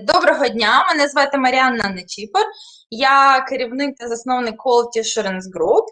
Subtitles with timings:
[0.00, 2.42] Доброго дня, мене звати Маріанна Нечіпор,
[2.90, 5.84] я керівник та засновник Quality Assurance Group.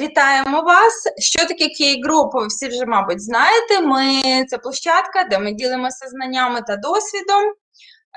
[0.00, 1.12] Вітаємо вас!
[1.18, 3.80] Що таке QA Group, ви всі вже, мабуть, знаєте.
[3.80, 7.42] Ми це площадка, де ми ділимося знаннями та досвідом.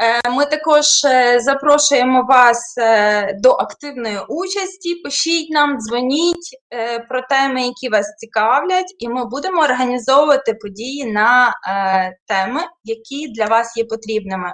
[0.01, 4.95] Е, ми також е, запрошуємо вас е, до активної участі.
[4.95, 6.57] Пишіть нам, дзвоніть
[7.09, 11.53] про теми, які вас цікавлять, і ми будемо організовувати події на
[12.27, 14.53] теми, які для вас є потрібними.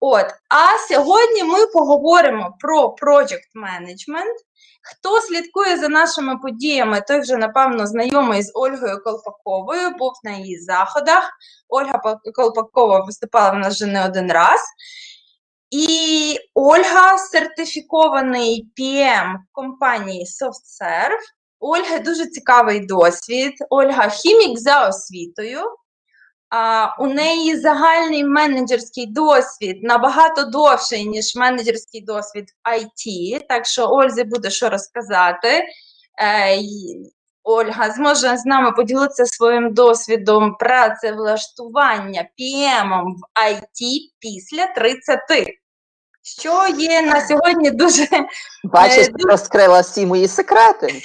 [0.00, 4.34] От, а сьогодні ми поговоримо про project management.
[4.82, 10.58] Хто слідкує за нашими подіями, той вже, напевно, знайомий з Ольгою Колпаковою, був на її
[10.58, 11.30] заходах.
[11.68, 12.00] Ольга
[12.34, 14.60] Колпакова виступала в нас вже не один раз.
[15.70, 21.20] І Ольга сертифікований PM компанії SoftServe.
[21.60, 23.52] Ольга дуже цікавий досвід.
[23.70, 25.60] Ольга хімік за освітою.
[26.98, 34.24] У неї загальний менеджерський досвід набагато довший, ніж менеджерський досвід в IT, так що Ользі
[34.24, 35.64] буде що розказати.
[36.22, 36.58] Е,
[37.48, 45.20] Ольга зможе з нами поділитися своїм досвідом працевлаштування PM в IT після 30.
[46.22, 48.06] Що є на сьогодні дуже
[48.64, 49.28] Бачиш, дуже...
[49.28, 50.86] розкрила всі мої секрети.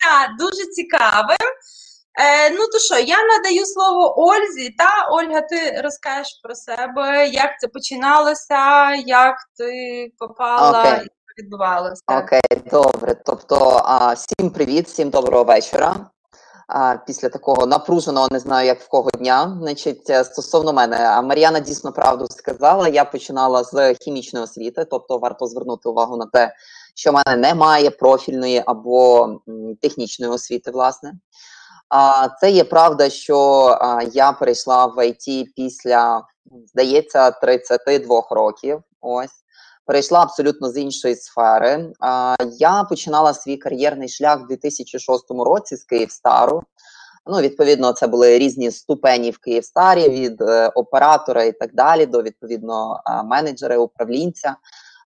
[0.00, 1.36] Так, дуже цікавим.
[2.20, 7.60] Е, Ну то що, я надаю слово Ользі, та Ольга, ти розкажеш про себе, як
[7.60, 9.72] це починалося, як ти
[10.18, 10.96] попала okay.
[10.96, 12.02] і що відбувалося.
[12.06, 13.16] Окей, okay, добре.
[13.24, 15.96] Тобто, а, всім привіт, всім доброго вечора.
[16.68, 19.58] А, Після такого напруженого, не знаю, як в кого дня.
[19.62, 22.88] Значить, е, стосовно мене, Мар'яна дійсно правду сказала.
[22.88, 26.54] Я починала з хімічної освіти, тобто варто звернути увагу на те,
[26.94, 29.28] що в мене немає профільної або
[29.80, 31.12] технічної освіти, власне.
[31.88, 33.78] А це є правда, що
[34.12, 36.22] я перейшла в ІТ після,
[36.66, 38.82] здається, 32 років.
[39.00, 39.44] Ось
[39.86, 41.92] перейшла абсолютно з іншої сфери.
[42.58, 46.62] Я починала свій кар'єрний шлях в 2006 році з Київстару.
[47.30, 52.22] Ну, відповідно, це були різні ступені в Київстарі від е, оператора і так далі, до
[52.22, 54.56] відповідно е, менеджера, управлінця.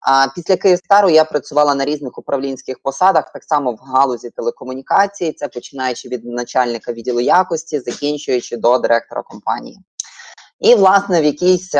[0.03, 5.49] А після Київстару я працювала на різних управлінських посадах, так само в галузі телекомунікації, це
[5.49, 9.79] починаючи від начальника відділу якості, закінчуючи до директора компанії.
[10.61, 11.75] І, власне, в якийсь,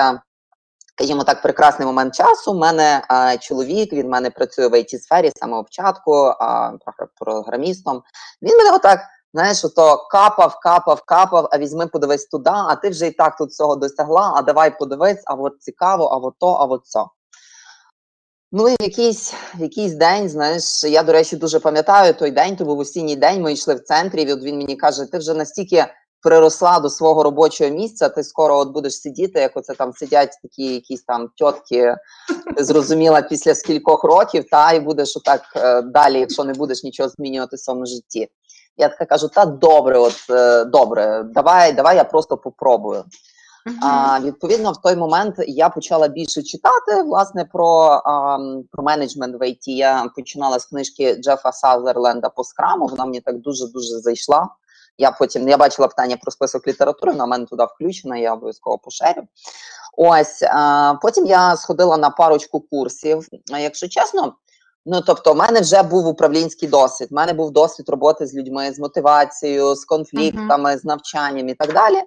[0.95, 4.99] скажімо так, прекрасний момент часу, у мене а, чоловік, він в мене працює в it
[4.99, 6.73] сфері самого початку, а,
[7.21, 8.03] програмістом.
[8.43, 9.01] Він мене отак.
[9.35, 13.55] Знаєш, ото капав, капав, капав, а візьми, подивись туди, а ти вже і так тут
[13.55, 17.01] цього досягла, а давай подивись, а от цікаво, а от то, а от це.
[18.55, 23.17] Ну якийсь якийсь день, знаєш, я, до речі, дуже пам'ятаю той день, то був осінній
[23.17, 25.87] день, ми йшли в центрі, і от він мені каже, ти вже настільки
[26.23, 30.75] приросла до свого робочого місця, ти скоро от будеш сидіти, як оце там сидять такі
[30.75, 31.97] якісь там тітки,
[32.59, 37.57] зрозуміла після скількох років, та і будеш отак е, далі, якщо не будеш нічого змінювати
[37.57, 38.29] в своєму житті.
[38.77, 43.05] Я така кажу, та добре, от е, добре, давай, давай я просто попробую.
[43.83, 48.39] А, Відповідно, в той момент я почала більше читати власне про а,
[48.73, 49.69] про менеджмент в ІТ.
[49.69, 52.87] Я починала з книжки Джефа Сазерленда по скраму.
[52.87, 54.49] Вона мені так дуже дуже зайшла.
[54.99, 59.23] Я потім я бачила питання про список літератури, на мене туди включена, я обов'язково поширю.
[59.97, 63.27] Ось а, потім я сходила на парочку курсів.
[63.53, 64.35] А Якщо чесно,
[64.87, 67.09] ну тобто, в мене вже був управлінський досвід.
[67.11, 70.81] У мене був досвід роботи з людьми, з мотивацією, з конфліктами, uh -huh.
[70.81, 72.03] з навчанням і так далі.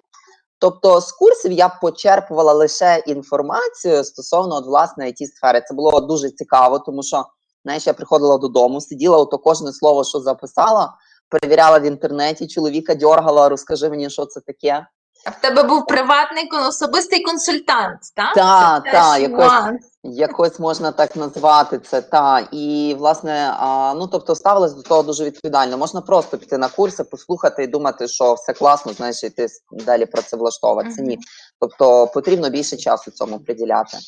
[0.58, 5.62] Тобто з курсів я почерпувала лише інформацію стосовно от, власне it сфери.
[5.68, 7.24] Це було дуже цікаво, тому що
[7.64, 10.94] знаєш, я приходила додому, сиділа, ото кожне слово, що записала,
[11.28, 14.86] перевіряла в інтернеті, чоловіка дьоргала, розкажи мені, що це таке.
[15.26, 18.34] А в тебе був приватний особистий консультант, так?
[18.34, 19.80] Так, так, якось,
[20.12, 22.00] якось можна так назвати це.
[22.02, 22.48] Та.
[22.52, 25.78] І, власне, а, ну тобто ставилась до того дуже відповідально.
[25.78, 30.06] Можна просто піти на курси, послухати і думати, що все класно, знаєш, і ти далі
[30.06, 31.02] про це влаштовуватися.
[31.02, 31.18] Ні.
[31.60, 33.98] Тобто потрібно більше часу цьому приділяти.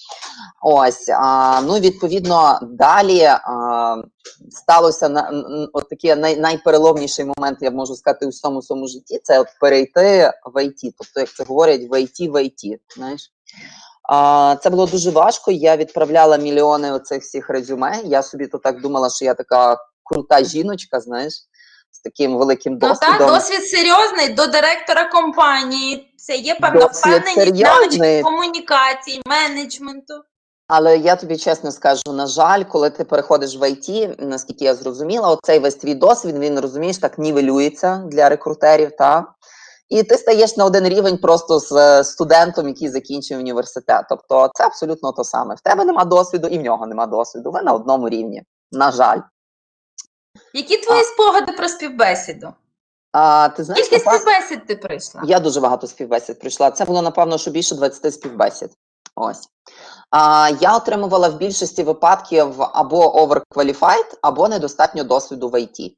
[0.62, 3.96] Ось, а, ну відповідно, далі а,
[4.50, 9.40] сталося на от такий най, найпереломніший момент, я можу сказати, у всьому своєму житті це
[9.40, 10.94] от перейти в ІТ.
[10.99, 12.81] Тобто, як це говорять, ввійти в ІТ.
[12.96, 13.32] Знаєш.
[14.08, 15.50] А, Це було дуже важко.
[15.50, 18.00] Я відправляла мільйони оцих всіх резюме.
[18.05, 21.32] Я собі то так думала, що я така крута жіночка, знаєш,
[21.90, 23.08] з таким великим досвідом.
[23.12, 26.14] Ну так, досвід серйозний до директора компанії.
[26.16, 30.14] Це є певна впевненість навички комунікації, менеджменту.
[30.69, 35.28] Але я тобі чесно скажу, на жаль, коли ти переходиш в ІТ, наскільки я зрозуміла,
[35.28, 38.96] оцей весь твій досвід він розумієш так нівелюється для рекрутерів.
[38.96, 39.25] Та?
[39.88, 44.06] І ти стаєш на один рівень просто з е, студентом, який закінчує університет.
[44.08, 45.55] Тобто це абсолютно то саме.
[45.55, 47.50] В тебе нема досвіду, і в нього нема досвіду.
[47.50, 48.43] Ви на одному рівні.
[48.73, 49.20] На жаль.
[50.55, 52.52] Які твої спогади про співбесіду?
[53.12, 55.23] А, ти знаєш, Скільки напевно, співбесід ти прийшла?
[55.25, 56.70] я дуже багато співбесід прийшла.
[56.70, 58.70] Це було, напевно, що більше 20 співбесід.
[59.17, 59.49] Ось.
[60.11, 65.94] А, я отримувала в більшості випадків або overqualified, або недостатньо досвіду в IT.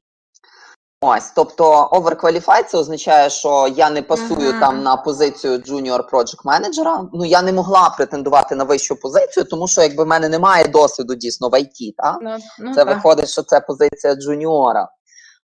[1.03, 4.59] Ось, тобто overqualified це означає, що я не пасую Ага.
[4.59, 7.03] там на позицію junior project менеджера.
[7.13, 11.15] Ну я не могла претендувати на вищу позицію, тому що якби в мене немає досвіду
[11.15, 12.95] дійсно в IT, та Ну, ну, Це так.
[12.95, 14.89] виходить, що це позиція джуніора.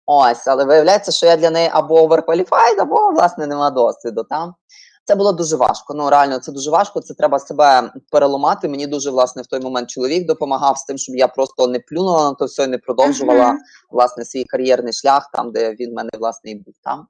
[0.06, 4.24] Ось, але виявляється, що я для неї або overqualified, або власне нема досвіду.
[4.30, 4.54] Там
[5.08, 5.94] це було дуже важко.
[5.94, 7.02] Ну реально, це дуже важко.
[7.02, 8.68] Це треба себе переламати.
[8.70, 12.24] Мені дуже власне в той момент чоловік допомагав з тим, щоб я просто не плюнула
[12.30, 13.58] на то все і не продовжувала Мгм.
[13.92, 17.08] власне свій кар'єрний шлях, там де він в мене власне і був там.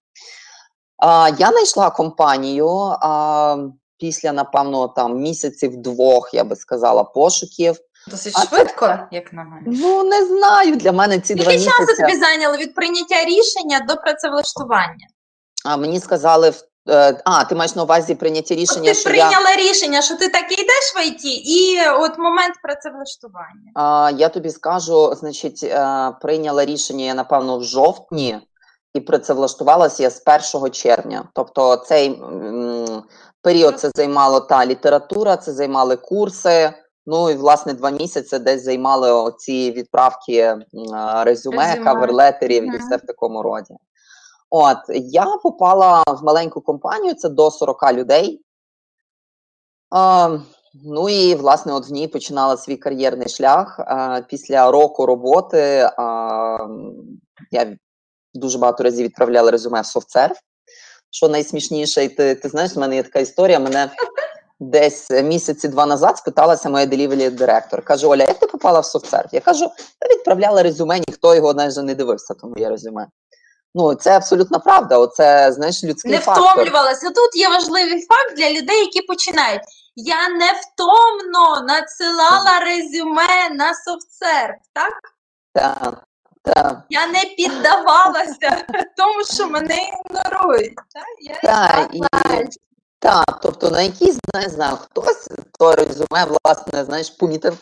[0.98, 2.70] А, я знайшла компанію
[3.02, 3.58] а,
[4.00, 7.76] після, напевно, там місяців двох, я би сказала, пошуків.
[8.12, 9.64] Досить А це- швидко, як на мене.
[9.66, 10.76] Ну не знаю.
[10.76, 15.08] Для мене ці два Скільки часу тобі зайняло від прийняття рішення до працевлаштування?
[15.66, 16.64] А мені сказали, в-
[17.26, 20.30] а ти маєш на увазі прийняття От рішення, ти що я, прийняла рішення, що ти
[20.30, 23.72] так і йдеш в ІТ, і от момент працевлаштування.
[23.76, 28.40] а, я тобі скажу, значить, е, прийняла рішення я напевно в жовтні,
[28.94, 30.22] і працевлаштувалася я з
[30.54, 31.30] 1 червня.
[31.34, 32.22] Тобто цей
[33.42, 36.74] період це займало та література, це займали курси.
[37.10, 41.84] Ну і власне два місяці десь займали оці відправки е, резюме, Резюме.
[41.84, 43.74] каверлетерів і все в такому роді.
[44.50, 48.42] От я попала в маленьку компанію, це до 40 людей.
[49.90, 50.38] А,
[50.86, 53.80] ну і власне, от в ній починала свій кар'єрний шлях.
[53.80, 56.58] А, після року роботи а,
[57.52, 57.78] я
[58.34, 60.36] дуже багато разів відправляла резюме в софтсерв.
[61.10, 63.60] Що найсмішніше, і ти, ти знаєш, в мене є така історія.
[63.60, 63.92] Мене
[64.60, 67.82] десь місяці два назад спиталася моя делівері директор.
[67.82, 69.30] Каже: Оля, як ти попала в софтсерв?
[69.32, 73.08] Я кажу, та відправляла резюме, ніхто його навіть не дивився, то моє резюме.
[73.78, 74.98] Ну, це абсолютна правда.
[74.98, 76.52] Оце, знаєш, людський Не фактор.
[76.52, 77.10] втомлювалася.
[77.10, 79.62] Тут є важливий факт для людей, які починають.
[79.96, 84.94] Я невтомно надсилала резюме на софтсерв, так?
[85.54, 86.04] Так,
[86.44, 86.78] так.
[86.90, 88.66] Я не піддавалася
[88.98, 90.76] тому, що мене ігнорують.
[90.76, 91.06] Так?
[91.22, 92.02] Я Так, і,
[93.00, 95.28] так, тобто на якийсь, не знаю, хтось
[95.60, 97.58] то резюме, власне, знаєш, помітив.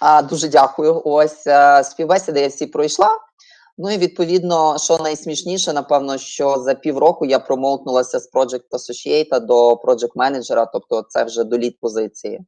[0.00, 1.02] А, дуже дякую.
[1.04, 3.27] Ось е, співбесіди я всі пройшла.
[3.80, 9.74] Ну і відповідно, що найсмішніше, напевно, що за півроку я промоутнулася з Project Associate до
[9.74, 12.40] Project Manager, тобто це вже до лід позиції.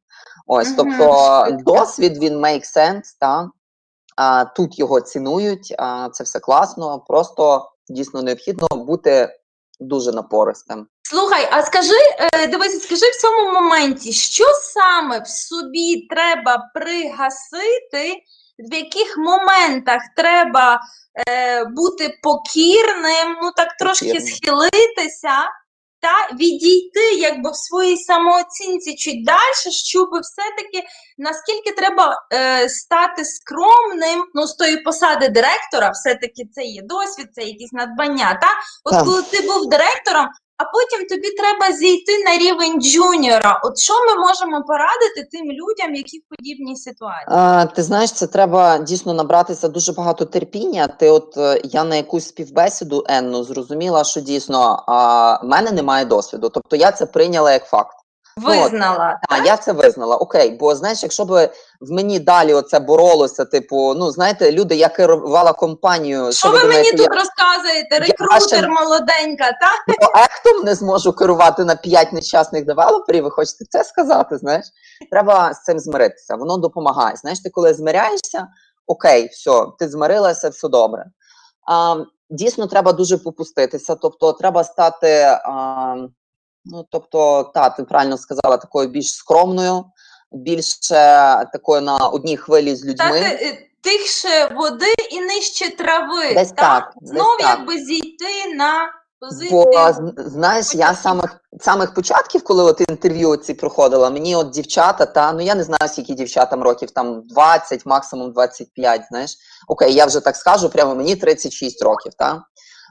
[0.46, 3.50] Ось, тобто досвід він make sense, та?
[4.16, 7.04] А, тут його цінують, а, це все класно.
[7.08, 9.28] Просто дійсно необхідно бути
[9.80, 10.86] дуже напористим.
[11.02, 11.94] Слухай, а скажи,
[12.34, 14.44] е, дивися, скажи в цьому моменті, що
[14.74, 18.22] саме в собі треба пригасити,
[18.70, 20.80] в яких моментах треба
[21.28, 24.34] е, бути покірним, ну так трошки Покірним.
[24.34, 25.36] схилитися
[26.00, 30.86] та відійти якби в своїй самооцінці чуть далі, щоб все-таки
[31.18, 37.42] наскільки треба е, стати скромним, ну з тої посади директора, все-таки це є досвід, це
[37.42, 38.38] якісь надбання.
[38.42, 38.48] Та?
[38.84, 39.04] От Так.
[39.04, 40.28] коли ти був директором,
[40.60, 43.60] а потім тобі треба зійти на рівень джуніора.
[43.64, 47.26] От що ми можемо порадити тим людям, які в подібній ситуації?
[47.28, 50.88] А, ти знаєш, це треба дійсно набратися дуже багато терпіння.
[50.88, 56.48] Ти, от е, я на якусь співбесіду Енну зрозуміла, що дійсно а, мене немає досвіду.
[56.48, 57.99] Тобто я це прийняла як факт.
[58.46, 59.20] Визнала.
[59.28, 60.16] А я це визнала.
[60.16, 64.88] Окей, бо знаєш, якщо б в мені далі оце боролося, типу, ну знаєте, люди, я
[64.88, 67.98] керувала компанію, Що ви мені тут розказуєте?
[67.98, 69.96] Рекрутер ще- молоденька, так?
[70.00, 73.24] я проектом не зможу керувати на п'ять нещасних девелоперів.
[73.24, 74.38] Ви хочете це сказати?
[74.38, 74.66] Знаєш,
[75.10, 76.36] треба з цим змиритися.
[76.36, 77.16] Воно допомагає.
[77.16, 78.46] Знаєш, ти коли змиряєшся,
[78.86, 81.04] окей, все, ти змирилася, все добре.
[81.66, 81.96] А,
[82.30, 83.94] дійсно, треба дуже попуститися.
[83.94, 85.22] Тобто, треба стати.
[85.44, 85.96] А,
[86.64, 89.84] ну, тобто, та, ти правильно сказала, такою більш скромною,
[90.32, 90.94] більше
[91.52, 93.18] такою на одній хвилі з людьми.
[93.18, 96.34] Стати е, тихше води і нижче трави.
[96.34, 97.58] Десь так, десь Знов так.
[97.58, 99.50] якби зійти на позицію.
[99.50, 105.32] Бо знаєш, я самих самих початків, коли от інтерв'ю ці проходила, мені от дівчата, та
[105.32, 109.36] ну я не знаю, скільки дівчатам років, там 20, максимум 25, знаєш.
[109.68, 112.42] Окей, я вже так скажу, прямо мені 36 років, та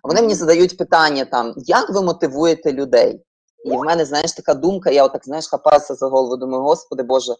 [0.04, 3.22] вони мені задають питання там, як ви мотивуєте людей?
[3.66, 7.36] І в мене, знаєш, така думка, я отак, знаєш, хапаюся за голову, думаю, господи Боже,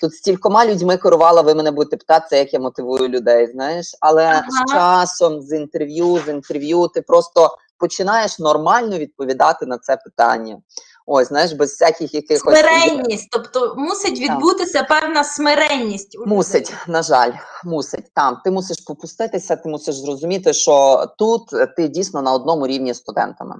[0.00, 3.96] тут стількома людьми керувала, ви мене будете питатися, як я мотивую людей, знаєш.
[4.00, 4.44] Але Ага.
[4.50, 10.58] з часом, з інтерв'ю, з інтерв'ю, ти просто починаєш нормально відповідати на це питання.
[11.10, 16.18] Ось, знаєш, без всяких якихось Смиренність, тобто мусить відбутися певна смиренність.
[16.26, 17.32] Мусить, на жаль,
[17.64, 18.04] мусить.
[18.14, 21.42] Там ти мусиш попуститися, ти мусиш зрозуміти, що тут
[21.76, 23.56] ти дійсно на одному рівні з студентами.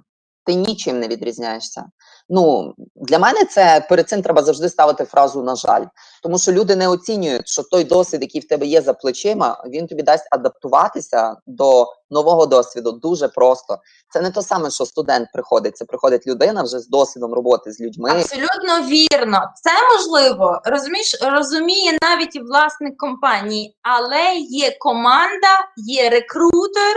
[0.49, 1.85] Ти нічим не відрізняєшся.
[2.29, 5.85] Ну для мене це перед цим треба завжди ставити фразу на жаль,
[6.23, 9.87] тому що люди не оцінюють, що той досвід, який в тебе є за плечима, він
[9.87, 13.79] тобі дасть адаптуватися до нового досвіду дуже просто.
[14.13, 15.77] Це не то саме, що студент приходить.
[15.77, 18.11] Це приходить людина вже з досвідом роботи з людьми.
[18.11, 19.41] Абсолютно вірно.
[19.63, 26.97] Це можливо, розумієш, розуміє навіть і власник компанії, але є команда, є рекрутер,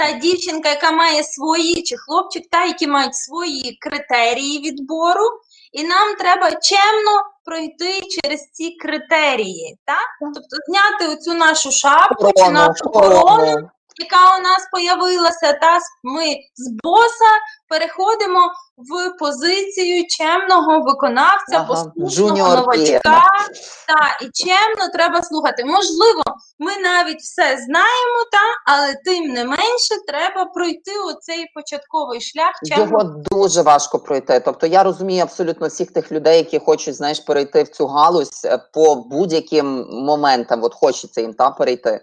[0.00, 5.24] та дівчинка, яка має свої, чи хлопчик, та які мають свої критерії відбору,
[5.72, 10.34] і нам треба чемно пройти через ці критерії, так?
[10.34, 13.70] Тобто зняти оцю нашу шапку чи нашу корону, корону.
[14.00, 16.24] Яка у нас появилася, та ми
[16.56, 17.30] з боса
[17.68, 23.22] переходимо в позицію чемного виконавця, Ага, послушного новачка.
[23.88, 25.64] Та, і чемно треба слухати.
[25.64, 26.22] Можливо,
[26.58, 32.84] ми навіть все знаємо, та, але тим не менше треба пройти оцей початковий шлях чемно.
[32.84, 34.40] Його дуже важко пройти.
[34.40, 38.58] Тобто я розумію абсолютно всіх тих людей, які хочуть знаєш перейти в цю галузь е,
[38.72, 40.64] по будь-яким моментам.
[40.64, 42.00] От хочеться їм та перейти.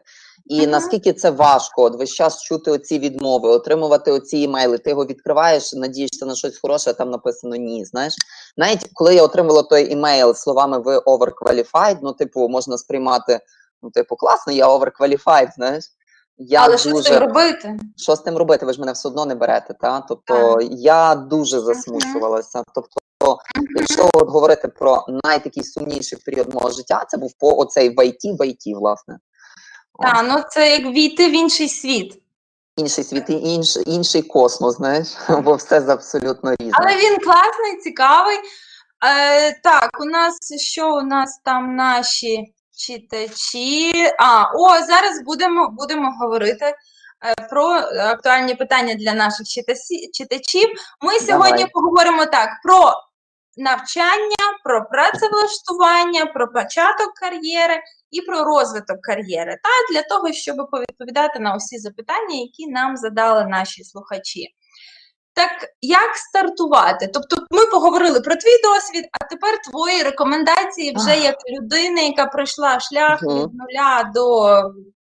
[0.50, 0.70] І Мгм.
[0.70, 4.77] наскільки це важко, от весь час чути оці відмови, отримувати оці імейли.
[4.77, 7.86] Ти його відкриваєш, надієшся на щось хороше, а там написано ні.
[7.86, 8.13] Знаєш,
[8.58, 13.39] навіть коли я отримала той імейл словами ви overqualified, ну типу можна сприймати,
[13.84, 15.86] ну типу класно, я overqualified, знаєш.
[16.38, 17.80] Я але що з дуже цим робити?
[17.96, 18.66] що з тим робити?
[18.66, 19.74] Ви ж мене все одно не берете.
[19.74, 20.01] Та?
[20.08, 22.63] Тобто я дуже засмучувалася.
[22.75, 23.38] Тобто,
[23.80, 28.38] якщо от говорити про найтакий сумніший період мого життя, це був по оцей в IT,
[28.38, 29.18] в IT, власне.
[30.00, 32.22] Та, ну це як війти в інший світ.
[32.75, 35.08] Інший світ, інш, інший космос, знаєш,
[35.44, 36.74] бо все абсолютно різне.
[36.74, 38.38] Але він класний, цікавий.
[39.06, 43.94] Е, так, у нас що у нас там наші читачі?
[44.20, 46.75] А, о, зараз будемо, будемо говорити е,
[47.50, 47.66] про
[48.00, 49.48] актуальні питання для наших
[50.13, 50.70] читачів.
[51.01, 51.72] Ми сьогодні Давай.
[51.74, 52.94] поговоримо так про
[53.58, 59.52] навчання, про працевлаштування, про початок кар'єри і про розвиток кар'єри.
[59.64, 64.48] Та для того, щоб повідповідати на усі запитання, які нам задали наші слухачі.
[65.34, 67.08] Так як стартувати?
[67.14, 72.80] Тобто, ми поговорили про твій досвід, а тепер твої рекомендації вже як людини, яка пройшла
[72.80, 74.62] шлях від нуля до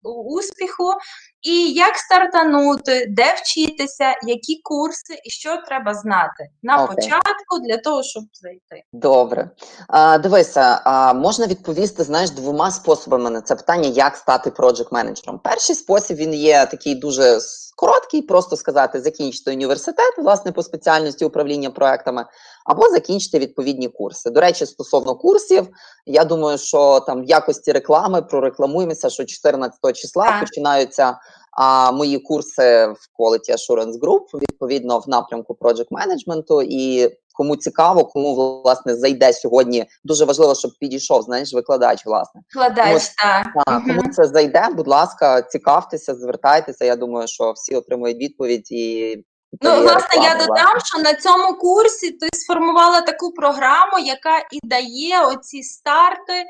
[0.02, 0.94] успіху,
[1.42, 6.96] і як стартанути, де вчитися, які курси і що треба знати на Окей.
[6.96, 8.84] початку для того, щоб зайти.
[8.92, 9.50] Добре.
[9.88, 15.40] А, дивися, а, можна відповісти знаєш, двома способами на це питання, як стати проджект менеджером.
[15.44, 17.40] Перший спосіб він є такий дуже
[17.78, 22.26] короткий, просто сказати, закінчити університет, власне, по спеціальності управління проектами,
[22.64, 24.30] або закінчити відповідні курси.
[24.30, 25.68] До речі, стосовно курсів,
[26.06, 31.18] я думаю, що там в якості реклами прорекламуємося, що 14 числа починаються
[31.58, 36.62] а, мої курси в Quality Assurance Group, відповідно в напрямку project менеджменту.
[36.62, 38.34] І кому цікаво, кому
[38.64, 42.40] власне зайде сьогодні, дуже важливо, щоб підійшов, знаєш, викладач, власне.
[42.48, 43.46] Вкладач, Ось, так.
[43.66, 43.86] А, Мгм.
[43.86, 46.84] кому це зайде, будь ласка, цікавтеся, звертайтеся.
[46.84, 49.16] Я думаю, що всі отримують відповідь і.
[49.62, 55.26] Ну, власне, я додам, що на цьому курсі ти сформувала таку програму, яка і дає
[55.26, 56.44] оці старти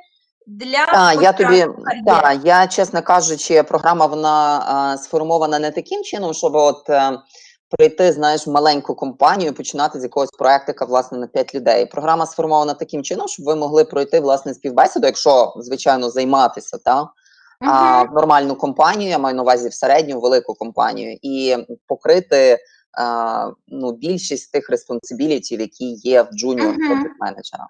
[0.49, 1.67] для Так, я тобі
[2.07, 7.19] та, я, чесно кажучи, програма вона а, сформована не таким чином, щоб от е,
[7.69, 11.87] прийти, знаєш, в маленьку компанію починати з якогось проектика, власне, на 5 людей.
[11.87, 17.09] Програма сформована таким чином, щоб ви могли пройти власне співбесіду, якщо, звичайно, займатися, та,
[17.61, 22.59] а, в нормальну компанію, я маю на увазі в середню велику компанію, і покрити
[22.99, 27.67] а, ну, більшість тих responsibility ів, які є в junior project менеджера.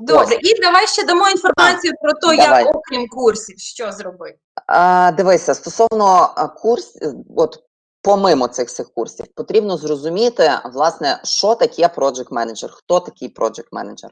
[0.00, 2.64] Добре, і давай ще дамо інформацію про те, давай.
[2.64, 4.38] як окрім курсів, що зробити.
[4.66, 7.58] А, дивися, стосовно а, курс, е, от
[8.02, 14.10] помимо цих всіх курсів, потрібно зрозуміти, власне, що таке project менеджер, хто такий project менеджер.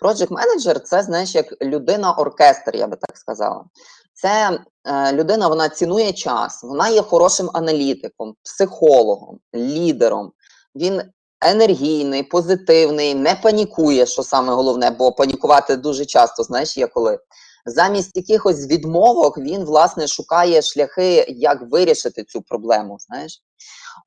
[0.00, 3.64] Project менеджер це, знаєш, як людина-оркестр, я би так сказала.
[4.12, 10.32] Це е, людина, вона цінує час, вона є хорошим аналітиком, психологом, лідером.
[10.74, 11.02] Він
[11.40, 17.18] енергійний, позитивний, не панікує, що саме головне, бо панікувати дуже часто, знаєш, є коли.
[17.66, 22.96] Замість якихось відмовок він власне шукає шляхи, як вирішити цю проблему.
[23.00, 23.42] Знаєш,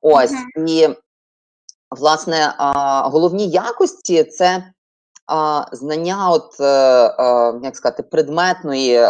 [0.00, 0.32] ось
[0.68, 0.88] і
[1.90, 4.72] власне а, головні якості це
[5.72, 6.64] знання, от е,
[7.62, 9.00] як сказати, предметної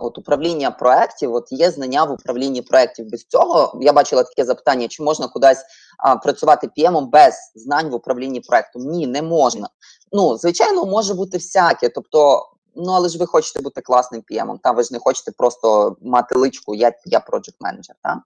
[0.00, 3.10] от управління проєктів, от є знання в управлінні проєктів.
[3.10, 5.64] Без цього я бачила таке запитання: чи можна кудись
[6.22, 8.82] працювати PM без знань в управлінні проєктом?
[8.82, 9.68] Ні, не можна.
[10.12, 11.88] Ну, звичайно, може бути всяке.
[11.88, 12.46] Тобто,
[12.76, 16.38] ну але ж ви хочете бути класним PM, та ви ж не хочете просто мати
[16.38, 17.96] личку, я я project менеджер.
[18.02, 18.20] Та?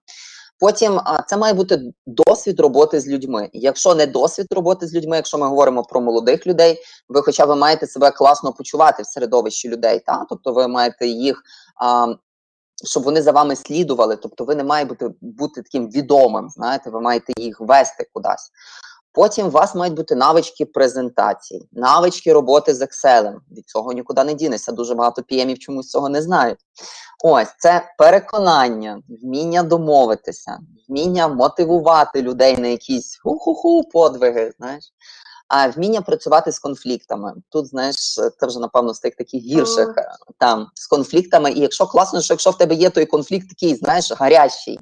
[0.60, 3.50] Потім це має бути досвід роботи з людьми.
[3.52, 7.56] Якщо не досвід роботи з людьми, якщо ми говоримо про молодих людей, ви хоча б
[7.56, 10.26] маєте себе класно почувати в середовищі людей, та?
[10.28, 11.42] тобто ви маєте їх.
[11.82, 12.06] А,
[12.84, 17.00] щоб вони за вами слідували, тобто ви не маєте бути, бути таким відомим, знаєте, ви
[17.00, 18.50] маєте їх вести кудись.
[19.12, 23.34] Потім у вас мають бути навички презентації, навички роботи з Excel.
[23.50, 24.72] Від цього нікуди не дінеться.
[24.72, 26.58] Дуже багато PM чомусь цього не знають.
[27.24, 34.52] Ось це переконання, вміння домовитися, вміння мотивувати людей на якісь ху-ху-ху подвиги.
[34.58, 34.84] Знаєш,
[35.48, 37.34] а вміння працювати з конфліктами.
[37.48, 40.04] Тут, знаєш, це вже, напевно, з тих таких гірших mm.
[40.38, 41.52] там з конфліктами.
[41.52, 44.78] І якщо класно, що якщо в тебе є той конфлікт, такий, знаєш, гарячий.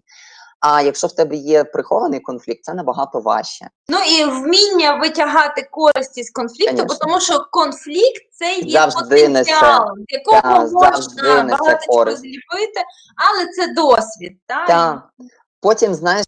[0.60, 3.68] А якщо в тебе є прихований конфлікт, це набагато важче.
[3.88, 6.86] Ну і вміння витягати користь із конфлікту, Конечно.
[6.88, 10.04] бо тому що конфлікт це є завжди потенціал, несе.
[10.08, 12.80] якого да, можна багато чого зліпити,
[13.16, 14.32] але це досвід.
[14.46, 14.66] Так?
[14.66, 15.08] Так.
[15.60, 16.26] Потім, знаєш,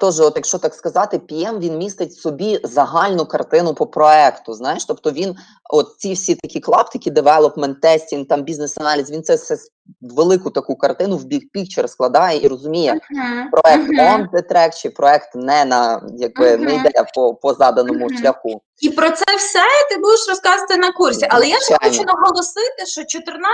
[0.00, 4.54] теж, от якщо так сказати, PM він містить в собі загальну картину по проекту.
[4.54, 5.36] Знаєш, тобто він,
[5.70, 9.56] от ці всі такі клаптики, девелопмент, тестінг, там бізнес-аналіз, він це все
[10.00, 13.50] велику таку картину в big picture складає і розуміє uh-huh.
[13.50, 14.16] проект uh-huh.
[14.16, 16.58] on the track чи проект не на якби uh-huh.
[16.58, 18.62] не йде по по заданому шляху.
[18.80, 21.26] І про це все ти будеш розказувати на курсі.
[21.30, 23.44] Але я ще хочу наголосити, що 14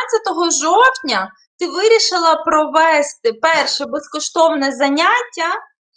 [0.61, 5.51] жовтня ти вирішила провести перше безкоштовне заняття.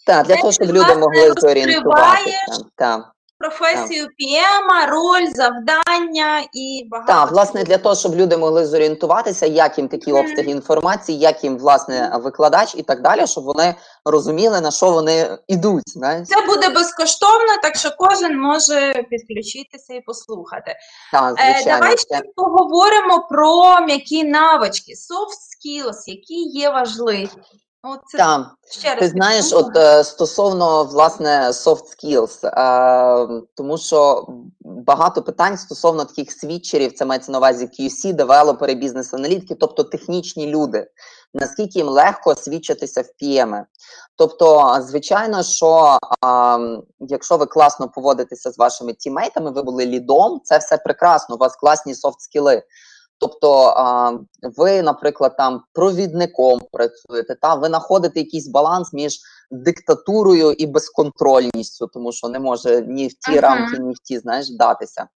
[0.06, 2.63] Так, для того, щоб люди могли зорієнтуватися.
[2.75, 7.13] Так професію ПІМа, роль, завдання і багато.
[7.13, 11.57] Так, власне, для того, щоб люди могли зорієнтуватися, як їм такі обсяги інформації, як їм
[11.57, 15.89] власне викладач і так далі, щоб вони розуміли, на що вони йдуть.
[15.89, 16.27] Знаєш?
[16.27, 20.75] Це буде безкоштовно, так що кожен може підключитися і послухати.
[21.12, 21.79] Так, е, звичайно.
[21.79, 27.29] Давай ще поговоримо про м'які навички, soft skills, які є важливі.
[27.83, 28.48] Оце Так.
[28.70, 34.27] ще раз Ти знаєш, от е, стосовно власне soft skills, е, тому що
[34.59, 40.87] багато питань стосовно таких свідчерів, це мається на увазі QC, девелопери, бізнес-аналітики, тобто технічні люди.
[41.33, 43.63] Наскільки їм легко свідчитися в PM.
[44.15, 46.59] Тобто, звичайно, що а,
[47.00, 51.55] якщо ви класно поводитеся з вашими тімейтами, ви були лідом, це все прекрасно, у вас
[51.55, 52.63] класні софт скіли.
[53.22, 53.74] Тобто
[54.57, 59.20] ви, наприклад, там провідником працюєте, та ви знаходите якийсь баланс між
[59.51, 63.40] диктатурою і безконтрольністю, тому що не може ні в ті uh -huh.
[63.42, 65.07] рамки, ні в ті знаєш, датися.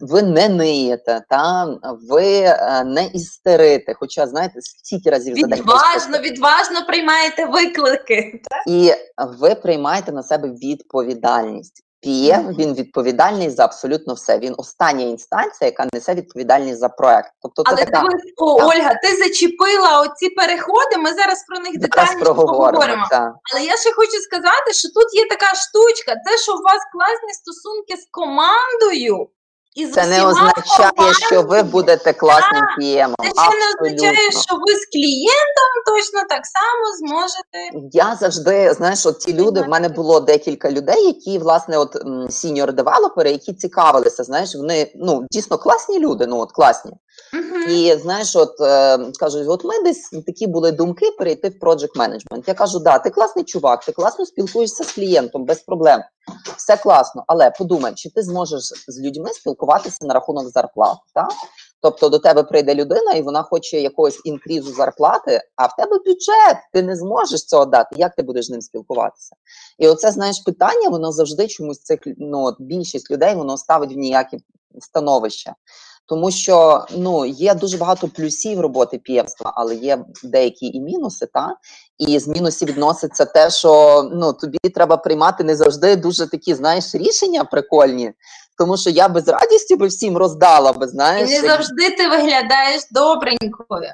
[0.00, 1.76] Ви не ниєте, та
[2.10, 3.94] ви е, не істерите.
[3.94, 8.42] Хоча, знаєте, стільки разів за день відважно, відважно приймаєте виклики.
[8.66, 8.92] І
[9.40, 11.85] ви приймаєте на себе відповідальність.
[12.06, 14.38] PM, він відповідальний за абсолютно все.
[14.38, 17.30] Він остання інстанція, яка несе відповідальність за проект.
[17.42, 18.00] Тобто, це Але така...
[18.00, 20.96] ти, о, Ольга, ти зачепила оці переходи.
[20.98, 23.06] Ми зараз про них детальніше поговоримо.
[23.10, 23.32] Так.
[23.52, 27.32] Але я ще хочу сказати, що тут є така штучка: це що у вас класні
[27.34, 29.28] стосунки з командою.
[29.76, 33.26] І Це не означає, що ви будете класним клієнтом.
[33.26, 37.88] Це ще не означає, що ви з клієнтом точно так само зможете.
[37.92, 41.96] Я завжди, знаєш, от ті люди, в мене було декілька людей, які, власне, от
[42.30, 46.92] senior девелопери, які цікавилися, знаєш, вони ну, дійсно класні люди, ну от класні.
[47.34, 47.70] Uh-huh.
[47.70, 52.44] І знаєш, от е, кажуть, от ми десь такі були думки перейти в project management.
[52.46, 56.00] Я кажу, да, ти класний чувак, ти класно спілкуєшся з клієнтом без проблем.
[56.56, 60.98] Все класно, але подумай, чи ти зможеш з людьми спілкуватися на рахунок зарплат?
[61.14, 61.28] Так?
[61.80, 66.56] Тобто до тебе прийде людина, і вона хоче якогось інкрізу зарплати, а в тебе бюджет,
[66.72, 67.96] ти не зможеш цього дати.
[67.98, 69.36] Як ти будеш з ним спілкуватися?
[69.78, 74.38] І оце знаєш питання, воно завжди чомусь цих ну, більшість людей воно ставить в ніякі
[74.80, 75.54] становище
[76.08, 81.26] тому що ну є дуже багато плюсів роботи п'ємства, але є деякі і мінуси.
[81.26, 81.56] Та
[81.98, 86.94] і з мінусів відноситься те, що ну тобі треба приймати не завжди дуже такі, знаєш,
[86.94, 88.12] рішення прикольні.
[88.58, 91.30] Тому що я без радісті би всім роздала би, знаєш.
[91.30, 93.90] І не завжди ти виглядаєш добренькою.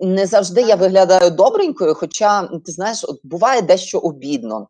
[0.00, 4.68] Не завжди я виглядаю добренькою, хоча ти знаєш, от буває дещо обідно.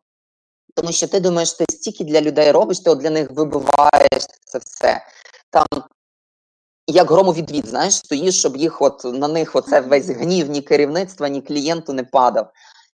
[0.75, 4.57] Тому що ти думаєш, ти стільки для людей робиш, ти от для них вибиваєш це
[4.57, 5.01] все.
[5.51, 5.65] Там
[6.87, 11.41] як громовідвід, знаєш, стоїш, щоб їх от на них оце весь гнів, ні керівництва, ні
[11.41, 12.51] клієнту не падав.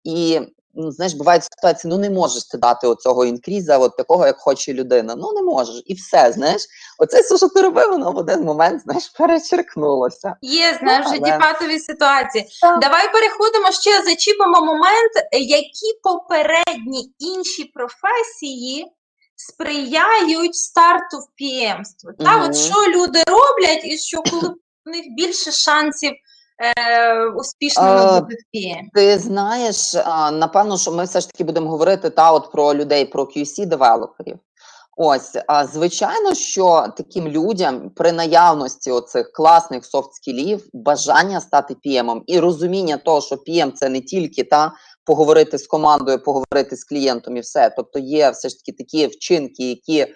[0.03, 0.39] І
[0.73, 4.73] ну, знаєш, бувають ситуації, ну не можеш ти дати оцього інкріза, от такого, як хоче
[4.73, 5.15] людина.
[5.15, 5.83] Ну не можеш.
[5.85, 6.61] І все, знаєш,
[6.99, 10.35] оце все, що ти робив, воно в один момент, знаєш, перечеркнулося.
[10.41, 12.45] Є, знаєш, Ну, житті але- патові ситуації.
[12.61, 12.79] Так.
[12.81, 18.85] Давай переходимо ще зачіпимо момент, е, які попередні інші професії
[19.37, 22.11] сприяють старту в піємство.
[22.19, 22.49] Та Мгм.
[22.49, 24.49] от що люди роблять, і що коли
[24.85, 26.11] в них більше шансів
[26.77, 28.89] е, успішно пієм.
[28.93, 29.93] Ти знаєш,
[30.33, 34.37] напевно, що ми все ж таки будемо говорити та от про людей, про QC-девелоперів.
[34.99, 42.39] Ось, а звичайно, що таким людям при наявності оцих класних софт-скілів, бажання стати PM і
[42.39, 44.71] розуміння того, що PM– це не тільки та
[45.07, 47.69] поговорити з командою, поговорити з клієнтом і все.
[47.69, 50.07] Тобто є все ж таки такі вчинки, які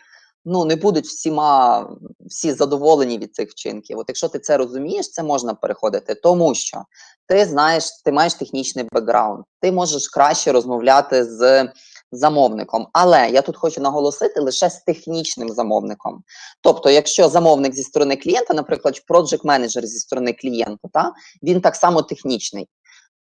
[0.45, 3.99] ну не будуть всіма всі задоволені від цих вчинків.
[3.99, 6.83] От якщо ти це розумієш, це можна переходити, тому що
[7.27, 11.69] ти знаєш, ти маєш технічний бекграунд, ти можеш краще розмовляти з
[12.11, 12.87] замовником.
[12.93, 16.23] Але я тут хочу наголосити лише з технічним замовником.
[16.61, 21.75] Тобто, якщо замовник зі сторони клієнта, наприклад, project менеджер зі сторони клієнта, та він так
[21.75, 22.67] само технічний.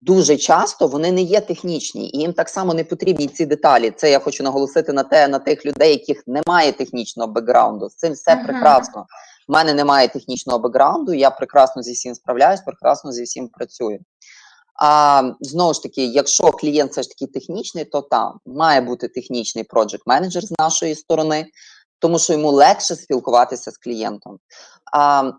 [0.00, 3.90] Дуже часто вони не є технічні, і їм так само не потрібні ці деталі.
[3.90, 7.88] Це я хочу наголосити на те, на тих людей, яких немає технічного бекграунду.
[7.88, 8.46] З цим все Мгм.
[8.46, 9.06] прекрасно.
[9.48, 13.98] У мене немає технічного бекграунду, я прекрасно зі всім справляюсь, прекрасно зі всім працюю.
[14.82, 19.64] А знову ж таки, якщо клієнт все ж таки технічний, то там має бути технічний
[19.64, 21.46] project менеджер з нашої сторони,
[21.98, 24.38] тому що йому легше спілкуватися з клієнтом.
[24.92, 25.30] А,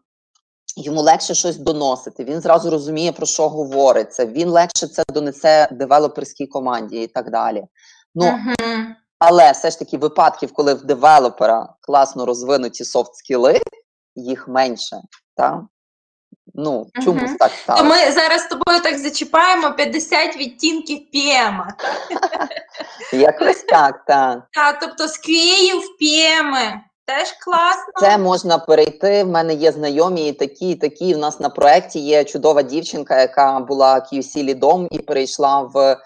[0.78, 6.48] йому легше щось доносити, він зразу розуміє, про що говориться, він легше це донесе девелоперській
[6.48, 7.64] команді і так далі.
[8.16, 8.96] Ну, Мгм.
[9.20, 13.62] але все ж таки випадків, коли в девелопера класно розвинуті софт скіли,
[14.16, 14.98] їх менше.
[15.36, 15.62] Та?
[16.56, 17.38] Ну, чому Мгм.
[17.38, 17.84] так То стало?
[17.84, 21.74] ми зараз з тобою так зачіпаємо 50 відтінків пієма.
[23.14, 24.40] Якось так, так.
[24.82, 26.82] Тобто з QA в пієми.
[27.08, 27.94] Теж класно.
[28.00, 29.24] Це можна перейти.
[29.24, 31.16] В мене є знайомі і такі, і такі.
[31.16, 35.98] У нас на проєкті є чудова дівчинка, яка була QC лідом і перейшла в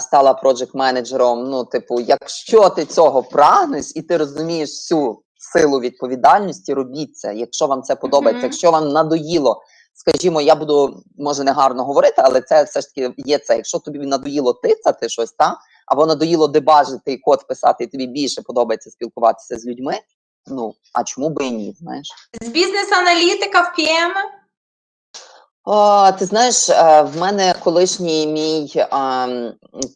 [0.00, 1.50] стала проджект менеджером.
[1.50, 7.34] Ну, типу, якщо ти цього прагнеш і ти розумієш всю силу відповідальності, робіть це.
[7.34, 8.46] Якщо вам це подобається, Мгм.
[8.46, 9.62] якщо вам надоїло.
[9.94, 13.56] Скажімо, я буду може не гарно говорити, але це все ж таки є це.
[13.56, 18.42] Якщо тобі надоїло тицати щось, та або надоїло дебажити і код писати, і тобі більше
[18.42, 19.94] подобається спілкуватися з людьми.
[20.46, 22.08] Ну, а чому би і ні, знаєш?
[22.40, 24.40] З бізнес-аналітика в пієми.
[25.64, 29.28] О, ти знаєш, е, в мене колишній мій а,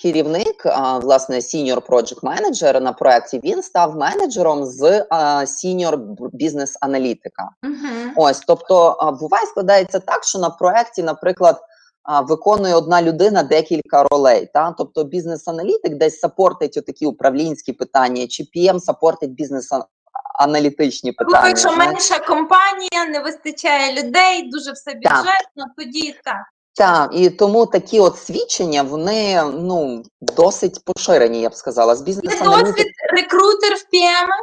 [0.03, 5.99] керівник, а, власне, senior project менеджер на проєкті, він став менеджером з а, senior
[6.33, 7.51] бізнес-аналітика.
[7.63, 8.13] Угу.
[8.17, 11.61] Ось, тобто, а, буває складається так, що на проєкті, наприклад,
[12.03, 14.51] а, виконує одна людина декілька ролей.
[14.55, 14.75] Та?
[14.79, 19.94] Тобто бізнес-аналітик десь сапортить отакі управлінські питання, чи PM сапортить бізнес-аналітичні
[21.21, 21.49] Ну, питання.
[21.49, 26.43] якщо менша компанія, не вистачає людей, дуже все бюджетно, тоді так.
[26.77, 31.97] Так, і тому такі от свідчення, вони ну досить поширені, я б сказала.
[31.97, 34.35] З бізнес-аналітик досвід рекрутер в пієми.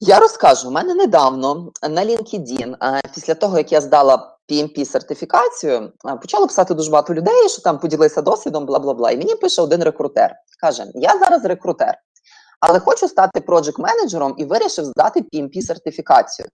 [0.00, 2.76] Я розкажу, у мене недавно на LinkedIn,
[3.14, 8.66] після того, як я здала PMP-сертифікацію, почало писати дуже багато людей, що там поділися досвідом,
[8.66, 9.10] бла бла бла.
[9.10, 10.34] І мені пише один рекрутер.
[10.60, 11.94] Каже: Я зараз рекрутер,
[12.60, 16.46] але хочу стати проджект менеджером і вирішив здати PMP-сертифікацію.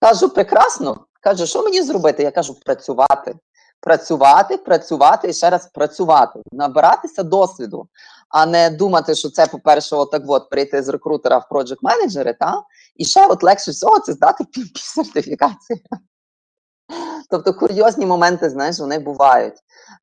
[0.00, 1.06] Кажу, прекрасно.
[1.20, 2.22] Каже, що мені зробити?
[2.22, 3.34] Я кажу, працювати.
[3.80, 7.88] Працювати, працювати і ще раз працювати, набиратися досвіду,
[8.28, 12.62] а не думати, що це, по-перше, отак от прийти з рекрутера в project менеджери, та
[12.96, 15.78] і ще от легше всього це здати сертифікацію.
[17.30, 19.54] Тобто курйозні моменти, знаєш, вони бувають.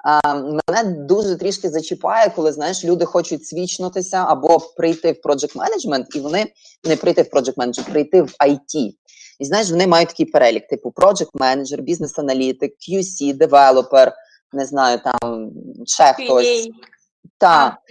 [0.05, 6.15] А, мене дуже трішки зачіпає, коли знаєш, люди хочуть свічнутися або прийти в project менеджмент,
[6.15, 6.51] і вони
[6.83, 8.93] не прийти в project менеджмент, прийти в IT.
[9.39, 14.13] І знаєш, вони мають такий перелік: типу project менеджер, бізнес-аналітик, QC, девелопер,
[14.53, 15.51] не знаю, там
[15.85, 16.45] ще хтось.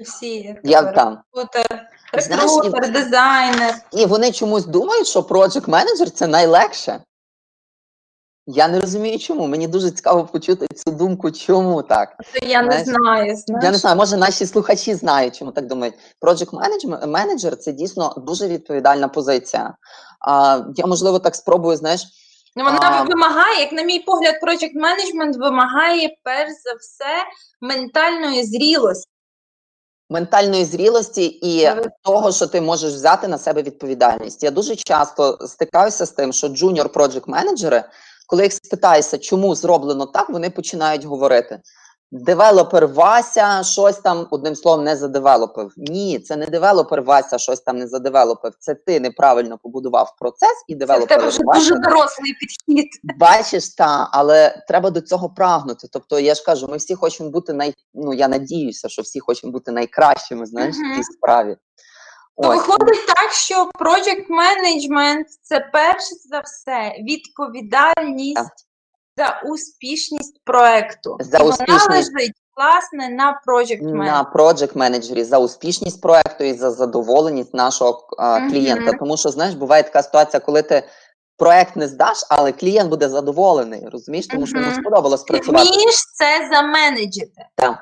[0.03, 1.19] Всі, я там.
[1.35, 3.75] рекрутер, рекрутер, дизайнер.
[3.93, 7.01] І вони чомусь думають, що project менеджер це найлегше.
[8.47, 9.47] Я не розумію, чому.
[9.47, 12.17] Мені дуже цікаво почути цю думку, чому так.
[12.41, 13.37] То я не знаю.
[13.37, 13.65] Знаєш.
[13.65, 15.95] Я не знаю, може наші слухачі знають, чому так думають.
[16.21, 19.75] Project менеджер це дійсно дуже відповідальна позиція.
[20.21, 22.03] А, я, можливо, так спробую, знаєш,
[22.57, 23.03] Ну, Вона А.
[23.03, 27.25] вимагає, як на мій погляд, project management вимагає перш за все
[27.61, 29.09] ментальної зрілості.
[30.11, 31.71] ментальної зрілості і
[32.03, 34.43] того, що ти можеш взяти на себе відповідальність.
[34.43, 37.85] Я дуже часто стикаюся з тим, що junior project менеджери
[38.33, 41.61] коли їх спитаєшся, чому зроблено так, вони починають говорити.
[42.13, 45.73] девелопер Вася щось там одним словом не задевелопив.
[45.77, 48.53] Ні, це не девелопер Вася щось там не задевелопив.
[48.59, 52.89] Це ти неправильно побудував процес і Це в тебе Вася дуже дорослий підхід.
[53.19, 55.89] Бачиш, та, але треба до цього прагнути.
[55.93, 57.75] Тобто, я ж кажу, ми всі хочемо бути най...
[57.95, 61.57] ну я надіюся, що всі хочемо бути найкращими, знаєш, в цій справі.
[62.43, 62.57] То Ось.
[62.57, 68.47] виходить так, що project management– це перше за все відповідальність Так.
[69.17, 71.17] за успішність проекту.
[71.21, 71.57] За І вона
[71.91, 74.05] лежить, власне, на project management.
[74.05, 78.93] на project менеджері за успішність проекту і за задоволеність нашого а, клієнта.
[78.93, 80.83] Тому що знаєш, буває така ситуація, коли ти
[81.37, 83.89] проект не здаш, але клієнт буде задоволений.
[83.93, 85.69] Розумієш, тому що йому сподобалось Ти працювати.
[85.69, 87.47] вмієш це заменеджити.
[87.57, 87.79] Так,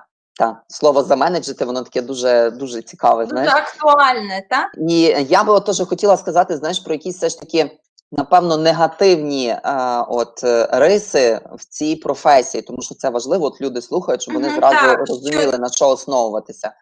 [0.69, 3.25] слово заменеджити, воно таке дуже дуже цікаве.
[3.27, 4.71] Дуже Знаєш, актуальне, так?
[4.89, 7.79] І я би от теж хотіла сказати, знаєш, про якісь все ж таки,
[8.13, 9.61] напевно, негативні е,
[10.09, 14.49] от е, риси в цій професії, тому що це важливо, от люди слухають, щоб вони
[14.49, 16.73] Мгм, зразу так, розуміли, на що основуватися.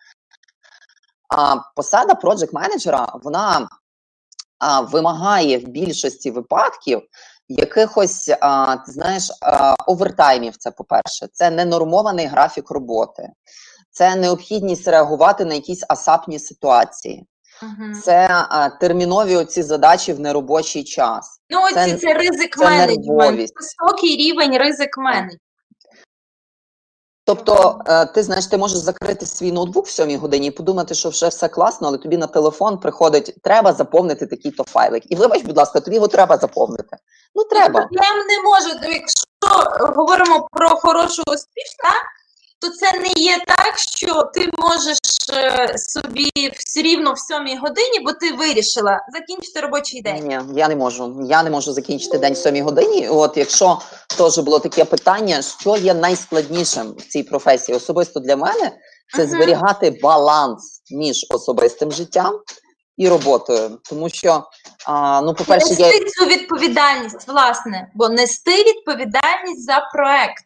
[1.29, 3.69] А посада проджект менеджера вона
[4.59, 7.03] а, вимагає в більшості випадків
[7.49, 10.57] якихось, а, ти знаєш, а, овертаймів.
[10.57, 13.29] Це по-перше, це ненормований графік роботи,
[13.91, 17.27] це необхідність реагувати на якісь асапні ситуації.
[17.63, 18.01] Угу.
[18.05, 21.41] Це а, термінові оці задачі в неробочий час.
[21.51, 25.48] Ну, оці це- це, ризик менеджмент, високий рівень ризик менеджменту.
[27.29, 31.09] Тобто, е, ти знаєш, ти можеш закрити свій ноутбук в сьомій годині і подумати, що
[31.09, 35.03] вже все класно, але тобі на телефон приходить, треба заповнити такий-то файлик.
[35.13, 36.97] І вибач, будь ласка, тобі його треба заповнити.
[37.35, 37.89] Ну треба.
[37.91, 41.93] Я не можу, якщо говоримо про хорошу успішна,
[42.61, 44.98] то це не є так, що ти можеш
[45.77, 50.27] собі все рівно в сьомій годині, бо ти вирішила закінчити робочий день.
[50.27, 51.21] Ні, я не можу.
[51.29, 53.09] Я не можу закінчити день в сьомій годині.
[53.09, 53.79] От якщо
[54.19, 58.73] теж було таке питання, що є найскладнішим в цій професії, особисто для мене,
[59.17, 59.31] це Мгм.
[59.31, 62.41] зберігати баланс між особистим життям
[62.97, 63.79] і роботою.
[63.91, 64.45] Тому що,
[64.87, 70.45] а, ну, по-перше, я Нести цю відповідальність, власне, бо нести відповідальність за проект.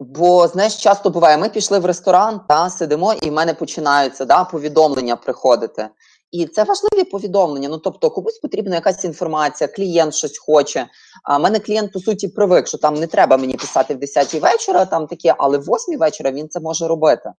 [0.00, 4.44] Бо знаєш, часто буває, ми пішли в ресторан, та сидимо, і в мене починаються да,
[4.44, 5.88] повідомлення приходити.
[6.30, 7.68] І це важливі повідомлення.
[7.68, 10.86] Ну тобто, комусь потрібна якась інформація, клієнт щось хоче.
[11.24, 14.84] А мене клієнт по суті привик, що там не треба мені писати в 10 вечора,
[14.84, 17.32] там таке, але в 8 вечора він це може робити.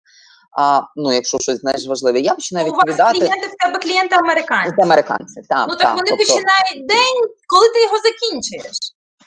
[0.57, 3.19] А ну, якщо щось знаєш важливе, я починаю У вас відповідати.
[3.19, 4.73] клієнти в тебе клієнти американці.
[4.77, 5.41] Це американці.
[5.49, 8.77] Так, Ну так так, вони тобто, починають день, коли ти його закінчуєш.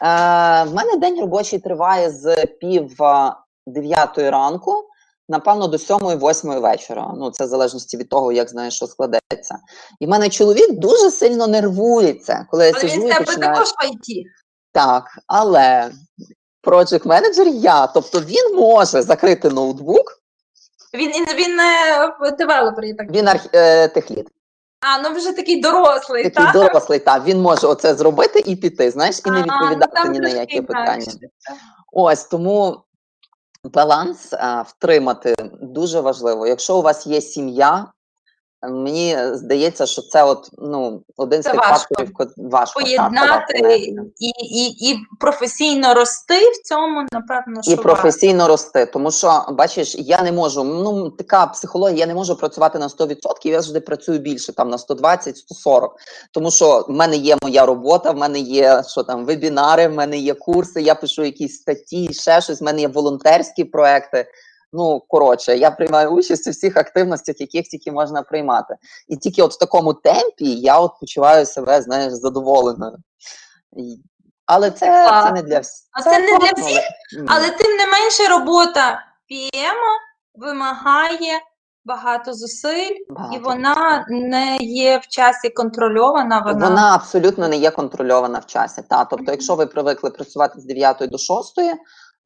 [0.05, 2.97] Е, в мене день робочий триває з пів
[3.67, 4.85] дев'ятої ранку,
[5.29, 7.13] напевно, до сьомої, восьмої вечора.
[7.17, 9.59] Ну, це в залежності від того, як знаєш, що складеться.
[10.01, 13.55] І в мене чоловік дуже сильно нервується, коли я Але сиджу він і починаю.
[13.55, 14.23] також в IT.
[14.73, 15.91] Так, але
[16.63, 20.21] project менеджер я, тобто він може закрити ноутбук,
[20.95, 23.47] Він він не девелопер, я так він арх...
[23.53, 24.31] е, tech lead.
[24.87, 26.53] А, ну вже такий дорослий, Такий так?
[26.53, 30.21] дорослий, так, він може оце зробити і піти, знаєш, і не А, ну, відповідати ні
[30.21, 30.63] на які інакше.
[30.63, 31.07] питання.
[31.93, 32.77] Ось тому
[33.65, 36.47] баланс а, втримати дуже важливо.
[36.47, 37.87] Якщо у вас є сім'я,
[38.69, 41.75] мені здається, що це от ну один з тих важко.
[41.75, 43.79] факторів, ко- важко Поєднати важко
[44.19, 48.87] і, і, і професійно рости в цьому, напевно, що і професійно рости.
[48.87, 50.65] Тому що бачиш, я не можу.
[50.65, 54.79] Ну така психологія, я не можу працювати на 100%, Я завжди працюю більше, там на
[54.79, 55.97] 120, 140.
[56.33, 60.19] Тому що в мене є моя робота, в мене є що там вебінари, в мене
[60.19, 60.83] є курси.
[60.83, 62.61] Я пишу якісь статті, ще щось.
[62.61, 64.27] В мене є волонтерські проекти.
[64.77, 68.77] Ну коротше, я приймаю участь у всіх активностях, яких тільки можна приймати.
[69.09, 72.97] І тільки от в такому темпі я от почуваю себе, знаєш, задоволеною.
[74.47, 74.87] Але це,
[75.25, 75.89] це не для всіх.
[75.93, 76.81] А це не для всіх,
[77.19, 79.77] але- Але тим не менше робота PM
[80.35, 81.41] вимагає
[81.85, 83.37] багато зусиль, Багато.
[83.37, 86.43] і вона не є в часі контрольована.
[86.47, 88.83] Вона, Вона абсолютно не є контрольована в часі.
[88.91, 91.55] Та тобто, якщо ви привикли працювати з 9 до 6,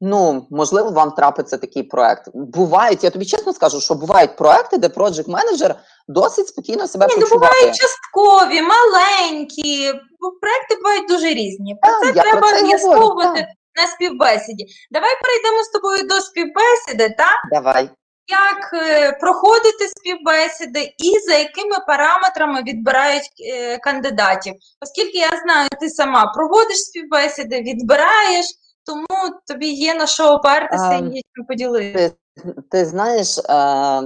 [0.01, 2.29] ну можливо, вам трапиться такий проект.
[2.33, 5.75] Бувають, я тобі чесно скажу, що бувають проекти, де проджект менеджер
[6.07, 7.51] досить спокійно себе Ні, ну почуває.
[7.51, 9.93] бувають часткові, маленькі.
[10.41, 11.75] Проекти бувають дуже різні.
[11.81, 13.47] Про Так, це я треба з'ясовувати
[13.81, 14.65] на співбесіді.
[14.91, 17.37] Давай перейдемо з тобою до співбесіди, так?
[17.51, 17.89] Давай.
[18.27, 24.53] як е, проходити співбесіди і за якими параметрами відбирають е, кандидатів.
[24.81, 28.45] Оскільки я знаю, ти сама проводиш співбесіди, відбираєш,
[28.89, 32.11] тому тобі є на що опертися і є чим поділитися.
[32.71, 33.43] Ти знаєш, е,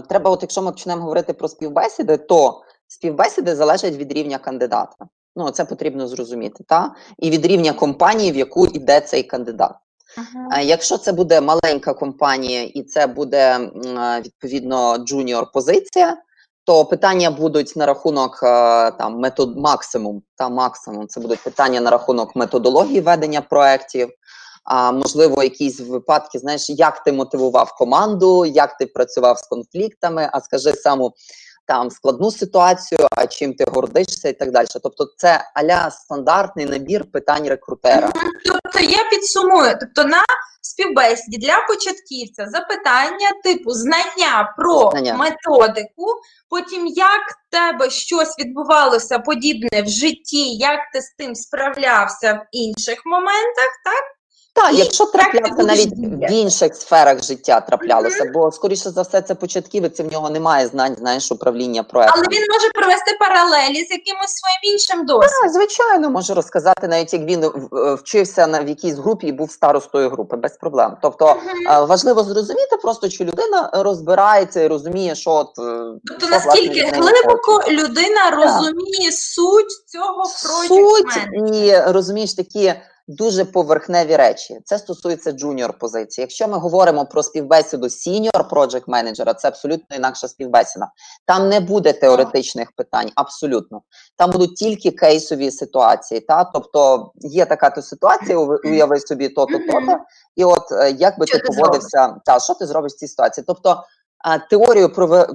[0.10, 5.06] треба, от якщо ми почнемо говорити про співбесіди, то співбесіди залежать від рівня кандидата.
[5.36, 6.96] Ну, це потрібно зрозуміти, та?
[7.20, 9.76] І від рівня компанії, в яку йде цей кандидат.
[10.18, 10.48] Мгм.
[10.52, 16.18] А Якщо це буде маленька компанія і це буде е, відповідно junior позиція,
[16.66, 21.08] то питання будуть на рахунок е, там метод максимум та максимум.
[21.08, 24.10] Це будуть питання на рахунок методології ведення проєктів.
[24.64, 30.42] А можливо, якісь випадки, знаєш, як ти мотивував команду, як ти працював з конфліктами, а
[30.42, 31.14] скажи саму
[31.66, 34.68] там складну ситуацію, а чим ти гордишся, і так далі.
[34.84, 38.12] Тобто, це аля стандартний набір питань рекрутера.
[38.46, 40.24] Тобто я підсумую, тобто на
[40.62, 45.14] співбесіді для початківця запитання типу знання про Знання.
[45.14, 46.06] методику,
[46.50, 52.48] потім як в тебе щось відбувалося подібне в житті, як ти з тим справлявся в
[52.52, 54.04] інших моментах, так?
[54.56, 55.94] Так, якщо будеш навіть
[56.30, 60.96] в інших сферах життя траплялося, бо скоріше за все це початківець, в нього немає знань,
[61.00, 62.24] знаєш, управління проектом.
[62.28, 65.42] Але він може провести паралелі з якимось своїм іншим досвідом.
[65.42, 67.50] Так, звичайно, можу розказати, навіть як він е,
[67.94, 70.98] вчився на в якійсь групі і був старостою групи, без проблем.
[71.02, 71.36] Тобто
[71.72, 77.64] е, важливо зрозуміти просто, чи людина розбирається і розуміє, що от е, Тобто наскільки глибоко
[77.70, 82.74] людина розуміє суть цього project суть і розумієш такі
[83.08, 84.60] дуже поверхневі речі.
[84.66, 86.24] Це стосується junior позиції.
[86.24, 90.88] Якщо ми говоримо про співбесіду senior project менеджера, це абсолютно інакша співбесіда.
[91.26, 93.82] Там не буде теоретичних питань, абсолютно.
[94.18, 96.20] Там будуть тільки кейсові ситуації.
[96.20, 99.98] Та тобто є така то ситуація, уяви- собі то-то, то-то,
[100.36, 103.44] і от е, як би ти ти поводився, та що ти зробиш в цій ситуації?
[103.48, 103.84] Тобто.
[104.50, 104.90] Теорію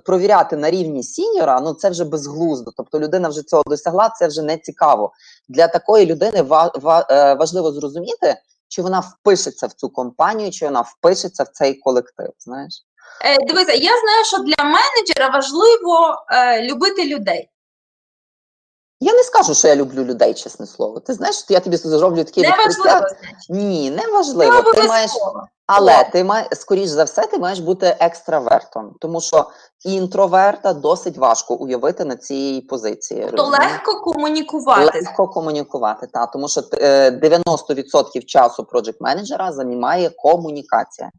[0.05, 2.73] провіряти на рівні сіньора, ну це вже безглуздо.
[2.77, 5.13] Тобто людина вже цього досягла, це вже не цікаво.
[5.49, 8.37] Для такої людини е, важливо зрозуміти,
[8.69, 12.31] чи вона впишеться в цю компанію, чи вона впишеться в цей колектив.
[12.39, 12.85] Знаєш,
[13.25, 17.51] Е, дивися, я знаю, що для менеджера важливо е, любити людей.
[19.01, 21.01] я не скажу, що я люблю людей, чесне слово.
[21.01, 23.17] Ти знаєш, я тобі зроблю важливо, відкриття.
[23.49, 24.73] Ні, не Не важливо.
[24.73, 25.11] Ти маєш.
[25.69, 29.51] Але ти маєш, скоріш за все, ти маєш бути екстравертом, тому що
[29.85, 33.21] інтроверта досить важко уявити на цій позиції.
[33.21, 33.61] То розумієш?
[33.61, 34.99] легко комунікувати.
[34.99, 41.11] Легко комунікувати, та тому що е, 90% часу проджект менеджера займає комунікація.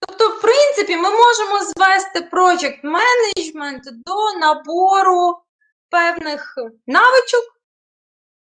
[0.00, 5.38] Тобто, в принципі, ми можемо звести project management до набору
[5.90, 6.54] певних
[6.86, 7.44] навичок,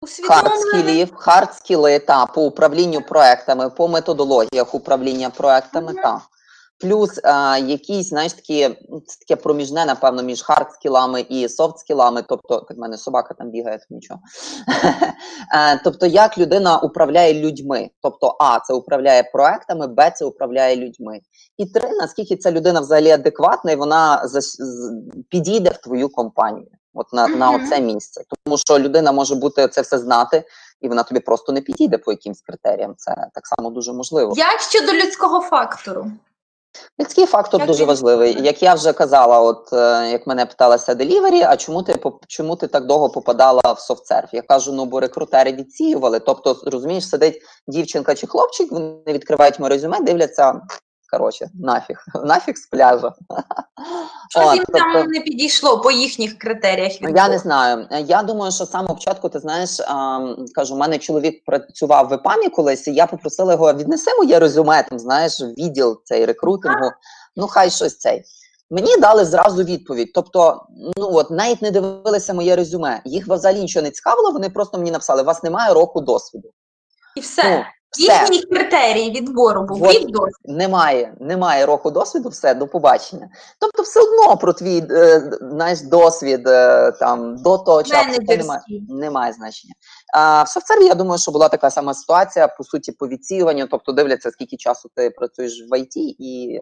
[0.01, 0.53] усвідомлених.
[0.53, 6.21] Хард-скілів, хард-скіли, та по управлінню проектами, по методологіях управління проектами, та.
[6.79, 8.69] Плюс а, якісь, знаєш, такі,
[9.07, 13.79] це таке проміжне, напевно, між хард-скілами і софт-скілами, тобто, так в мене собака там бігає,
[13.79, 14.21] то нічого.
[15.55, 17.91] Е, тобто, як людина управляє людьми.
[18.03, 21.21] Тобто, А, це управляє проектами, Б, це управляє людьми.
[21.57, 24.23] І три, наскільки ця людина взагалі адекватна, і вона
[25.31, 26.69] підійде в твою компанію.
[26.97, 28.23] От на, на оце місце.
[28.45, 30.45] Тому що людина може бути це все знати,
[30.81, 32.95] і вона тобі просто не підійде по якимсь критеріям.
[32.97, 34.33] Це так само дуже можливо.
[34.37, 36.11] Як щодо людського фактору?
[37.01, 38.43] Людський фактор Як дуже він важливий.
[38.43, 42.67] Як я вже казала, от е, як мене питалася делівері, а чому ти чому ти
[42.67, 44.35] так довго попадала в софтсерф?
[44.35, 46.19] Я кажу, ну бо рекрутери відсіювали.
[46.19, 50.61] Тобто, розумієш, сидить дівчинка чи хлопчик, вони відкривають моє резюме, дивляться.
[51.11, 53.12] Коротше, нафіг, нафіг з пляжа.
[54.31, 57.11] Щось От, їм тобто- там не підійшло по їхніх критеріях Ну.
[57.16, 57.88] Я не знаю.
[58.07, 59.81] Я думаю, що з самого початку, ти знаєш,
[60.55, 64.83] кажу, у мене чоловік працював в ЕПАМі колись, і я попросила його віднеси моє резюме,
[64.83, 66.90] там знаєш, відділ цей рекрутингу.
[67.37, 68.23] Ну, хай щось цей.
[68.71, 70.12] Мені дали зразу відповідь.
[70.14, 70.66] Тобто,
[70.97, 73.01] ну от навіть не дивилися моє резюме.
[73.05, 74.31] Їх взагалі нічого не цікавило.
[74.31, 76.51] Вони просто мені написали: у вас немає року досвіду.
[77.16, 77.42] І все.
[77.45, 77.66] Ну, все.
[77.99, 79.95] Їхній критерій відбору був Вот.
[79.95, 80.37] від досвіду.
[80.45, 83.29] Немає, немає року досвіду, все, до побачення.
[83.61, 88.61] Тобто, все одно про твій е, знаєш, досвід е, там до того часу немає.
[88.89, 89.75] Немає значення.
[90.15, 93.93] А в софтсерві, я думаю, що була така сама ситуація, по суті, по відсіюванню, тобто
[93.93, 96.61] дивляться, скільки часу ти працюєш в ІТ і,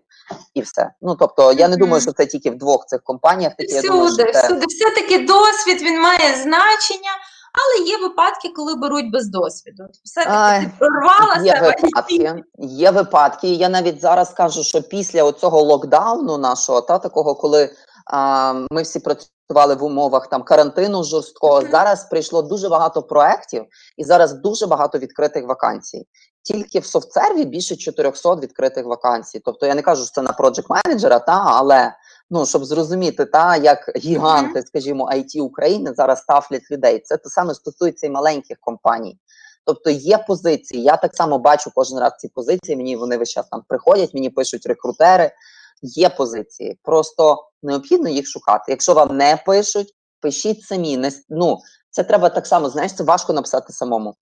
[0.55, 0.91] і все.
[1.03, 3.53] Ну тобто, я не думаю, що це тільки в двох цих компаніях.
[3.59, 4.47] Такі, я думаю, Всюди, що це...
[4.47, 4.67] всюди.
[4.69, 7.11] Все-таки досвід він має значення,
[7.55, 9.85] але є випадки, коли беруть без досвіду.
[10.05, 11.43] Все-таки ти прорвалася.
[11.43, 13.55] Є випадки, є випадки.
[13.55, 17.71] Я навіть зараз кажу, що після цього локдауну нашого, та такого, коли
[18.07, 21.71] а, ми всі працювали в умовах там карантину жорсткого, Мгм.
[21.71, 23.65] зараз прийшло дуже багато проєктів,
[23.97, 26.07] і зараз дуже багато відкритих вакансій.
[26.43, 29.41] Тільки в софтсерві більше 400 відкритих вакансій.
[29.45, 31.93] Тобто я не кажу, що це на проджект менеджера, та але
[32.31, 37.01] ну щоб зрозуміти, та як гіганти, скажімо, IT України зараз ставлять людей.
[37.01, 39.19] Це те саме стосується і маленьких компаній.
[39.65, 40.83] Тобто є позиції.
[40.83, 42.77] Я так само бачу кожен раз ці позиції.
[42.77, 45.33] Мені вони весь час там приходять, мені пишуть рекрутери.
[45.83, 48.65] Є позиції, просто необхідно їх шукати.
[48.69, 50.97] Якщо вам не пишуть, пишіть самі.
[50.97, 51.59] Не ну
[51.91, 52.71] це треба так само.
[52.71, 54.15] Знаєш, це важко написати самому.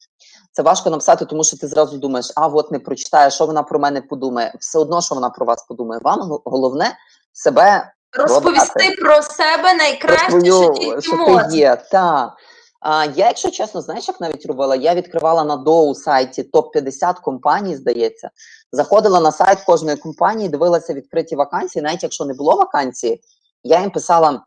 [0.52, 3.78] Це важко написати, тому що ти зразу думаєш, а от не прочитає, що вона про
[3.78, 4.54] мене подумає.
[4.60, 6.00] Все одно, що вона про вас подумає.
[6.04, 6.96] Вам головне
[7.32, 8.96] себе розповісти продати.
[9.00, 11.48] про себе найкраще, про твою, що тільки можна.
[11.48, 11.76] ти є.
[11.90, 12.34] Та.
[12.80, 14.76] А, я, якщо чесно, знаєш, як навіть робила?
[14.76, 18.30] Я відкривала на доу сайті топ-50 компаній, здається.
[18.72, 21.82] Заходила на сайт кожної компанії, дивилася відкриті вакансії.
[21.82, 23.20] Навіть якщо не було вакансії,
[23.64, 24.42] я їм писала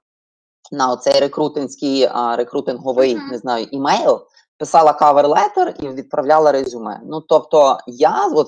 [0.71, 3.27] на оцей рекрутинський а, рекрутинговий, Мгм.
[3.31, 4.21] не знаю, імейл.
[4.57, 6.99] Писала кавер-летер і відправляла резюме.
[7.05, 8.47] Ну тобто, я от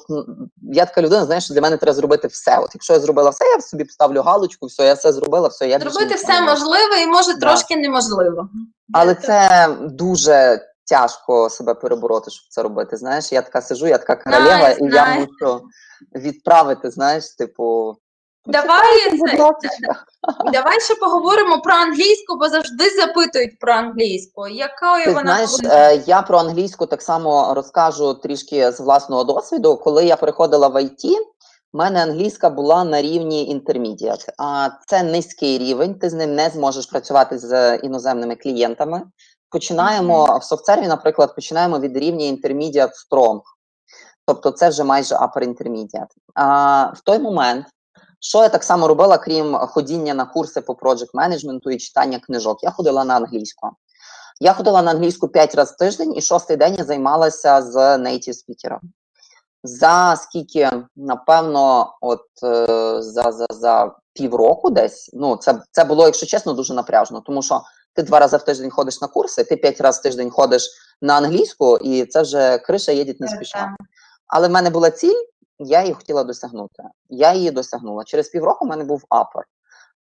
[0.73, 2.57] я така людина, знаєш, що для мене треба зробити все.
[2.59, 5.79] От якщо я зробила все, я собі поставлю галочку, все, я все зробила, все, я
[5.79, 7.39] Зробити все можливе і може Да.
[7.39, 8.49] трошки неможливо.
[8.93, 12.97] Але Я це дуже тяжко себе перебороти, щоб це робити.
[12.97, 15.19] Знаєш, я така сижу, я така королева, Знаю, і я знаю.
[15.41, 15.61] мушу
[16.15, 17.95] відправити, знаєш, типу.
[18.47, 19.37] Давай це-
[20.53, 24.47] Давай ще поговоримо про англійську, бо завжди запитують про англійську.
[24.47, 29.23] Якою Ти вона знаєш, повинна е, я про англійську так само розкажу трішки з власного
[29.23, 29.77] досвіду.
[29.77, 31.15] Коли я переходила в IT,
[31.73, 34.29] в мене англійська була на рівні intermediate.
[34.37, 35.95] А це низький рівень.
[35.95, 39.01] Ти з ним не зможеш працювати з іноземними клієнтами.
[39.49, 43.39] Починаємо в софтсерві, наприклад, починаємо від рівня intermediate strong.
[44.25, 46.07] Тобто це вже майже upper intermediate.
[46.35, 47.65] А в той момент,
[48.19, 52.63] що я так само робила, крім ходіння на курси по project менеджменту і читання книжок,
[52.63, 53.69] я ходила на англійську.
[54.39, 58.33] Я ходила на англійську 5 разів в тиждень, і шостий день я займалася з native
[58.33, 58.79] спікером.
[59.63, 66.25] За скільки, напевно, от е, за, за, за півроку десь, ну це, це було, якщо
[66.25, 67.61] чесно, дуже напряжно, тому що
[67.93, 70.69] ти два рази в тиждень ходиш на курси, ти п'ять разів в тиждень ходиш
[71.01, 73.75] на англійську, і це вже криша їдеть не спіша.
[74.27, 75.23] Але в мене була ціль,
[75.59, 76.83] я її хотіла досягнути.
[77.09, 78.03] Я її досягнула.
[78.03, 79.43] Через півроку в мене був апер.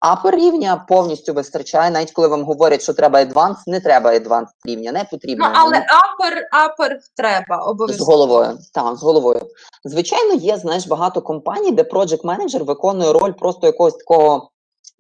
[0.01, 4.93] Апер рівня повністю вистачає, навіть коли вам говорять, що треба advanced, не треба advanced рівня,
[4.93, 5.49] не потрібно.
[5.49, 8.59] Ну, але Мені апер, апер треба з головою.
[8.75, 9.41] Так, з головою.
[9.85, 14.51] Звичайно, є знаєш багато компаній, де project менеджер виконує роль просто якогось такого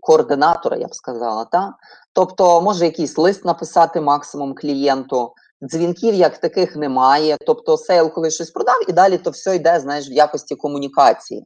[0.00, 1.44] координатора, я б сказала.
[1.44, 1.74] Та?
[2.12, 5.32] Тобто, може якийсь лист написати максимум клієнту.
[5.62, 7.36] Дзвінків як таких немає.
[7.46, 11.44] Тобто, sale, коли щось продав, і далі то все йде, знаєш, в якості комунікації.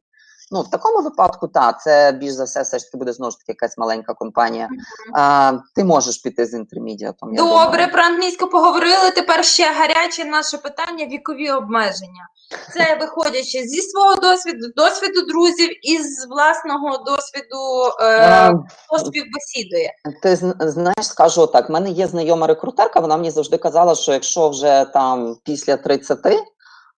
[0.50, 3.38] Ну, в такому випадку, так, це більш за все, все ж таки буде знову ж
[3.38, 4.68] таки якась маленька компанія.
[5.14, 7.34] А, ти можеш піти з intermediate ом.
[7.34, 7.92] я Добре, думаю.
[7.92, 9.10] про англійську поговорили.
[9.14, 12.28] Тепер ще гаряче наше питання вікові обмеження.
[12.74, 18.52] Це виходячи зі свого досвіду, досвіду друзів і з власного досвіду е,
[18.98, 19.92] співбесідує.
[20.22, 24.12] Ти зн- знаєш, скажу так: в мене є знайома рекрутерка, вона мені завжди казала, що
[24.12, 26.18] якщо вже там після 30,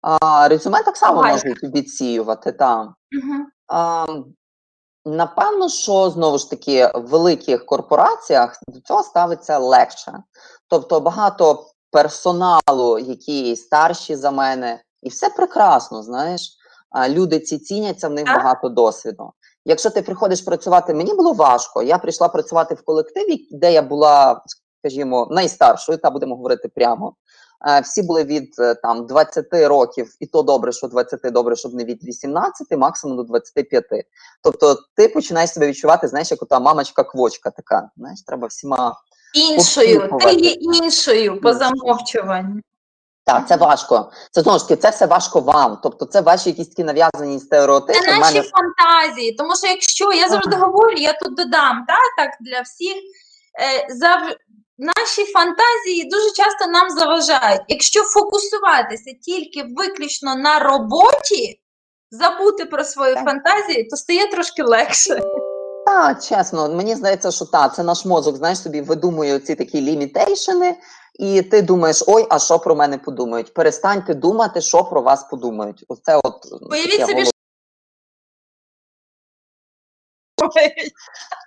[0.07, 1.33] а, резюме так само Ага.
[1.33, 2.53] можуть відсіювати.
[2.53, 2.83] Та.
[3.13, 3.47] Мгм.
[3.69, 4.07] А,
[5.05, 10.13] напевно, що знову ж таки в великих корпораціях до цього ставиться легше.
[10.69, 16.53] Тобто багато персоналу, які старші за мене, і все прекрасно, знаєш.
[16.91, 18.37] А, люди ці ціняться, в них Так.
[18.37, 19.33] багато досвіду.
[19.65, 21.83] Якщо ти приходиш працювати, мені було важко.
[21.83, 24.43] Я прийшла працювати в колективі, де я була,
[24.81, 27.15] скажімо, найстаршою, та будемо говорити прямо.
[27.69, 31.75] Е, Всі були від е, там 20 років, і то добре, що 20, добре, щоб
[31.75, 33.85] не від 18, максимум до 25.
[34.43, 37.91] Тобто ти починаєш себе відчувати, знаєш, як ота мамочка-квочка така.
[37.97, 38.97] Знаєш, треба всіма.
[39.35, 42.61] Іншою, ти є іншою по замовчуванню.
[43.27, 44.11] Так, це важко.
[44.31, 45.79] Це знову ж таки, це все важко вам.
[45.83, 48.01] Тобто, це ваші якісь такі нав'язані стереотипи.
[48.01, 49.33] Це наші мене фантазії.
[49.33, 52.97] Тому що якщо я завжди говорю, я тут додам, та, так для всіх.
[53.61, 54.21] Е, зав...
[54.79, 57.63] Наші фантазії дуже часто нам заважають.
[57.69, 61.61] Якщо фокусуватися тільки виключно на роботі,
[62.11, 63.25] забути про свої Так.
[63.25, 65.21] фантазії, то стає трошки легше.
[65.87, 70.77] Так, чесно, мені здається, що так, це наш мозок, знаєш, собі видумує ці такі лімітейшени,
[71.19, 73.55] і ти думаєш, ой, а що про мене подумають?
[73.55, 75.85] Перестаньте думати, що про вас подумають.
[75.89, 76.35] Оце от
[76.71, 77.31] Уявіть собі, головне.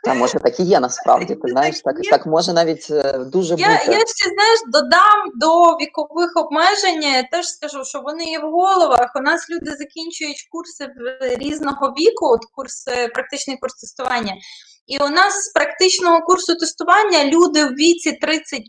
[0.03, 1.35] Та може так і є насправді.
[1.35, 3.91] Ти знаєш, так, Так може навіть е, дуже Я, бути.
[3.91, 7.03] я ще знаєш, додам до вікових обмежень.
[7.03, 9.11] Я теж скажу, що вони є в головах.
[9.15, 10.87] У нас люди закінчують курси
[11.19, 14.33] різного віку, от курс, е, практичний курс тестування.
[14.87, 18.63] І у нас з практичного курсу тестування люди в віці 30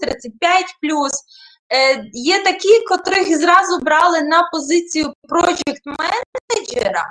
[0.00, 0.66] 35
[1.72, 7.04] Е, є такі, котрих зразу брали на позицію project менеджера.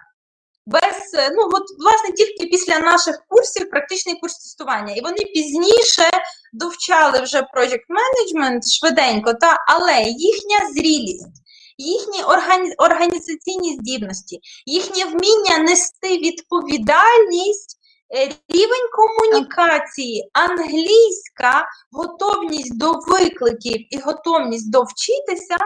[0.70, 4.94] Без, е, ну от власне тільки після наших курсів практичний курс тестування.
[4.94, 6.10] І вони пізніше
[6.54, 11.44] довчали вже project management швиденько, та, але їхня зрілість,
[11.78, 12.74] їхні органі...
[12.78, 17.78] організаційні здібності, їхнє вміння нести відповідальність,
[18.16, 25.58] е, рівень комунікації, англійська, готовність до викликів і готовність довчитися,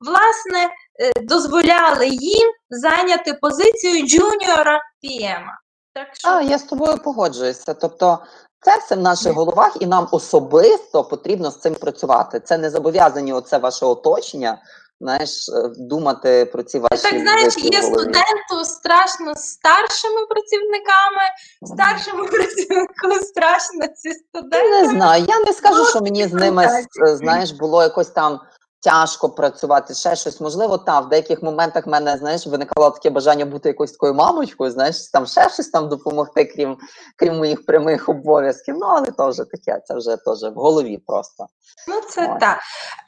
[0.00, 0.70] власне,
[1.00, 5.42] е, дозволяли їм зайняти позицію джуніора PM.
[5.94, 7.74] Так що А, я з тобою погоджуюся.
[7.74, 8.18] Тобто,
[8.60, 12.40] це все в наших головах, і нам особисто потрібно з цим працювати.
[12.40, 14.58] Це не зобов'язані оце ваше оточення.
[15.02, 17.94] Знаєш, е, думати про ці ваші так знаєш, є голові.
[17.94, 21.22] студенту страшно з старшими працівниками,
[21.62, 24.12] старшому працівнику страшно зі
[24.52, 25.24] Я не знаю.
[25.28, 26.68] Я не скажу, що мені з ними
[27.16, 28.40] знаєш, було якось там
[28.80, 30.40] тяжко працювати, ще щось.
[30.40, 34.70] Можливо, та в деяких моментах в мене знаєш виникало таке бажання бути якоюсь такою мамочкою,
[34.70, 36.76] знаєш, там ще щось там допомогти, крім
[37.16, 38.76] крім моїх прямих обов'язків.
[38.78, 41.46] Ну але то вже таке, це вже теж в голові просто.
[41.88, 42.58] Ну, це так.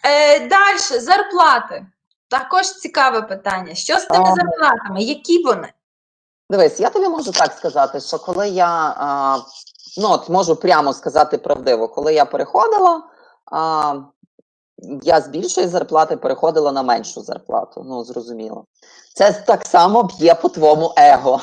[0.05, 1.87] Е, Далі, зарплати.
[2.29, 3.75] Також цікаве питання.
[3.75, 4.35] Що з тими Ага.
[4.35, 5.03] зарплатами?
[5.03, 5.73] Які вони?
[6.51, 9.39] Дивись, я тобі можу так сказати, що коли я а,
[9.99, 13.03] ну от можу прямо сказати правдиво, коли я переходила,
[13.53, 13.95] а,
[15.03, 17.83] я з більшої зарплати переходила на меншу зарплату.
[17.89, 18.65] Ну, зрозуміло.
[19.15, 21.41] Це так само б'є по твоєму его.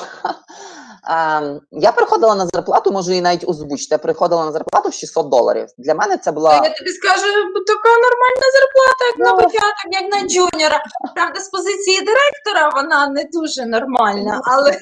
[1.04, 3.88] А, я переходила на зарплату, можу її навіть озвучити.
[3.96, 5.68] Я переходила на зарплату в 600 доларів.
[5.78, 6.54] Для мене це була.
[6.54, 7.28] Я тобі скажу,
[7.68, 9.38] така нормальна зарплата, як на Ну.
[9.38, 10.84] початок, як на джуніора.
[11.16, 14.72] Правда, з позиції директора вона не дуже нормальна, але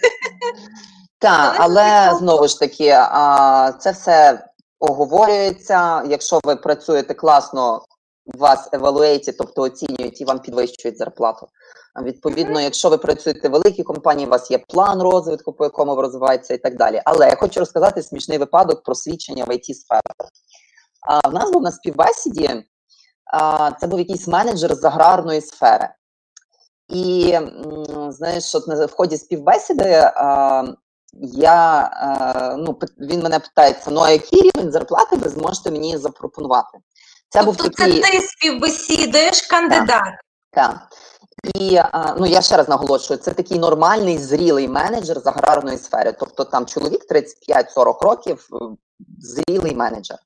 [1.19, 4.45] Так, Але але знову ж таки, а, це все
[4.79, 6.03] оговорюється.
[6.07, 7.81] Якщо ви працюєте класно,
[8.35, 11.47] вас евалуєті, тобто оцінюють і вам підвищують зарплату.
[12.03, 16.01] Відповідно, якщо ви працюєте в великій компанії, у вас є план розвитку, по якому ви
[16.01, 17.01] розвиваєтеся і так далі.
[17.05, 20.01] Але я хочу розказати смішний випадок про свідчення в it сфері
[21.07, 22.63] А в нас був на співбесіді,
[23.33, 25.89] а, це був якийсь менеджер з аграрної сфери.
[26.89, 27.37] І
[28.09, 30.63] знаєш, от в ході співбесіди а,
[31.21, 36.77] я е, ну він мене питається: ну а який рівень зарплати ви зможете мені запропонувати?
[37.29, 40.13] Це був тобто це такий ти співбесідуєш кандидат.
[40.51, 40.87] так.
[41.55, 41.79] І
[42.17, 46.13] ну я ще раз наголошую, це такий нормальний зрілий менеджер з аграрної сфери.
[46.19, 48.55] Тобто там чоловік 35-40 років, е,
[49.19, 50.17] зрілий менеджер.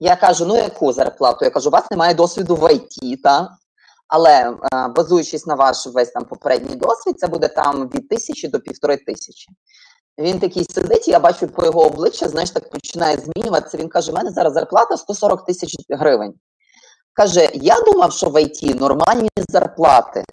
[0.00, 1.44] Я кажу: ну яку зарплату?
[1.44, 3.48] Я кажу, у вас немає досвіду в ІТ, та?
[4.08, 8.60] але е, базуючись на ваш весь там попередній досвід, це буде там від тисячі до
[8.60, 9.48] півтори тисячі.
[10.18, 13.78] Він такий сидить, і я бачу по його обличчя, знаєш, так починає змінюватися.
[13.78, 16.34] Він каже: у мене зараз зарплата 140 тисяч гривень.
[17.16, 20.24] Каже: Я думав, що в ІТ нормальні зарплати.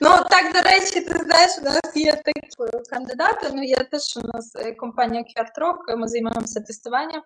[0.00, 3.50] Ну так, до речі, ти знаєш, у нас є такі кандидати.
[3.54, 7.22] Ну, є теж у нас е, компанія QRTROC, ми займаємося тестуванням.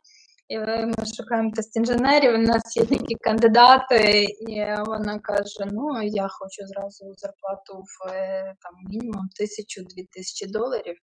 [0.49, 2.35] І е, ми шукаємо тест-інженерів.
[2.35, 8.55] У нас є такі кандидати, і вона каже: Ну, я хочу зразу зарплату в е,
[8.63, 10.97] там мінімум тисячу-дві тисячі доларів.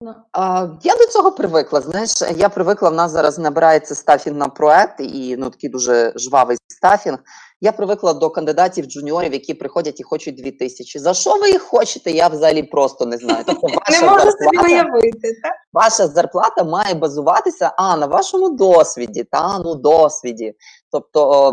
[0.00, 0.14] Ну,
[0.82, 1.80] я до цього привикла.
[1.80, 6.56] Знаєш, я привикла, в нас зараз набирається стафінг на проект, і ну такий дуже жвавий
[6.68, 7.18] стафінг.
[7.60, 10.98] Я привикла до кандидатів джуніорів, які приходять і хочуть дві тисячі.
[10.98, 12.10] За що ви їх хочете?
[12.10, 13.44] Я взагалі просто не знаю.
[13.46, 15.52] Тобто не ваша можу собі зарплата, уявити, так?
[15.72, 20.54] ваша зарплата має базуватися а на вашому досвіді, та ну досвіді.
[20.90, 21.52] Тобто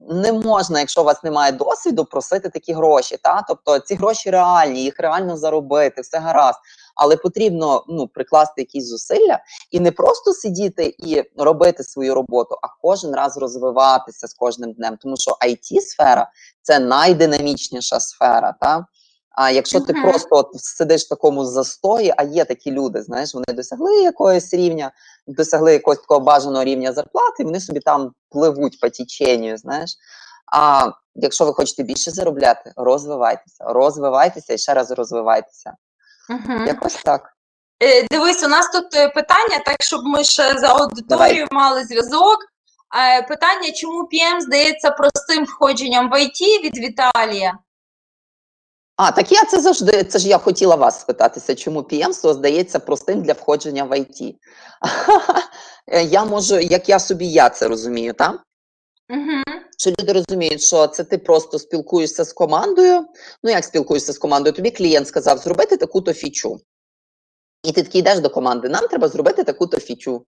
[0.00, 3.16] не можна, якщо у вас немає досвіду, просити такі гроші.
[3.22, 3.44] Та?
[3.48, 6.58] Тобто ці гроші реальні, їх реально заробити, все гаразд.
[7.00, 9.38] Але потрібно ну, прикласти якісь зусилля
[9.70, 14.98] і не просто сидіти і робити свою роботу, а кожен раз розвиватися з кожним днем.
[15.02, 16.30] Тому що it сфера
[16.62, 18.54] це найдинамічніша сфера.
[18.60, 18.86] Та?
[19.30, 20.02] А якщо ти Мгм.
[20.02, 24.92] просто от сидиш в такому застої, а є такі люди, знаєш, вони досягли якогось рівня,
[25.26, 29.96] досягли якогось такого бажаного рівня зарплати, і вони собі там пливуть по теченню, знаєш.
[30.52, 35.72] А якщо ви хочете більше заробляти, розвивайтеся, розвивайтеся і ще раз розвивайтеся.
[36.30, 36.64] Угу.
[36.66, 37.32] Якось так.
[37.82, 42.38] Е, Дивись, у нас тут е, питання, так щоб ми ще за аудиторією мали зв'язок.
[42.98, 47.58] Е, Питання, чому PM здається простим входженням в IT від Віталія?
[48.96, 50.04] А, так я це завжди.
[50.04, 54.36] Це ж я хотіла вас спитатися, чому піємство здається простим для входження в ІТ.
[56.10, 58.42] Я можу, як я собі я це розумію, так?
[59.10, 59.60] Угу.
[59.80, 63.06] Що люди розуміють, що це ти просто спілкуєшся з командою.
[63.42, 64.52] Ну, як спілкуєшся з командою?
[64.52, 66.60] Тобі клієнт сказав зробити таку-то фічу.
[67.64, 70.26] І ти такий йдеш до команди, нам треба зробити таку-то фічу.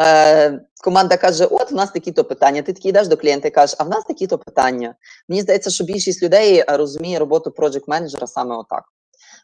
[0.00, 2.62] Е, команда каже: От, в нас такі-то питання.
[2.62, 4.94] Ти такий йдеш до клієнта і кажеш, а в нас такі-то питання.
[5.28, 8.84] Мені здається, що більшість людей е, розуміє роботу проджект менеджера саме отак.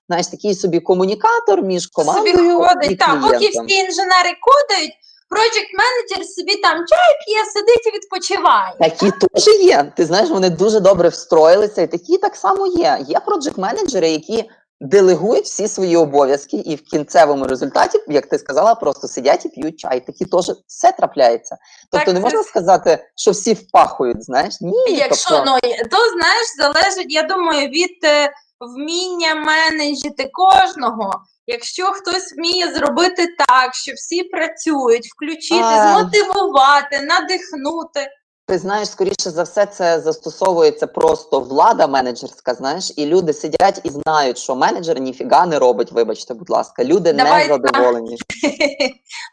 [0.08, 2.98] Знаєш, такий собі комунікатор між командою Собі і ходить.
[2.98, 4.92] Так, поки всі інженери кодають,
[5.30, 8.74] project менеджер собі там чай п'є, сидить і відпочиває.
[8.80, 9.92] Такі теж є.
[9.96, 12.98] Ти знаєш, вони дуже добре встроїлися, і такі так само є.
[13.08, 14.50] Є проджект менеджери, які
[14.80, 19.80] делегують всі свої обов'язки, і в кінцевому результаті, як ти сказала, просто сидять і п'ють
[19.80, 20.06] чай.
[20.06, 21.56] Такі теж все трапляється.
[21.90, 24.54] Тобто Так, не можна с- сказати, що всі впахують, знаєш?
[24.60, 31.22] Ні, Якщо тобто, ну то знаєш, залежить, я думаю, від е, вміння менеджити кожного.
[31.46, 38.08] Якщо хтось вміє зробити так, що всі працюють, включити, змотивувати, надихнути.
[38.48, 43.90] Ти знаєш, скоріше за все, це застосовується просто влада менеджерська, знаєш, і люди сидять і
[43.90, 46.84] знають, що менеджер ніфіга не робить, вибачте, будь ласка.
[46.84, 48.16] Люди Давай не задоволені.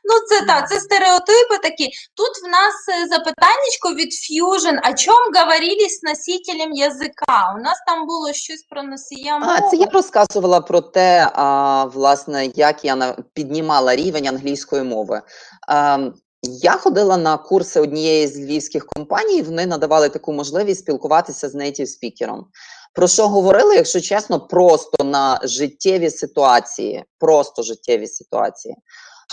[0.08, 1.90] Ну, це так, це стереотипи такі.
[2.16, 4.92] Тут в нас е, запитаннячко від Fusion.
[4.92, 7.54] О чому говорили з носителем язика?
[7.58, 9.54] У нас там було щось про носія мови.
[9.58, 15.22] А це я розказувала про те, а, власне, як я на- піднімала рівень англійської мови.
[15.70, 16.14] Ем,
[16.46, 19.42] я ходила на курси однієї з львівських компаній.
[19.42, 22.46] Вони надавали таку можливість спілкуватися з нейтів спікером.
[22.94, 28.76] Про що говорили, якщо чесно, просто на життєві ситуації, просто життєві ситуації.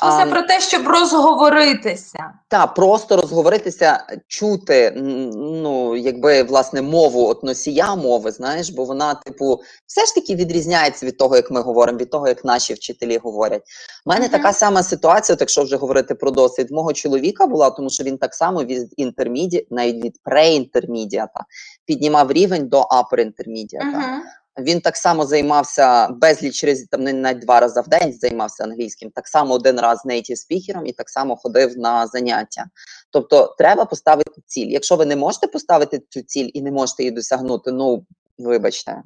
[0.01, 2.33] Це А, про те, щоб розговоритися.
[2.49, 4.93] та просто розговоритися, чути,
[5.37, 11.07] ну якби власне мову от носія мови, знаєш, бо вона, типу, все ж таки відрізняється
[11.07, 13.63] від того, як ми говоримо, від того, як наші вчителі говорять.
[14.07, 14.31] У мене Мгм.
[14.33, 18.19] така сама ситуація, от якщо вже говорити про досвід мого чоловіка була, тому що він
[18.19, 21.41] так само від інтерміді, навіть від преінтермідіата,
[21.87, 23.87] піднімав рівень до upper інтермідіата.
[23.89, 24.23] Угу.
[24.59, 29.11] Він так само займався безліч разів, там не навіть два рази в день займався англійським,
[29.11, 32.65] так само один раз нейтів спікером і так само ходив на заняття.
[33.11, 34.67] Тобто треба поставити ціль.
[34.67, 38.07] Якщо ви не можете поставити цю ціль і не можете її досягнути, ну
[38.39, 39.03] вибачте,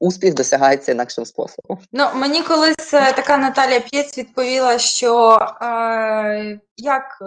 [0.00, 1.78] успіх досягається інакшим способом.
[1.92, 7.24] Ну, мені колись е, така Наталя П'єць відповіла, що е, як е,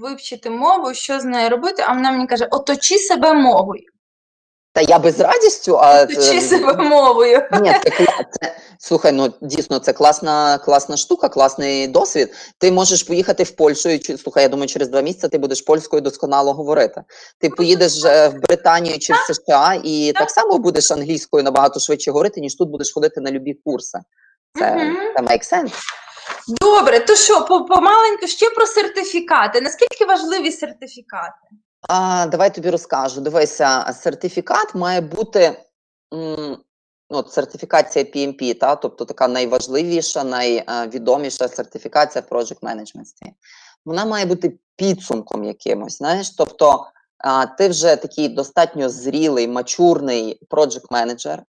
[0.00, 3.84] вивчити мову, що з нею робити, а вона мені каже: оточи себе мовою.
[4.76, 7.42] Та я би з радістю, а Оточи е, себе мовою.
[7.62, 7.90] Ні, це,
[8.40, 12.34] це слухай, ну дійсно це класна, класна штука, класний досвід.
[12.58, 16.02] Ти можеш поїхати в Польщу і слухай, я думаю, через два місяці ти будеш польською
[16.02, 17.02] досконало говорити.
[17.40, 22.10] Ти поїдеш е, в Британію чи в США і так само будеш англійською набагато швидше
[22.10, 23.98] говорити, ніж тут будеш ходити на любі курси.
[24.58, 25.72] Це, це make sense.
[26.48, 29.60] Добре, то що, помаленьку ще про сертифікати.
[29.60, 31.56] Наскільки важливі сертифікати?
[31.88, 33.20] А, давай тобі розкажу.
[33.20, 35.40] Дивися, сертифікат має бути
[36.14, 36.58] м,
[37.10, 43.32] ну, от сертифікація PMP, та, тобто така найважливіша, найвідоміша сертифікація в project Management.
[43.84, 46.86] Вона має бути підсумком якимось, знаєш, тобто
[47.18, 51.42] а, ти вже такий достатньо зрілий, мачурний project менеджер.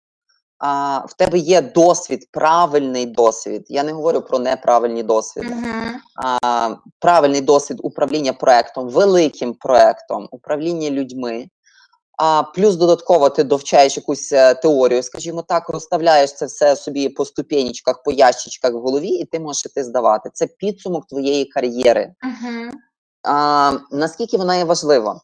[0.59, 3.67] А, в тебе є досвід, правильний досвід.
[3.69, 6.01] Я не говорю про неправильні досвіди Угу.
[6.43, 11.49] а, правильний досвід управління проектом, великим проектом, управління людьми.
[12.19, 17.25] А плюс додатково ти довчаєш якусь е, теорію, скажімо так, розставляєш це все собі по
[17.25, 20.31] ступенічках, по ящичках в голові, і ти можеш іти здавати.
[20.33, 22.15] Це підсумок твоєї кар'єри.
[22.25, 22.71] Угу.
[23.23, 25.21] А, наскільки вона є важлива?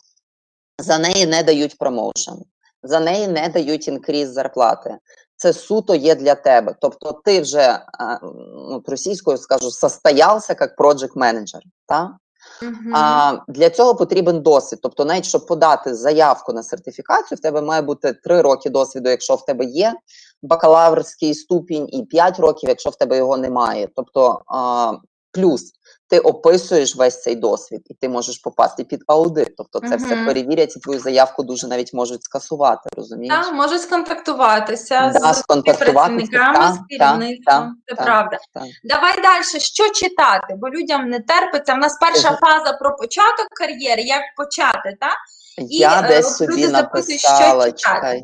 [0.78, 2.34] За неї не дають промоушен,
[2.82, 4.98] за неї не дають інкріз зарплати.
[5.42, 6.74] Це суто є для тебе.
[6.80, 7.78] Тобто, ти вже
[8.22, 11.62] ну, от російською скажу, состоявся як project менеджер.
[11.86, 12.16] Та?
[12.62, 12.92] Угу.
[12.94, 14.80] А, для цього потрібен досвід.
[14.82, 19.34] Тобто, навіть щоб подати заявку на сертифікацію, в тебе має бути 3 роки досвіду, якщо
[19.34, 19.94] в тебе є
[20.42, 23.88] бакалаврський ступінь, і 5 років, якщо в тебе його немає.
[23.96, 24.92] Тобто, а,
[25.32, 25.72] плюс
[26.08, 29.56] ти описуєш весь цей досвід, і ти можеш попасти під аудит.
[29.56, 32.90] Тобто, це все перевірять, і твою заявку дуже навіть можуть скасувати.
[32.96, 33.34] Розумієш?
[33.44, 37.76] Так, можуть сконтактуватися Да, з працівниками, та, з керівництвом.
[37.88, 38.38] Це та, правда.
[38.54, 38.62] та.
[38.84, 39.42] Давай далі.
[39.58, 40.54] Що читати?
[40.58, 41.74] Бо людям не терпиться.
[41.74, 42.38] У нас перша Мгм.
[42.40, 45.16] фаза про початок кар'єри, як почати, так?
[45.58, 47.72] Я е, десь собі люди запитують, що написала.
[47.72, 47.96] читати.
[47.96, 48.22] Чекай.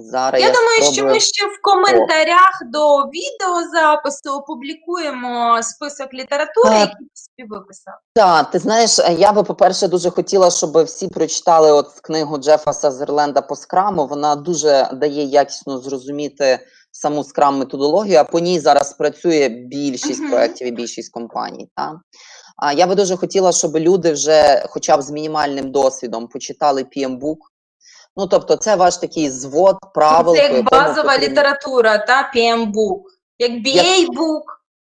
[0.00, 7.06] Зараз Я, я, думаю, що ми ще в коментарях до відеозапису опублікуємо список літератури, який
[7.06, 7.94] ти собі виписав.
[8.14, 12.72] Так, ти знаєш, е, я би, по-перше, дуже хотіла, щоб всі прочитали от книгу Джефа
[12.72, 14.06] Сазерленда по скраму.
[14.06, 16.58] Вона дуже дає якісно зрозуміти
[16.92, 20.30] саму скрам методологію, а по ній зараз працює більшість Мгм.
[20.30, 21.70] проєктів і більшість компаній.
[21.76, 21.96] Так?
[22.56, 27.38] А я би дуже хотіла, щоб люди вже, хоча б з мінімальним досвідом, почитали PM-бук.
[28.16, 30.36] Ну, тобто, це ваш такий звод правил.
[30.36, 33.02] Це як базова потрібно- література, та PM-бук,
[33.38, 34.42] як BA-бук.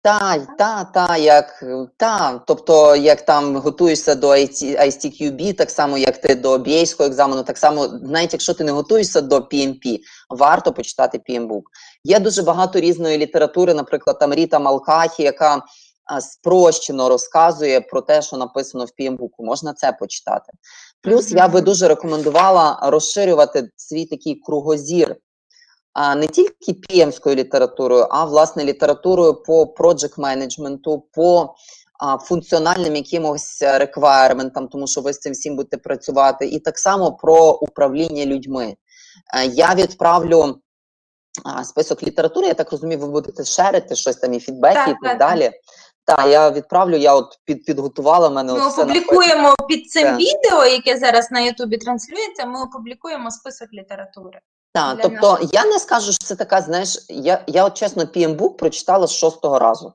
[0.03, 1.65] Та, та, та, як
[1.97, 7.43] та, тобто, як там готуєшся до IT, ISTQB, так само як ти до BA-ського екзамену,
[7.43, 9.99] так само, навіть якщо ти не готуєшся до PMP,
[10.31, 11.63] варто почитати PM-бук.
[12.05, 15.63] Є дуже багато різної літератури, наприклад, там Ріта Малкахі, яка
[16.21, 19.45] спрощено розказує про те, що написано в PM-буку.
[19.45, 20.53] Можна це почитати.
[21.03, 25.17] Плюс я би дуже рекомендувала розширювати свій такий кругозір
[25.93, 31.55] а, не тільки PM-ською літературою, а власне літературою по project менеджменту, по
[32.21, 37.53] функціональним якимось реквайрментам, тому що ви з цим всім будете працювати, і так само про
[37.53, 38.77] управління людьми.
[39.37, 40.59] Е, Я відправлю
[41.65, 45.03] список літератури, я так розумію, ви будете шерити щось там і фідбеки, Так, і так,
[45.03, 45.51] так, далі.
[46.09, 50.19] Так, я відправлю, я от під, підготувала мене Ми все опублікуємо під цим Так.
[50.19, 52.47] відео, яке зараз на Ютубі транслюється.
[52.47, 54.41] Ми опублікуємо список літератури.
[54.75, 58.57] Так, тобто наших- я не скажу, що це така, знаєш, я, я от чесно PM-бук
[58.57, 59.93] прочитала з шостого разу.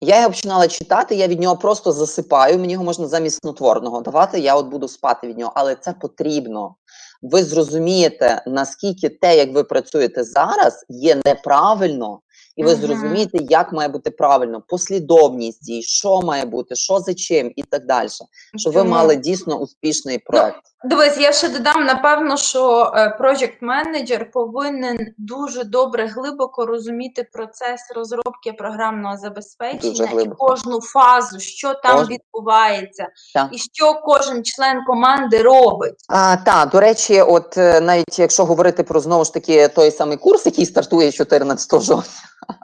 [0.00, 4.40] Я його починала читати, я від нього просто засипаю, мені його можна замість снотворного давати,
[4.40, 6.74] я от буду спати від нього, але це потрібно.
[7.22, 12.20] Ви зрозумієте, наскільки те, як ви працюєте зараз, є неправильно,
[12.56, 17.52] і ви зрозумієте, як має бути правильно, послідовність дій, що має бути, що за чим
[17.56, 18.08] і так далі.
[18.56, 20.69] Щоб ви мали дійсно успішний проект.
[20.84, 27.80] Дивись, я ще додам, напевно, що е, project менеджер повинен дуже добре глибоко розуміти процес
[27.96, 32.14] розробки програмного забезпечення і кожну фазу, що там Кожну.
[32.16, 33.48] відбувається, Так.
[33.52, 35.94] і що кожен член команди робить.
[36.08, 40.16] А, та, до речі, от е, навіть якщо говорити про знову ж таки той самий
[40.16, 42.12] курс, який стартує 14 жовтня,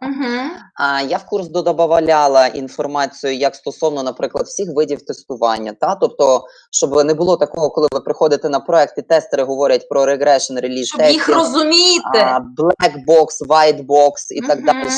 [0.03, 0.51] Угу.
[0.75, 5.73] а я в курс додавала інформацію як стосовно, наприклад, всіх видів тестування.
[5.81, 10.07] Та тобто, щоб не було такого, коли ви приходите на проект і тестери говорять про
[10.07, 12.19] regression, release Щоб їх розуміти.
[12.59, 14.89] black box, white box і так далі,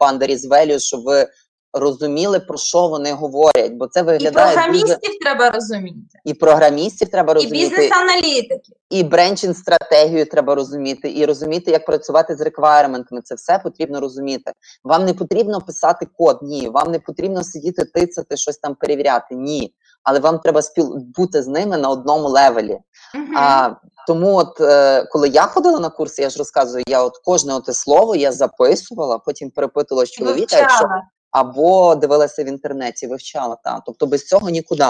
[0.00, 1.26] boundaries values, щоб ви
[1.72, 7.08] розуміли про що вони говорять, бо це І виглядає дуже програмістів треба розуміти, і програмістів
[7.08, 7.56] треба розуміти.
[7.56, 8.76] і бізнес-аналітиків.
[8.90, 13.20] І бренчинг стратегію треба розуміти, і розуміти, як працювати з реквайрементами.
[13.24, 14.52] Це все потрібно розуміти.
[14.84, 16.68] Вам не потрібно писати код, ні.
[16.68, 19.34] Вам не потрібно сидіти, тицяти, щось там перевіряти.
[19.34, 19.72] Ні.
[20.06, 20.96] Але вам треба спіл...
[21.16, 22.78] бути з ними на одному левелі.
[23.14, 23.36] Мгм.
[23.36, 23.70] А,
[24.06, 27.72] тому, от е, коли я ходила на курси, я ж розказую, я от кожне оте
[27.72, 30.88] слово я записувала, потім перепитувала з чоловіка, якщо
[31.30, 33.82] або дивилася в інтернеті, вивчала та.
[33.86, 34.86] Тобто без цього нікуди.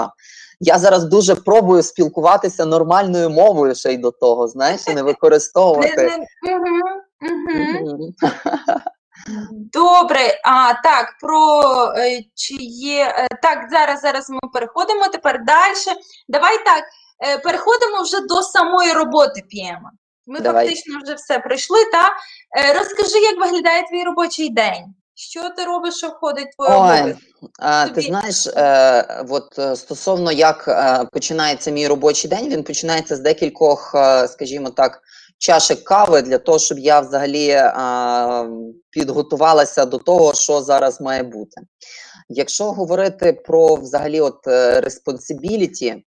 [0.61, 6.11] Я зараз дуже пробую спілкуватися нормальною мовою ще й до того, знаєш, і Не- використовувати.
[9.73, 11.63] Добре, а так про
[11.97, 13.59] е, чи є е, так.
[13.71, 15.97] Зараз зараз ми переходимо тепер далі.
[16.29, 16.85] Давай так
[17.27, 19.81] е, переходимо вже до самої роботи PM.
[20.27, 20.67] Ми Давай.
[20.67, 21.79] фактично вже все пройшли.
[21.93, 22.11] Та
[22.79, 24.85] розкажи, як виглядає твій робочий день?
[25.15, 27.17] Що ти робиш, що входить в твою Ой?
[27.59, 30.69] А, ти знаєш, е, от стосовно як
[31.13, 33.95] починається мій робочий день, він починається з декількох,
[34.29, 35.03] скажімо так,
[35.39, 37.73] чашек кави для того, щоб я взагалі е,
[38.91, 41.61] підготувалася до того, що зараз має бути.
[42.29, 46.03] Якщо говорити про взагалі от е, responsibility,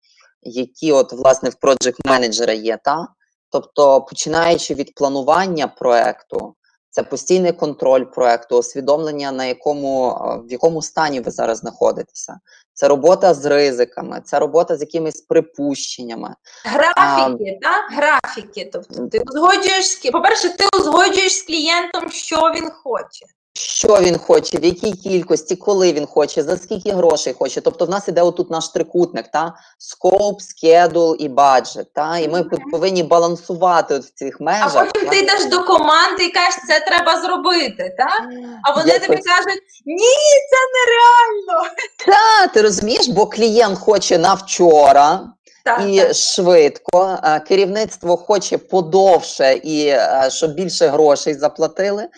[0.42, 3.08] які от власне в project менеджера є, та
[3.50, 6.54] тобто починаючи від планування проекту,
[6.94, 12.38] це постійний контроль проекту, усвідомлення, на якому е, в якому стані ви зараз знаходитеся.
[12.74, 16.34] Це робота з ризиками, це робота з якимись припущеннями.
[16.64, 17.92] Графіки, так?
[17.92, 18.70] Графіки.
[18.72, 23.26] Тобто ти узгоджуєш з по-перше, ти узгоджуєш з клієнтом, що він хоче.
[23.58, 27.60] Що він хоче, в якій кількості, коли він хоче, за скільки грошей хоче.
[27.60, 32.44] Тобто, в нас іде отут наш трикутник, та scope, schedule і budget, та і ми
[32.44, 34.76] повинні балансувати от в цих межах.
[34.76, 38.22] А потім ти йдеш до команди і кажеш, це треба зробити, так?
[38.64, 40.14] А вони Я тобі хоч- кажуть, ні,
[40.50, 41.70] це нереально.
[42.06, 45.20] Та, ти розумієш, бо клієнт хоче на вчора,
[45.64, 46.14] Так, і так.
[46.14, 47.18] швидко.
[47.48, 49.96] Керівництво хоче подовше і
[50.28, 52.08] щоб більше грошей заплатили.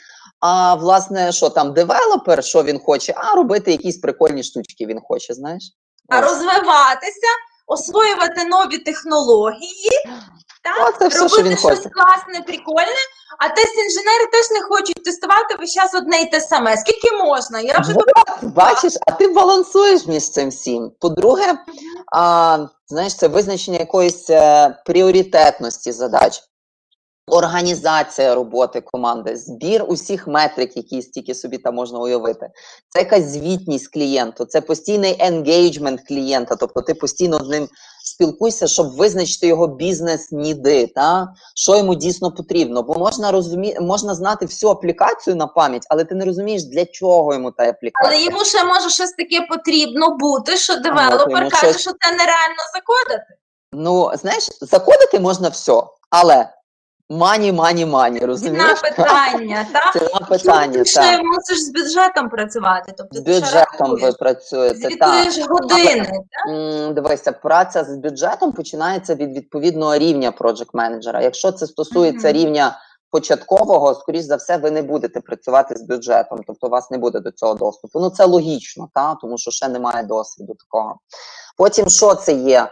[0.41, 3.15] А власне, що там девелопер, що він хоче?
[3.17, 5.63] А робити якісь прикольні штучки він хоче, знаєш?
[6.09, 7.29] А розвиватися,
[7.67, 9.91] освоювати нові технології,
[10.63, 10.89] так?
[10.89, 11.91] Оце все, що робити він щось хоче.
[11.91, 13.03] класне, прикольне.
[13.39, 16.77] А тест-інженери теж не хочуть тестувати весь час одне і те саме.
[16.77, 17.61] Скільки можна?
[17.61, 18.05] Я вже Вот,
[18.43, 20.93] бачиш, а ти балансуєш між цим всім.
[21.01, 21.55] По-друге,
[22.13, 22.59] а,
[22.89, 26.43] знаєш, це визначення якоїсь е, пріоритетності задач.
[27.29, 32.49] Організація роботи команди, збір усіх метрик, які стільки собі там можна уявити.
[32.89, 37.69] Це якась звітність клієнту, це постійний енгейджмент клієнта, тобто ти постійно з ним
[38.05, 42.83] спілкуйся, щоб визначити його бізнес-ніди, та що йому дійсно потрібно.
[42.83, 43.77] Бо можна розумі...
[43.81, 48.13] можна знати всю аплікацію на пам'ять, але ти не розумієш, для чого йому та аплікація.
[48.13, 52.63] Але йому ще може щось таке потрібно бути, що девелопер каже, щось- що це нереально
[52.75, 53.27] закодити.
[53.73, 56.49] Ну, знаєш, закодити можна все, але
[57.11, 58.81] money, money, money, Ціна розумієш?
[58.81, 59.93] питання, так?
[59.93, 62.93] Ціна питання, ти ще мусиш з бюджетом працювати.
[62.97, 65.25] Тобто З бюджетом ви працюєте, так.
[65.25, 66.11] звітуєш години.
[66.51, 71.23] М, Дивися, праця з бюджетом починається від відповідного рівня project менеджера.
[71.23, 72.79] Якщо це стосується рівня
[73.11, 77.21] початкового, скоріш за все, ви не будете працювати з бюджетом, тобто у вас не буде
[77.21, 78.01] до цього доступу.
[78.01, 80.97] Ну це логічно, та тому що ще немає досвіду такого.
[81.57, 82.69] Потім що це є?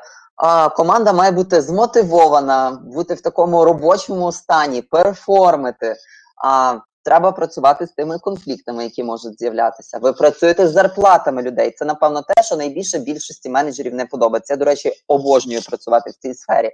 [0.77, 5.97] Команда має бути змотивована, бути в такому робочому стані, перформити.
[6.45, 9.99] А, треба працювати з тими конфліктами, які можуть з'являтися.
[9.99, 11.71] Ви працюєте з зарплатами людей.
[11.71, 14.53] Це, напевно, те, що найбільше більшості менеджерів не подобається.
[14.53, 16.71] Я, до речі, обожнюю працювати в цій сфері.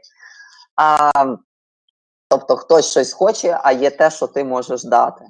[0.77, 1.11] А,
[2.29, 5.25] тобто, хтось щось хоче, а є те, що ти можеш дати.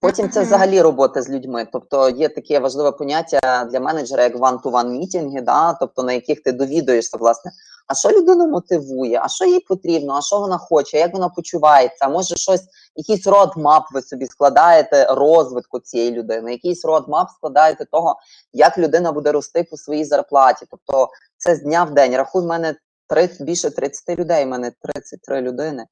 [0.00, 1.66] Потім це взагалі робота з людьми.
[1.72, 5.72] Тобто є таке важливе поняття для менеджера, як one-to-one мітінги, да?
[5.72, 7.52] тобто на яких ти довідуєшся, власне,
[7.86, 11.98] а що людину мотивує, а що їй потрібно, а що вона хоче, як вона почувається,
[12.00, 12.62] а може щось,
[12.96, 18.16] якийсь родмап ви собі складаєте розвитку цієї людини, якийсь родмап складаєте того,
[18.52, 20.66] як людина буде рости по своїй зарплаті.
[20.70, 22.16] Тобто це з дня в день.
[22.16, 22.74] Рахуй, в мене
[23.08, 25.86] 30, більше 30 людей, в мене 33 людини.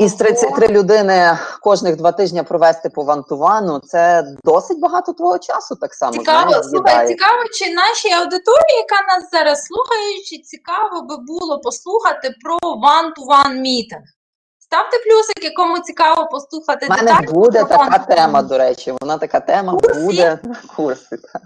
[0.00, 0.18] Із Ого.
[0.18, 6.12] 33 людини кожних два тижні провести по вантувану, це досить багато твого часу так само.
[6.12, 12.34] Цікаво, слухай, цікаво, чи нашій аудиторії, яка нас зараз слухає, чи цікаво би було послухати
[12.44, 14.02] про one-to-one мітинг.
[14.58, 18.06] Ставте плюсики, кому цікаво послухати У мене деталі буде така one-to-one.
[18.06, 18.94] тема, до речі.
[19.00, 20.00] Вона така тема Курси?
[20.00, 21.16] буде на курси.
[21.16, 21.42] Так,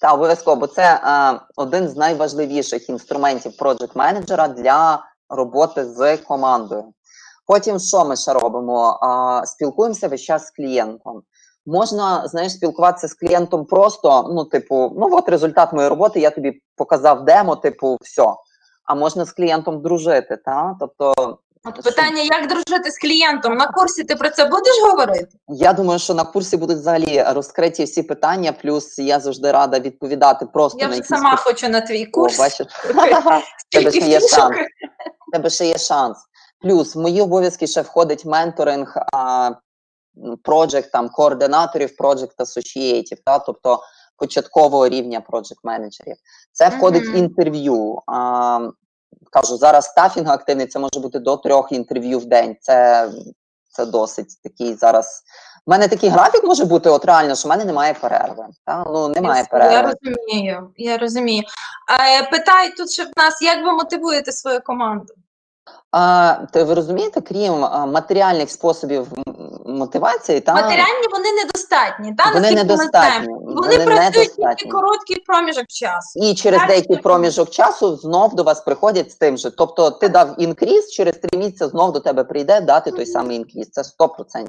[0.00, 6.84] та, обов'язково, бо це а, один з найважливіших інструментів project менеджера для роботи з командою.
[7.46, 8.98] Потім що ми ще робимо?
[9.02, 11.22] А, спілкуємося весь час з клієнтом.
[11.66, 16.60] Можна, знаєш, спілкуватися з клієнтом просто, ну, типу, ну от результат моєї роботи, я тобі
[16.76, 18.26] показав демо, типу, все.
[18.84, 20.76] А можна з клієнтом дружити, та?
[20.80, 21.14] Тобто
[21.66, 23.54] От питання, як дружити з клієнтом?
[23.54, 25.28] На курсі ти про це будеш говорити?
[25.48, 30.46] Я думаю, що на курсі будуть взагалі розкриті всі питання, плюс я завжди рада відповідати
[30.46, 32.38] просто Я на вже якісь сама хочу на твій О, курс.
[32.38, 32.66] бачиш,
[33.70, 34.56] тебе ще є шанс.
[35.32, 36.18] тебе ще є шанс.
[36.64, 39.50] Плюс в мої обов'язки ще входить менторинг а,
[40.44, 43.80] project, там, координаторів project associateів, та, тобто
[44.16, 46.16] початкового рівня project менеджерів.
[46.52, 47.16] Це входить Мгм.
[47.16, 47.98] інтерв'ю.
[48.06, 48.68] А,
[49.30, 52.56] кажу, зараз стафінг активний, це може бути до трьох інтерв'ю в день.
[52.60, 53.08] Це,
[53.70, 55.22] це досить такий зараз.
[55.66, 58.46] У мене такий графік може бути, от реально, що в мене немає перерви.
[58.66, 58.84] Та?
[58.86, 59.94] Ну, немає Я перерви.
[60.02, 61.42] розумію, я розумію.
[62.00, 65.14] Е, питай тут в нас, як ви мотивуєте свою команду?
[65.90, 67.52] А, то ви розумієте, крім
[67.92, 69.06] матеріальних способів
[69.66, 76.20] мотивації, та Матеріальні вони недостатні, та, Вони недостатні, вони Вони працюють тільки короткий проміжок часу.
[76.22, 77.02] і через Так, деякий так.
[77.02, 79.50] проміжок часу знов до вас приходять з тим же.
[79.50, 83.70] Тобто ти дав інкріз, через три місяці знов до тебе прийде дати той самий інкріз.
[83.70, 84.46] Це 100%.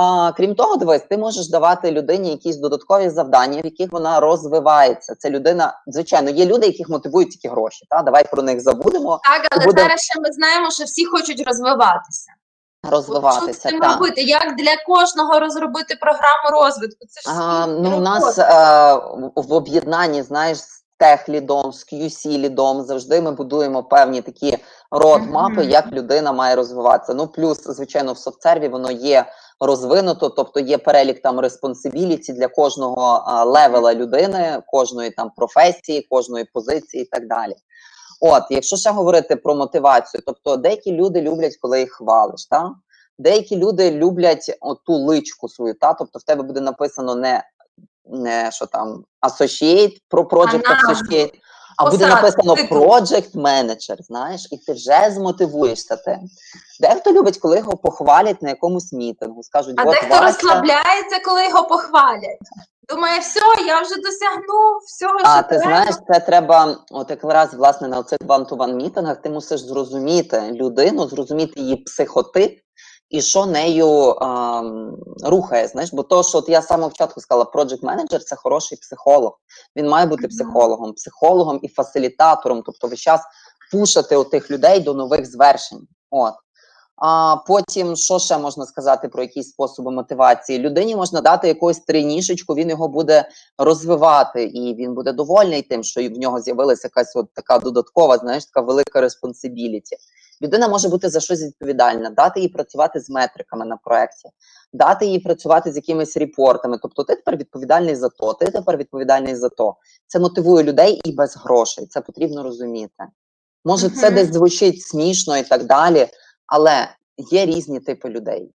[0.00, 5.14] А, крім того, дивись, ти можеш давати людині якісь додаткові завдання, в яких вона розвивається.
[5.14, 7.86] Це людина, звичайно, є люди, яких мотивують тільки гроші.
[7.90, 11.46] Та давай про них забудемо, Так, але буде- зараз ще ми знаємо, що всі хочуть
[11.46, 12.32] розвиватися.
[12.84, 13.70] Що розвиватися.
[13.70, 13.92] та.
[13.94, 14.22] робити?
[14.22, 17.06] Як для кожного розробити програму розвитку?
[17.08, 18.42] Це ж А, ну, у нас роботи.
[18.42, 24.58] е, в- в об'єднанні, знаєш, з техлідом, з QC-лідом завжди ми будуємо певні такі
[24.90, 27.14] родмапи, як людина має розвиватися.
[27.14, 29.26] Ну, плюс, звичайно, в софтсерві воно є
[29.60, 36.44] розвинуто, тобто є перелік там респонсибіліті для кожного а, левела людини, кожної там професії, кожної
[36.44, 37.54] позиції і так далі.
[38.20, 42.70] От, якщо ще говорити про мотивацію, тобто деякі люди люблять, коли їх хвалиш, та?
[43.18, 45.94] деякі люди люблять ту личку свою, та?
[45.94, 47.42] тобто в тебе буде написано не
[48.50, 51.32] що там associate, про project associate,
[51.76, 52.78] а буде написано титул.
[52.78, 56.18] project manager, знаєш, і ти вже змотивуєшся тим.
[56.80, 61.64] Дехто любить, коли його похвалять на якомусь мітингу, скажуть, А дехто Вася, розслабляється, коли його
[61.64, 62.38] похвалять.
[62.88, 65.64] Думає, все, я вже досягнув всього, А ти треба.
[65.64, 71.60] знаєш, це треба, от якраз власне на цих one-to-one мітингах ти мусиш зрозуміти людину, зрозуміти
[71.60, 72.60] її психотип
[73.10, 75.68] і що нею ем, рухає.
[75.68, 79.38] Знаєш, бо то, що от я саме в початку сказала, project менеджер це хороший психолог.
[79.76, 83.20] Він має бути психологом, психологом і фасилітатором, тобто весь час
[83.72, 85.86] пушити отих людей до нових звершень.
[86.10, 86.34] От.
[86.96, 90.58] А потім, що ще можна сказати про якісь способи мотивації?
[90.58, 93.28] Людині можна дати якусь тренішечку, він його буде
[93.58, 98.44] розвивати, і він буде довольний тим, що в нього з'явилася якась от така додаткова, знаєш,
[98.44, 99.96] така велика респонсибіліті.
[100.42, 104.28] Людина може бути за щось відповідальна, дати їй працювати з метриками на проєкті,
[104.72, 106.78] дати їй працювати з якимись репортами.
[106.82, 109.76] Тобто, ти тепер відповідальний за то, ти тепер відповідальний за то.
[110.06, 111.86] Це мотивує людей і без грошей.
[111.86, 113.04] Це потрібно розуміти.
[113.64, 116.08] Може, це десь звучить смішно і так далі,
[116.46, 116.88] але
[117.18, 118.50] є різні типи людей.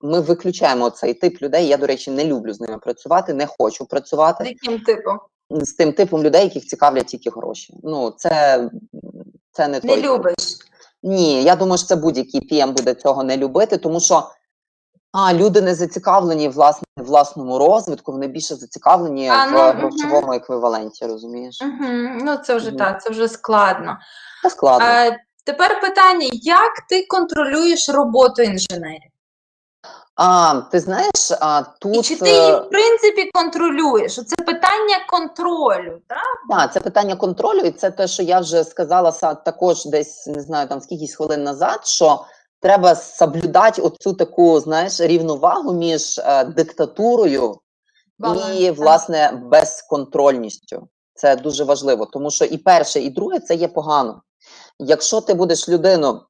[0.00, 1.66] Ми виключаємо цей тип людей.
[1.66, 4.44] Я, до речі, не люблю з ними працювати, не хочу працювати.
[4.44, 5.18] З яким типом?
[5.50, 7.74] з тим типом людей, яких цікавлять тільки гроші.
[7.82, 8.60] Ну, це,
[9.52, 10.04] це не, Не той тип.
[10.04, 10.34] любиш.
[11.02, 14.28] Ні, я думаю, що це будь-який PM буде цього не любити, тому що
[15.12, 19.78] а, люди не зацікавлені власне в власному розвитку, вони більше зацікавлені А, в ну, мгм.
[19.78, 21.58] грошовому еквіваленті, розумієш?
[21.62, 21.90] Угу.
[22.24, 22.78] Ну, це вже Мгм.
[22.78, 23.98] так, це вже складно.
[24.42, 24.86] Це складно.
[24.86, 29.10] Е, тепер питання: як ти контролюєш роботу інженерів?
[30.16, 34.14] А, ти знаєш, а, тут І чи ти е, її, в принципі, контролюєш?
[34.14, 36.58] Це питання контролю, так?
[36.58, 40.68] Так, це питання контролю, і це те, що я вже сказала також десь не знаю
[40.68, 42.24] там скількись хвилин назад, що
[42.60, 47.58] треба соблюдати оцю таку, знаєш, рівновагу між е, диктатурою
[48.18, 50.88] Баланс, і власне безконтрольністю.
[51.14, 54.22] Це дуже важливо, тому що і перше, і друге це є погано.
[54.78, 56.22] Якщо ти будеш людину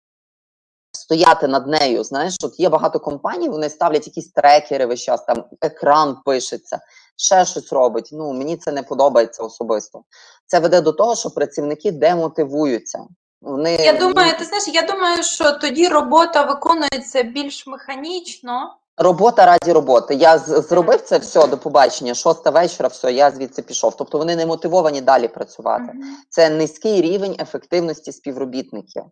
[0.93, 5.45] стояти над нею, знаєш, от є багато компаній, вони ставлять якісь трекери весь час, там
[5.61, 6.81] екран пишеться,
[7.17, 8.09] ще щось робить.
[8.13, 10.03] Ну мені це не подобається особисто.
[10.47, 13.05] Це веде до того, що працівники демотивуються.
[13.41, 18.77] Вони Я думаю, ти знаєш, я думаю, що тоді робота виконується більш механічно.
[18.97, 20.15] Робота раді роботи.
[20.15, 22.15] Я зробив це все до побачення.
[22.15, 23.97] Шоста вечора, все, я звідси пішов.
[23.97, 25.93] Тобто вони не мотивовані далі працювати.
[26.29, 29.03] Це низький рівень ефективності співробітників.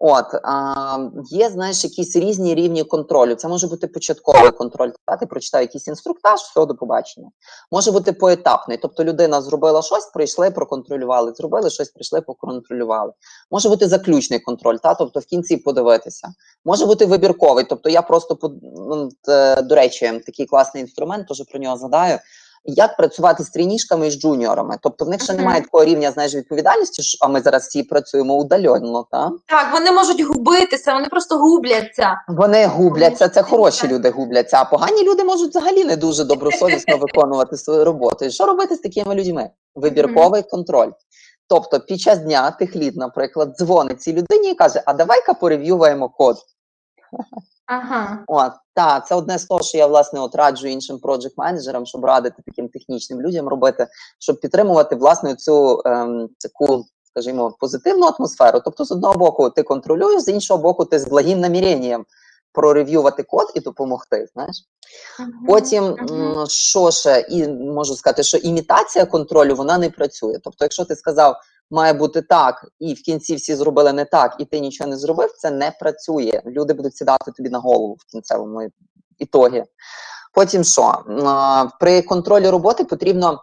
[0.00, 0.98] От а,
[1.30, 3.34] є, знаєш, якісь різні рівні контролю.
[3.34, 4.90] Це може бути початковий контроль.
[5.06, 7.30] Та ти прочитав якийсь інструктаж, все до побачення.
[7.70, 8.78] Може бути поетапний.
[8.82, 11.32] Тобто людина зробила щось, прийшли, проконтролювали.
[11.34, 13.12] Зробили щось, прийшли, проконтролювали.
[13.50, 16.28] Може бути заключний контроль, та тобто в кінці подивитися.
[16.64, 17.64] Може бути вибірковий.
[17.64, 18.38] Тобто я просто
[18.74, 19.08] ну,
[19.62, 22.18] до речі, такий класний інструмент, теж про нього згадаю.
[22.68, 24.76] Як працювати з трійнішками і з джуніорами?
[24.82, 28.34] Тобто в них ще немає такого рівня знаєш, відповідальності, що- а ми зараз всі працюємо
[28.36, 29.30] удальонно, та?
[29.46, 32.20] Так, вони можуть губитися, вони просто губляться.
[32.28, 37.56] Вони губляться, це хороші люди губляться, а погані люди можуть взагалі не дуже добросовісно виконувати
[37.56, 38.24] свою роботу.
[38.24, 39.50] І що робити з такими людьми?
[39.74, 40.90] Вибірковий контроль.
[41.48, 46.36] Тобто під час дня техлід, наприклад, дзвонить цій людині і каже: А давай-ка порев'юваємо код.
[47.66, 48.24] Ага.
[48.26, 52.04] От, так, це одне з того, що я власне от раджу іншим проджект менеджерам, щоб
[52.04, 53.86] радити таким технічним людям робити,
[54.18, 58.60] щоб підтримувати власне цю ем, таку, скажімо, позитивну атмосферу.
[58.64, 62.04] Тобто, з одного боку, ти контролюєш, з іншого боку, ти з благим наміренням
[62.52, 64.26] прорев'ювати код і допомогти.
[64.34, 64.56] Знаєш,
[65.20, 65.32] Мгм.
[65.48, 70.38] потім м, що ще, і можу сказати, що імітація контролю вона не працює.
[70.44, 71.36] Тобто, якщо ти сказав,
[71.70, 75.32] має бути так, і в кінці всі зробили не так, і ти нічого не зробив,
[75.38, 76.42] це не працює.
[76.46, 78.68] Люди будуть сідати тобі на голову в кінцевому
[79.18, 79.64] ітогі.
[80.32, 81.04] Потім що?
[81.80, 83.42] При контролі роботи потрібно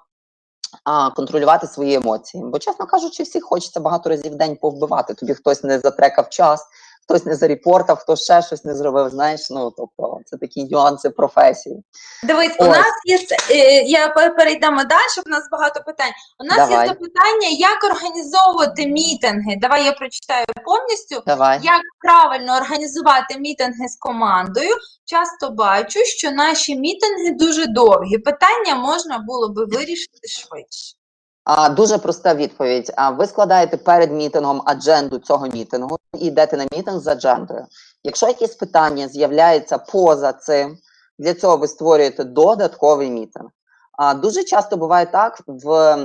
[1.15, 2.43] контролювати свої емоції.
[2.43, 5.13] Бо, чесно кажучи, всі хочеться багато разів в день повбивати.
[5.13, 6.65] Тобі хтось не затрекав час,
[7.03, 9.09] хтось не зарепортав, хтось ще щось не зробив.
[9.09, 11.83] Знаєш, ну тобто це такі нюанси професії.
[12.23, 13.19] Дивись, у нас є
[13.51, 15.23] е, я перейдемо далі.
[15.25, 16.11] У нас багато питань.
[16.39, 16.87] У нас Давай.
[16.87, 19.55] є запитання, як організовувати мітинги.
[19.61, 21.23] Давай я прочитаю повністю.
[21.27, 21.59] Давай.
[21.63, 24.75] Як правильно організувати мітинги з командою?
[25.05, 28.17] Часто бачу, що наші мітинги дуже довгі.
[28.17, 31.02] Питання можна було би вирішити швидше.
[31.43, 32.93] А, дуже проста відповідь.
[32.95, 37.65] А, ви складаєте перед мітингом адженду цього мітингу і йдете на мітинг з аджендою.
[38.03, 40.77] Якщо якісь питання з'являються поза цим,
[41.19, 43.49] для цього ви створюєте додатковий мітинг.
[43.97, 45.95] А, дуже часто буває так в,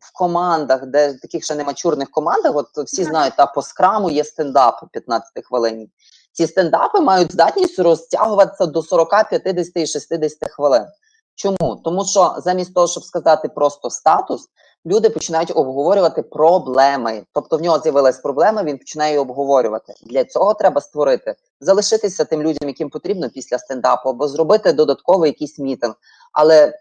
[0.00, 4.86] в командах, де таких ще немачурних командах, от всі знають, та по скраму є стендапи
[4.92, 5.88] 15 хвилин.
[6.32, 10.86] Ці стендапи мають здатність розтягуватися до 40, 50 і 60 хвилин.
[11.34, 11.80] Чому?
[11.84, 14.48] Тому що замість того, щоб сказати просто статус,
[14.86, 17.26] люди починають обговорювати проблеми.
[17.32, 19.94] Тобто в нього з'явилась проблема, він починає її обговорювати.
[20.02, 25.58] Для цього треба створити, залишитися тим людям, яким потрібно після стендапу, або зробити додатковий якийсь
[25.58, 25.94] мітинг.
[26.32, 26.78] Але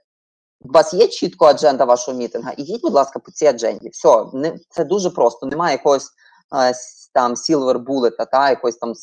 [0.62, 2.54] у вас є чітко адженда вашого мітинга?
[2.58, 3.90] Ідіть, будь ласка, по цій адженді.
[3.90, 5.46] Все, не, це дуже просто.
[5.46, 6.10] Немає якогось
[6.56, 6.74] е,
[7.14, 8.94] там silver bullet, та якоїсь там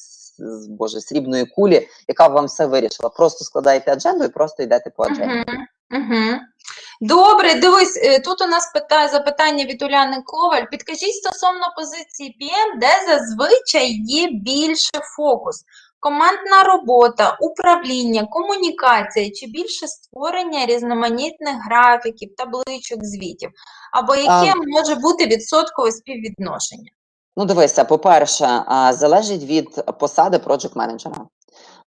[0.41, 3.09] с- боже, срібної кулі, яка б вам все вирішила.
[3.09, 5.45] Просто складаєте адженду і просто йдете по адженді.
[5.49, 5.59] Угу.
[5.91, 6.39] Угу.
[7.01, 10.65] Добре, дивись, е, тут у нас питає запитання від Уляни Коваль.
[10.71, 15.65] Підкажіть стосовно позиції PM, де зазвичай є більше фокус.
[16.01, 23.51] Командна робота, управління, комунікація чи більше створення різноманітних графіків, табличок, звітів,
[23.93, 26.91] або яке може бути відсоткове співвідношення?
[27.39, 31.17] Ну, дивися, по-перше, залежить від посади проджект менеджера.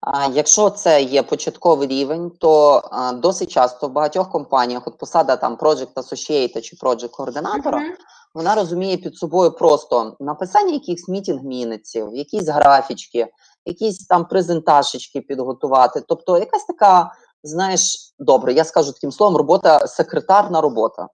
[0.02, 2.82] А якщо це є початковий рівень, то
[3.14, 7.93] досить часто в багатьох компаніях, от посада там Project Associate чи Project координатора, Мгм.
[8.34, 13.28] вона розуміє під собою просто написання якихось мітінг-мінеців, якісь графічки,
[13.66, 16.04] якісь там презентажечки підготувати.
[16.08, 17.12] Тобто, якась така,
[17.43, 21.08] знаєш, добре, я скажу таким словом, робота, секретарна робота.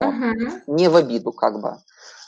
[0.00, 0.52] Мгм.
[0.68, 1.76] Не в обіду, как би.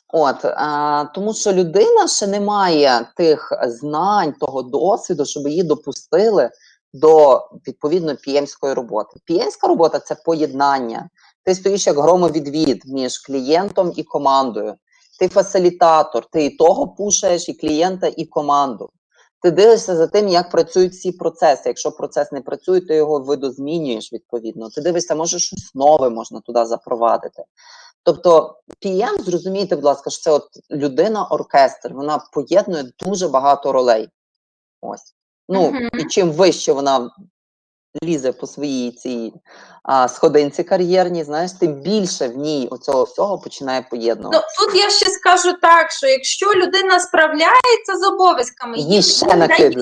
[0.09, 6.51] От а, тому, що людина ще не має тих знань, того досвіду, щоб її допустили
[6.93, 9.21] до відповідно піємської роботи.
[9.25, 11.09] Піємська робота це поєднання.
[11.45, 14.75] Ти стоїш як громовідвід між клієнтом і командою.
[15.19, 18.91] Ти фасилітатор, ти і того пушаєш, і клієнта, і команду.
[19.43, 21.63] Ти дивишся за тим, як працюють всі процеси.
[21.67, 24.71] Якщо процес не працює, ти його видозмінюєш відповідно.
[24.71, 27.43] Ти дивишся, може щось нове можна туди запровадити.
[28.07, 34.09] Тобто, PM, зрозумійте, будь ласка, що це от людина-оркестр, вона поєднує дуже багато ролей.
[34.81, 35.15] Ось.
[35.49, 35.89] Ну, Мгм.
[35.99, 37.11] і чим вище вона
[38.03, 39.33] лізе по своїй цій
[39.83, 44.45] а, сходинці кар'єрній, знаєш, тим більше в ній оцього всього починає Ну, поєднувати.
[44.61, 49.77] тут я ще скажу так, що якщо людина справляється з обов'язками, Їй їй ще дають,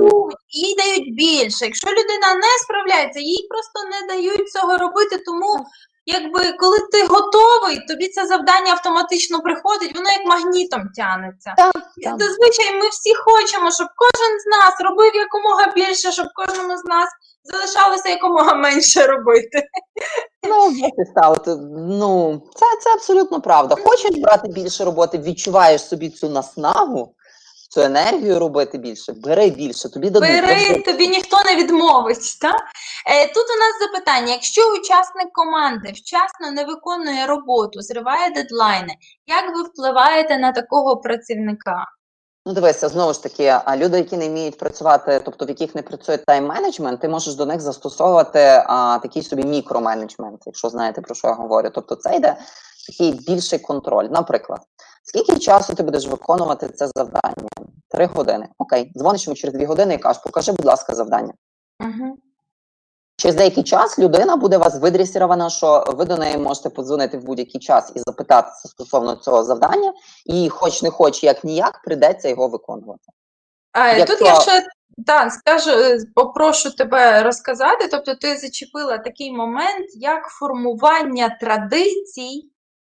[0.48, 1.64] їй дають більше.
[1.64, 5.18] Якщо людина не справляється, їй просто не дають цього робити.
[5.26, 5.66] Тому,
[6.06, 11.54] якби коли ти готовий, тобі це завдання автоматично приходить, воно як магнітом тягнеться.
[11.56, 12.20] Так, так.
[12.20, 17.08] Зазвичай ми всі хочемо, щоб кожен з нас робив якомога більше, щоб кожному з нас
[17.44, 19.68] залишалося якомога менше робити.
[20.48, 20.72] Ну,
[21.10, 21.36] стало.
[21.88, 23.76] Ну, це, це абсолютно правда.
[23.84, 27.14] Хочеш брати більше роботи, відчуваєш собі цю наснагу,
[27.74, 30.28] цю енергію робити більше, бери більше, тобі дадуть.
[30.28, 32.38] Бери, тобі ніхто не відмовить.
[32.40, 32.48] Та?
[33.06, 38.94] Е, тут у нас запитання: якщо учасник команди вчасно не виконує роботу, зриває дедлайни,
[39.26, 41.86] як ви впливаєте на такого працівника?
[42.46, 45.82] Ну, дивися, знову ж таки, а люди, які не вміють працювати, тобто в яких не
[45.82, 51.28] працює тайм-менеджмент, ти можеш до них застосовувати а, такий собі мікроменеджмент, якщо знаєте про що
[51.28, 51.70] я говорю.
[51.74, 52.36] Тобто це йде
[52.86, 54.08] такий більший контроль.
[54.10, 54.60] Наприклад,
[55.04, 57.48] скільки часу ти будеш виконувати це завдання?
[57.88, 58.48] Три години.
[58.58, 61.32] Окей, дзвониш йому через дві години і кажеш, покажи, будь ласка, завдання.
[61.80, 62.18] Угу.
[63.16, 67.60] Через деякий час людина буде вас видресірована, що ви до неї можете подзвонити в будь-який
[67.60, 69.92] час і запитатися стосовно цього завдання,
[70.26, 73.04] і хоч не хоч, як ніяк, прийдеться його виконувати.
[73.76, 77.88] Е, Якщо- Тут я ще да, скажу, е, попрошу тебе розказати.
[77.90, 82.50] Тобто, ти зачепила такий момент, як формування традицій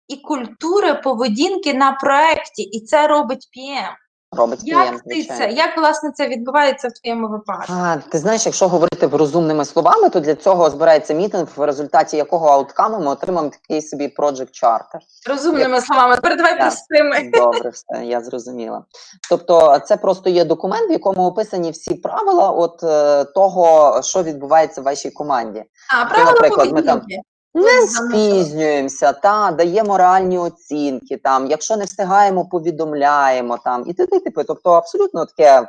[0.09, 3.93] і культури поведінки на проєкті, і це робить PM.
[4.37, 5.51] Робить Як ти це?
[5.51, 7.73] Як власне це відбувається в твоєму випадку?
[7.73, 12.49] А, ти знаєш, якщо говорити розумними словами, то для цього збирається мітинг, в результаті якого
[12.49, 14.99] ауткаму ми отримаємо такий собі project charter.
[15.29, 16.61] Розумними словами, тепер давай Так.
[16.61, 17.31] простими.
[17.35, 18.85] Добре, все, я зрозуміла.
[19.31, 24.81] Тобто, це просто є документ, в якому описані всі правила от е, того, що відбувається
[24.81, 25.65] в вашій команді.
[25.95, 27.23] А, правила наприклад, ми там поведінки.
[27.57, 31.17] Не спізнюємося, та даємо реальні оцінки.
[31.17, 34.21] Там, якщо не встигаємо, повідомляємо там і т.д.
[34.21, 34.45] типу.
[34.45, 35.69] Тобто, абсолютно таке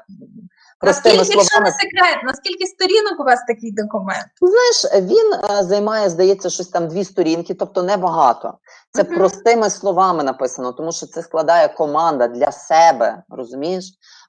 [0.79, 4.27] простими Наскільки, якщо не секрет, наскільки сторінок у вас такий документ?
[4.41, 8.53] Знаєш, він е, займає, здається, щось там дві сторінки, тобто небагато.
[8.91, 9.15] Це Мгм.
[9.15, 13.85] простими словами написано, тому що це складає команда для себе, розумієш?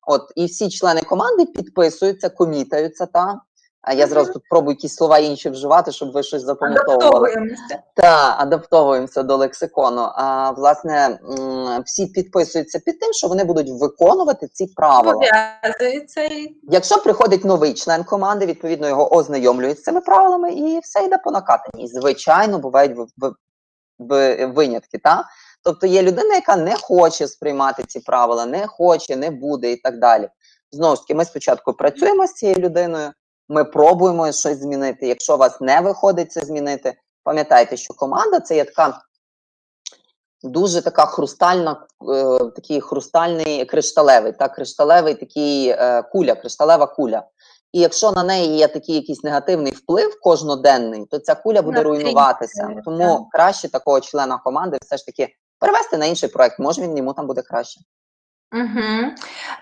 [0.07, 3.07] От і всі члени команди підписуються, комітаються.
[3.07, 3.41] Та
[3.89, 7.29] а я зразу тут пробую якісь слова інші вживати, щоб ви щось запам'ятовували.
[7.29, 7.83] Адаптовуємося.
[7.95, 10.01] Та адаптовуємося до лексикону.
[10.15, 11.19] А власне
[11.87, 15.25] всі підписуються під тим, що вони будуть виконувати ці правила.
[16.63, 21.31] Якщо приходить новий член команди, відповідно його ознайомлюють з цими правилами, і все йде по
[21.31, 21.85] накатанні.
[21.85, 22.97] І, звичайно, бувають
[24.55, 24.99] винятки.
[24.99, 25.25] Та?
[25.65, 29.99] Тобто є людина, яка не хоче сприймати ці правила, не хоче, не буде і так
[29.99, 30.29] далі.
[30.73, 33.11] Знову ж таки, ми спочатку працюємо з цією людиною,
[33.49, 35.09] ми пробуємо щось змінити.
[35.09, 36.95] Якщо у вас не виходить це змінити,
[37.25, 39.01] пам'ятайте, що команда це є така
[40.43, 47.23] дуже така хрустальна, е, такий хрустальний кришталевий, так, кришталевий такий е, куля, кришталева куля.
[47.73, 52.83] І якщо на неї є такий якийсь негативний вплив кожноденний, то ця куля буде руйнуватися.
[52.85, 55.29] Тому краще такого члена команди все ж таки
[55.59, 56.59] перевести на інший проект.
[56.59, 57.81] Може він йому там буде краще.
[58.53, 59.13] Угу.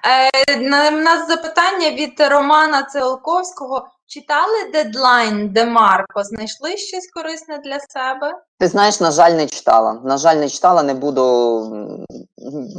[0.05, 3.89] Е, на, в нас запитання від Романа Циолковського.
[4.07, 6.25] Читали дедлайн Демарко?
[6.25, 8.33] Знайшли щось корисне для себе?
[8.59, 10.01] Ти знаєш, на жаль, не читала.
[10.05, 12.07] На жаль, не читала, не буду.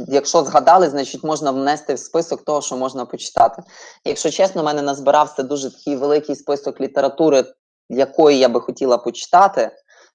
[0.08, 3.62] Якщо згадали, значить можна внести в список того, що можна почитати.
[4.04, 7.44] Якщо чесно, в мене назбирався дуже такий великий список літератури,
[7.88, 9.70] якої я би хотіла почитати.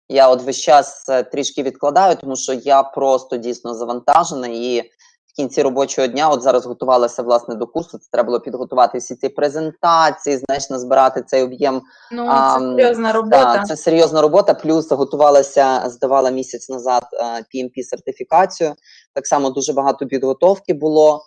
[0.09, 4.91] Я от весь час е, трішки відкладаю, тому що я просто дійсно завантажена і
[5.33, 7.97] в кінці робочого дня, от зараз готувалася власне до курсу.
[7.97, 11.81] Це треба було підготувати всі ці презентації, знаєш, назбирати цей об'єм
[12.11, 13.53] Ну, А, це серйозна робота.
[13.53, 14.53] так, це серйозна робота.
[14.53, 18.73] Плюс готувалася, здавала місяць назад е, PMP сертифікацію.
[19.13, 21.21] Так само дуже багато підготовки було.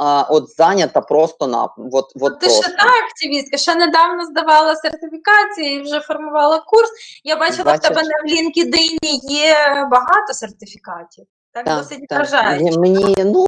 [0.00, 2.62] А, от зайнята просто на от, от Ти просто.
[2.62, 6.90] ще та активістка, ще недавно здавала сертифікацію і вже формувала курс.
[7.24, 8.98] Я бачила, в тебе на LinkedIn
[9.30, 9.54] є
[9.90, 11.26] багато сертифікатів.
[11.64, 12.18] Так, Так, досить так.
[12.18, 12.78] вражаюче.
[12.78, 13.46] Мені, ну,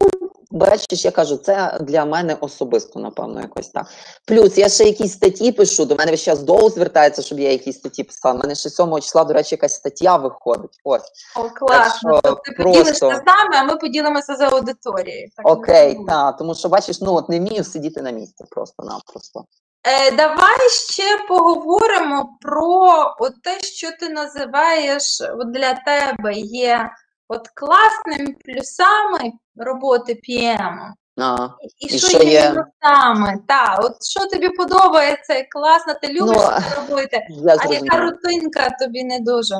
[0.50, 3.86] бачиш, я кажу, це для мене особисто, напевно, якось так.
[4.26, 7.76] Плюс я ще якісь статті пишу, до мене весь час довго звертається, щоб я якісь
[7.76, 8.34] статті писала.
[8.34, 10.80] У мене ще 7 числа, до речі, якась стаття виходить.
[10.84, 11.02] Ось.
[11.36, 12.20] О, класно.
[12.22, 15.28] що ти просто- поділишся з нами, а ми поділимося з аудиторією.
[15.36, 19.44] Так, Окей, так, тому що бачиш, ну от не вмію сидіти на місці просто-напросто.
[19.86, 26.90] Е, давай ще поговоримо про от те, що ти називаєш от для тебе є
[27.30, 30.92] от класними плюсами роботи PM.
[31.18, 31.48] А,
[31.78, 33.38] І, І що є мінусами?
[33.48, 38.70] Так, от що тобі подобається класно, ти любиш Ну, це робити, я а яка рутинка
[38.80, 39.54] тобі не дуже?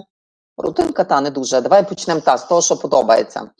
[0.56, 1.60] Рутинка та не дуже.
[1.60, 3.50] Давай почнемо та з того, що подобається.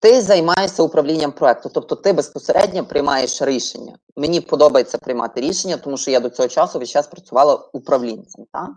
[0.00, 3.96] Ти займаєшся управлінням проекту, тобто ти безпосередньо приймаєш рішення.
[4.16, 8.44] Мені подобається приймати рішення, тому що я до цього часу весь час працювала управлінцем.
[8.52, 8.70] Так?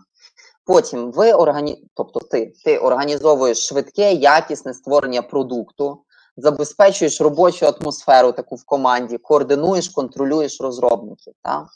[0.66, 1.84] Потім ви органі...
[1.94, 5.98] тобто ти, ти організовуєш швидке, якісне створення продукту,
[6.36, 11.34] забезпечуєш робочу атмосферу таку в команді, координуєш, контролюєш розробників.
[11.42, 11.66] Так?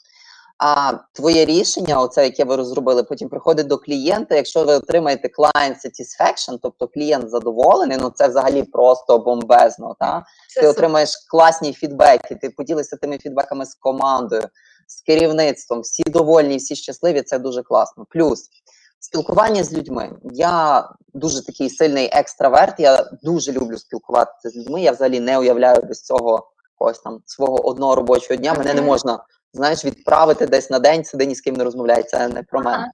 [0.57, 4.35] А твоє рішення, оце яке ви розробили, потім приходить до клієнта.
[4.35, 9.95] Якщо ви отримаєте client satisfaction, тобто клієнт задоволений, ну це взагалі просто бомбезно.
[9.99, 10.23] Та?
[10.49, 10.69] Це Ти супер.
[10.69, 14.43] отримаєш класні фідбеки, ти поділишся тими фідбеками з командою,
[14.87, 18.05] з керівництвом, всі довольні, всі щасливі, це дуже класно.
[18.09, 18.49] Плюс
[19.01, 20.11] спілкування з людьми.
[20.23, 24.81] Я дуже такий сильний екстраверт, я дуже люблю спілкуватися з людьми.
[24.81, 28.53] Я взагалі не уявляю без цього когось там свого одного робочого дня.
[28.53, 29.23] Мене не можна,
[29.53, 32.91] знаєш, відправити десь на день, сиди ні з ким не розмовляй, це не про мене.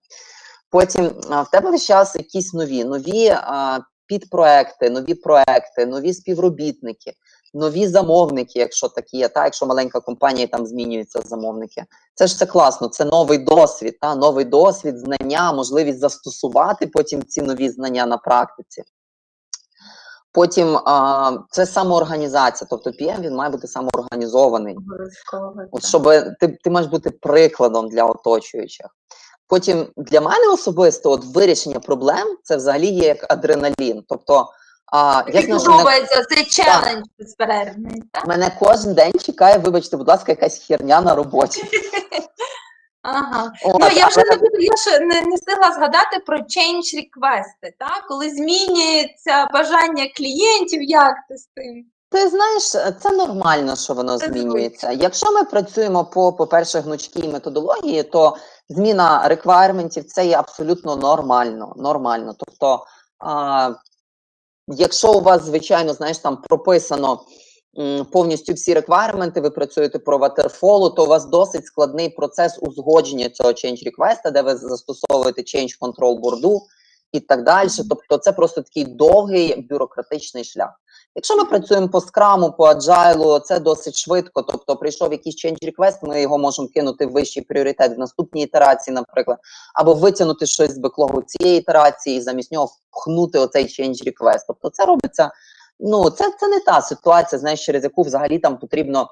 [0.69, 7.13] Потім в тебе весь час якісь нові, нові а, підпроекти, нові проекти, нові співробітники,
[7.53, 11.83] нові замовники, якщо такі є, та якщо маленька компанія там змінюються замовники.
[12.15, 17.41] Це ж це класно, це новий досвід, та новий досвід, знання, можливість застосувати потім ці
[17.41, 18.83] нові знання на практиці.
[20.31, 24.77] Потім а, це самоорганізація, тобто PM він має бути самоорганізований.
[25.71, 26.03] От щоб
[26.39, 28.87] ти, ти маєш бути прикладом для оточуючих.
[29.47, 34.03] Потім для мене особисто от вирішення проблем це взагалі є як адреналін.
[34.07, 34.47] Тобто,
[34.91, 38.27] а, я Тобі знаю, що мене, подобається цей челендж безперервний, так?
[38.27, 41.63] мене кожен день чекає, вибачте, будь ласка, якась херня на роботі.
[43.01, 43.51] Ага.
[43.65, 46.95] От, Ну, я вже але- не буду, я ще не, не встигла згадати про change
[46.95, 48.05] request, так?
[48.07, 51.85] Коли змінюється бажання клієнтів, як ти з тим?
[52.11, 52.63] Ти знаєш,
[53.01, 54.91] це нормально, що воно Це змінюється.
[54.91, 58.37] Якщо ми працюємо по, по-перше, гнучкій методології, то
[58.69, 61.73] зміна реквайрментів це є абсолютно нормально.
[61.77, 62.35] нормально.
[62.39, 62.85] Тобто,
[63.19, 63.69] а,
[64.67, 67.21] якщо у вас, звичайно, знаєш, там прописано
[67.79, 73.29] м, повністю всі реквайрменти, ви працюєте про ватерфолу, то у вас досить складний процес узгодження
[73.29, 76.61] цього change request, де ви застосовуєте change control борду
[77.11, 77.69] і так далі.
[77.89, 80.69] Тобто, це просто такий довгий бюрократичний шлях.
[81.15, 84.41] Якщо ми працюємо по скраму, по аджайлу, це досить швидко.
[84.41, 88.93] Тобто, прийшов якийсь change request, ми його можемо кинути в вищий пріоритет в наступній ітерації,
[88.93, 89.37] наприклад,
[89.73, 94.39] або витягнути щось з беклогу цієї ітерації і замість нього впхнути оцей change request.
[94.47, 95.31] Тобто, це робиться.
[95.79, 99.07] Ну, це, це не та ситуація, знаєш, через яку взагалі там потрібно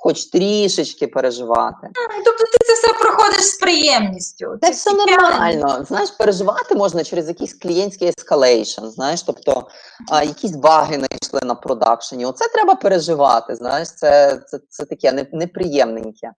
[0.00, 1.88] хоч трішечки переживати.
[2.24, 4.58] Тобто ти це все проходиш з приємністю.
[4.62, 5.84] Це все нормально.
[5.88, 9.66] Знаєш, переживати можна через якийсь клієнтський escalation, знаєш, тобто
[10.10, 12.26] а, якісь баги знайшли на production і.
[12.26, 13.54] Оце треба переживати.
[13.54, 16.30] Знаєш, це, це, це таке неприємненьке.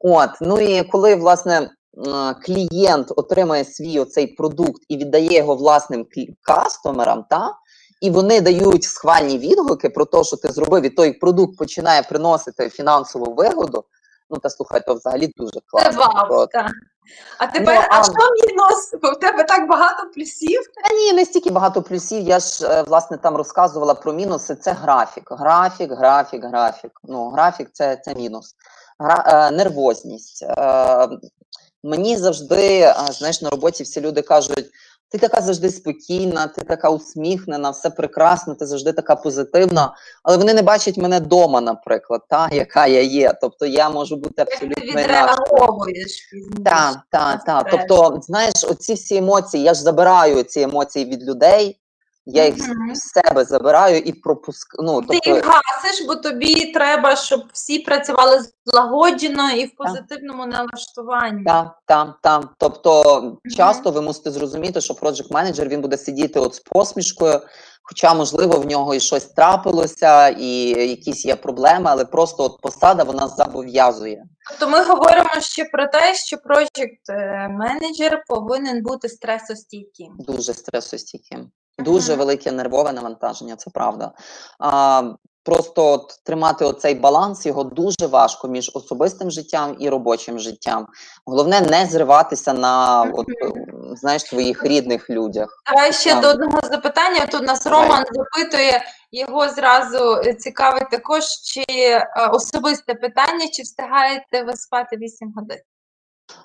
[0.00, 1.70] От, ну і коли власне
[2.46, 6.06] клієнт отримає свій оцей продукт і віддає його власним
[6.42, 7.52] кастомерам, та
[8.04, 12.68] і вони дають схвальні відгуки про те, що ти зробив, і той продукт починає приносити
[12.68, 13.84] фінансову вигоду.
[14.30, 16.00] Ну та слухай, то взагалі дуже Це класно.
[16.00, 16.50] вау, От.
[16.50, 16.70] так.
[17.38, 18.12] А тепер, а- а що
[18.48, 18.94] мінус?
[19.02, 20.60] Бо в тебе так багато плюсів.
[20.88, 22.22] Та ні, не стільки багато плюсів.
[22.28, 24.54] Я ж е, власне там розказувала про мінуси.
[24.54, 25.24] Це графік.
[25.30, 26.90] Графік, графік, графік.
[27.04, 28.54] Ну, графік це, це мінус.
[28.98, 30.42] Гра, е, нервозність.
[30.58, 31.08] Е,
[31.84, 34.70] мені завжди, знаєш, на роботі всі люди кажуть:
[35.08, 39.94] ти така завжди спокійна, ти така усміхнена, все прекрасно, ти завжди така позитивна.
[40.22, 43.34] Але вони не бачать мене вдома, наприклад, та, яка я є.
[43.40, 46.62] Тобто я можу бути Як ти абсолютно відреаговуєш пізніше.
[46.64, 47.68] Так, так, так.
[47.70, 51.80] Тобто, знаєш, оці всі емоції, я ж забираю ці емоції від людей,
[52.26, 52.92] я їх Мгм.
[52.92, 54.86] в себе забираю і пропускаю.
[54.86, 60.46] Ну, Ти тобто, їх гасиш, бо тобі треба, щоб всі працювали злагоджено і в позитивному
[60.46, 61.44] налаштуванні.
[61.44, 62.50] там, там, там.
[62.58, 63.22] Тобто,
[63.56, 67.40] часто ви мусите зрозуміти, що project менеджер він буде сидіти от з посмішкою,
[67.82, 73.02] хоча, можливо, в нього і щось трапилося, і якісь є проблеми, але просто от посада
[73.04, 74.22] вона зобов'язує.
[74.50, 80.12] Тобто ми говоримо ще про те, що project е, менеджер повинен бути стресостійким.
[80.18, 81.50] Дуже стресостійким.
[81.78, 84.12] Дуже велике нервове навантаження, це правда.
[84.58, 85.02] А,
[85.44, 90.86] просто от, тримати оцей баланс його дуже важко між особистим життям і робочим життям.
[91.26, 93.26] Головне не зриватися на от,
[93.92, 95.48] знаєш, твоїх рідних людях.
[95.70, 96.22] Давай ще Так.
[96.22, 97.26] до одного запитання.
[97.26, 97.82] Тут нас Давай.
[97.82, 104.96] Роман запитує, його зразу е, цікавить також, чи е, особисте питання, чи встигаєте ви спати
[104.96, 105.58] 8 годин?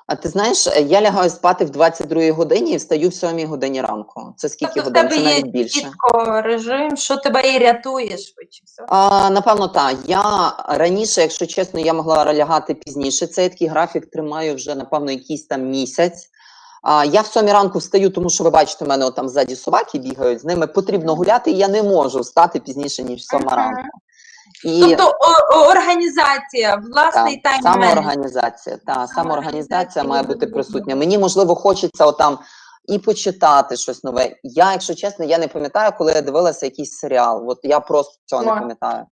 [0.09, 3.81] А ти знаєш, е, я лягаю спати в 22 годині і встаю в 7 годині
[3.81, 4.33] ранку.
[4.37, 5.09] Це скільки Тобто в годин?
[5.09, 5.79] тебе Це є більше.
[5.81, 8.63] чітко режим, що тебе і рятує швидше.
[8.87, 9.95] А, напевно, так.
[10.05, 13.27] Я раніше, якщо чесно, я могла лягати пізніше.
[13.27, 16.29] Цей такий графік тримаю вже, напевно, якийсь там місяць.
[16.83, 19.97] А, я в сьомій ранку встаю, тому що ви бачите, у мене там ззаді собаки
[19.99, 23.55] бігають, з ними потрібно гуляти, і я не можу встати пізніше, ніж сьома Мгм.
[23.55, 23.81] ранку.
[24.65, 30.95] І Тобто о- організація, власний та, тайм самоорганізація, та, самоорганізація має бути присутня.
[30.95, 32.39] Мені, можливо, хочеться отам
[32.85, 34.35] і почитати щось нове.
[34.43, 37.49] Я, якщо чесно, я не пам'ятаю, коли я дивилася якийсь серіал.
[37.49, 39.05] От я просто цього не пам'ятаю.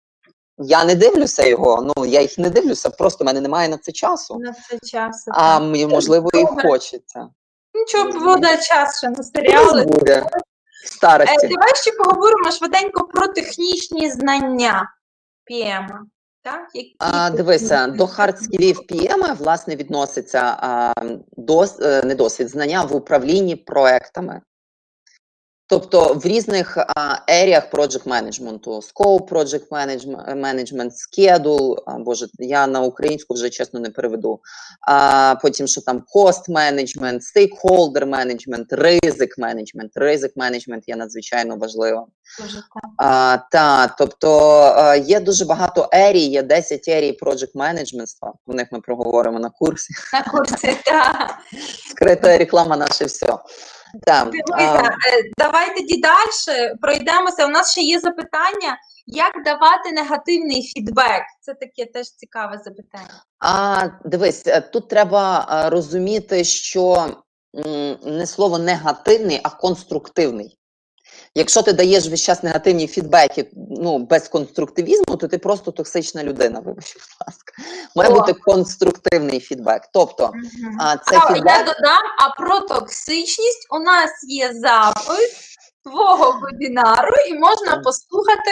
[0.59, 3.93] Я не дивлюся його, ну я їх не дивлюся, просто в мене немає на це
[3.93, 4.39] часу.
[4.39, 5.25] на це час.
[5.29, 7.29] А мені, можливо, і хочеться.
[7.75, 9.85] Нічого, буде час ще на серіали.
[9.85, 10.21] буде.
[10.21, 10.41] В Е,
[10.89, 11.49] старості.
[11.49, 14.91] Давай ще поговоримо швиденько про технічні знання
[15.51, 15.89] PM.
[16.43, 16.69] Так?
[16.75, 20.93] Які А, дивися, до хардскілів PM, власне, відноситься а,
[21.37, 24.41] дос, е, не досвід, знання в управлінні проектами.
[25.67, 26.79] Тобто в різних
[27.29, 29.69] еріях project менеджменту, scope project
[30.41, 34.41] management, schedule, боже, я на українську вже чесно не переведу.
[34.89, 39.91] А, потім що там cost management, stakeholder management, ризик management.
[39.95, 42.05] Ризик management є надзвичайно важливим.
[42.39, 42.85] Так.
[42.99, 48.33] А, та, тобто е, є дуже багато ерій, є 10 ерій project менеджментства.
[48.47, 49.95] Про них ми проговоримо на курсі.
[50.13, 51.39] На курсі, так.
[51.91, 53.27] Скрита реклама наше все.
[54.07, 57.47] Та, Дивися, а, е, давай тоді далі пройдемося.
[57.47, 61.23] У нас ще є запитання, як давати негативний фідбек.
[61.41, 63.23] Це таке теж цікаве запитання.
[63.39, 67.07] а дивись, е, тут треба розуміти, що
[68.05, 70.59] не слово негативний, а конструктивний.
[71.35, 76.61] Якщо ти даєш весь час негативні фідбеки ну, без конструктивізму, то ти просто токсична людина,
[76.61, 77.53] вибач, будь ласка.
[77.97, 78.15] Має О.
[78.15, 79.83] бути конструктивний фідбек.
[79.93, 80.33] Тобто,
[80.81, 81.53] а, це А, фідбек.
[81.53, 85.54] Я додам, а про токсичність у нас є запис
[85.85, 88.51] твого вебінару, і можна послухати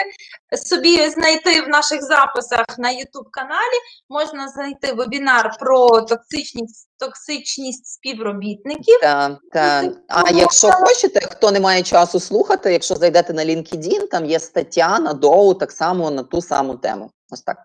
[0.67, 3.79] собі знайти в наших записах на YouTube каналі.
[4.09, 8.99] Можна знайти вебінар про токсичність, токсичність співробітників.
[9.01, 9.83] Та, та.
[9.83, 14.41] ти А якщо хочете, хто не має часу слухати, якщо зайдете на LinkedIn, там є
[14.41, 17.11] стаття на доу так само на ту саму тему.
[17.31, 17.57] Ось так.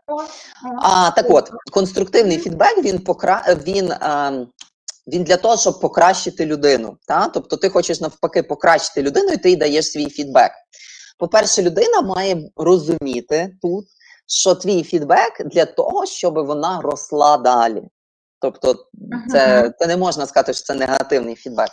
[0.82, 3.44] А так от, конструктивний фідбек він покра...
[3.68, 4.48] він, ем,
[5.08, 6.98] він для того, щоб покращити людину.
[7.08, 7.28] Та?
[7.28, 10.52] Тобто ти хочеш навпаки покращити людину, і ти їй даєш свій фідбек.
[11.20, 13.86] По-перше, людина має розуміти тут,
[14.28, 17.84] що твій фідбек для того, щоб вона росла далі.
[18.40, 18.76] Тобто,
[19.32, 21.70] це, це не можна сказати, що це негативний фідбек.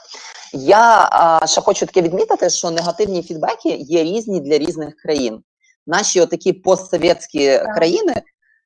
[0.52, 5.40] Я а, ще хочу таке відмітити, що негативні фідбеки є різні для різних країн.
[5.86, 8.22] Наші отакі постсовєтські країни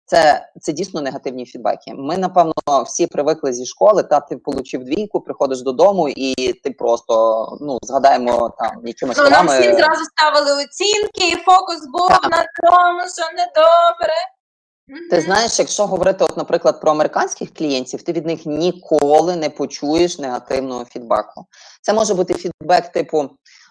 [0.09, 1.95] це, це дійсно негативні фідбеки.
[1.95, 2.53] Ми, напевно,
[2.87, 8.55] всі привикли зі школи, та ти отримав двійку, приходиш додому, і ти просто ну згадаємо
[8.59, 12.23] там якимось Ну, нам всім зразу ставили оцінки, і фокус був Так.
[12.31, 14.15] на тому, що недобре.
[15.11, 20.19] Ти знаєш, якщо говорити, от, наприклад, про американських клієнтів, ти від них ніколи не почуєш
[20.19, 21.47] негативного фідбеку.
[21.83, 23.31] Це може бути фідбек, типу: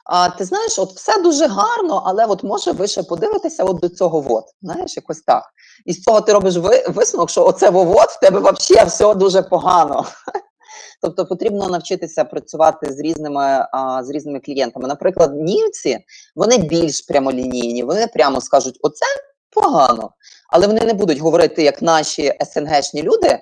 [0.10, 3.90] а, ти знаєш, от все дуже гарно, але от може ви ще подивитися от до
[3.90, 4.46] цього вот.
[4.62, 5.44] Знаєш, якось так.
[5.86, 9.42] І з цього ти робиш ви, висновок, що оце вот в тебе взагалі все дуже
[9.42, 10.06] погано.
[11.02, 14.88] Тобто потрібно навчитися працювати з різними, а, з різними клієнтами.
[14.88, 16.00] Наприклад, німці
[16.36, 19.06] вони більш прямолінійні, вони прямо скажуть, оце
[19.50, 20.12] погано.
[20.50, 23.40] Але вони не будуть говорити, як наші СНГшні люди.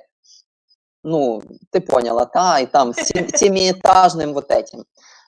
[1.04, 4.84] Ну, ти поняла, та, і там сім- сіміетажним вот этим.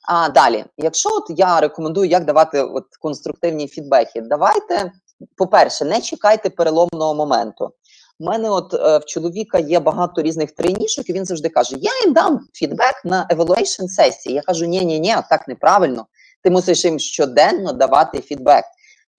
[0.08, 4.92] А далі, якщо от я рекомендую, як давати от конструктивні фідбеки, давайте,
[5.38, 7.72] по-перше, не чекайте переломного моменту.
[8.20, 11.92] У мене от е, в чоловіка є багато різних тренішок, і він завжди каже: Я
[12.06, 14.36] їм дам фідбек на evaluation сесії.
[14.36, 16.06] Я кажу, ні, ні, ні, так неправильно.
[16.44, 18.64] Ти мусиш їм щоденно давати фідбек.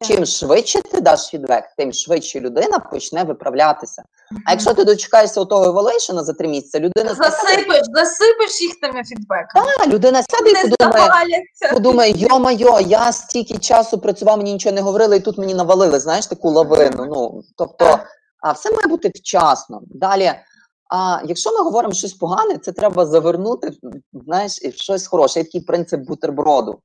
[0.06, 4.02] Чим швидше ти даш фідбек, тим швидше людина почне виправлятися.
[4.46, 9.04] А якщо ти дочекаєшся того еволейшена за три місяці, людина скаже, засипиш, засипиш їх тими
[9.04, 9.66] фідбеками.
[9.78, 11.42] «Та, людина сяде і подумає,
[11.72, 16.26] подумає, йо-майо, я стільки часу працював, мені нічого не говорили, і тут мені навалили, знаєш,
[16.26, 17.06] таку лавину.
[17.06, 17.98] Ну, тобто,
[18.40, 19.80] а все має бути вчасно.
[19.86, 20.32] Далі,
[20.90, 23.72] а якщо ми говоримо щось погане, це треба завернути,
[24.12, 25.44] знаєш, і щось хороше.
[25.44, 26.78] Такий принцип бутерброду.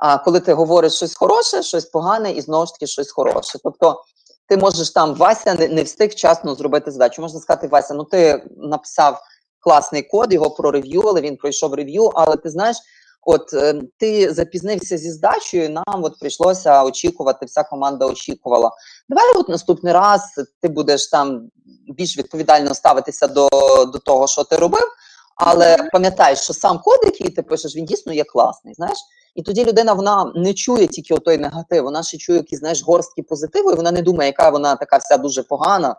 [0.00, 3.58] А коли ти говориш щось хороше, щось погане і знову ж таки щось хороше.
[3.64, 4.02] Тобто
[4.48, 7.22] ти можеш там Вася не, не встиг вчасно зробити задачу.
[7.22, 9.22] Можна сказати, Вася, ну ти написав
[9.60, 12.76] класний код, його прорев'ювали, він пройшов рев'ю, але ти знаєш.
[13.22, 18.70] От е, ти запізнився зі здачею, нам от прийшлося очікувати, вся команда очікувала.
[19.08, 20.20] Давай от наступний раз
[20.60, 21.50] ти будеш там
[21.88, 23.48] більш відповідально ставитися до
[23.92, 24.88] до того, що ти робив,
[25.36, 28.74] але пам'ятай, що сам код, який ти пишеш, він дійсно є класний.
[28.74, 28.98] Знаєш,
[29.34, 33.22] і тоді людина вона не чує тільки той негатив, вона ще чує якісь знаєш, горстки
[33.22, 35.96] позитиву, і вона не думає, яка вона така вся дуже погана.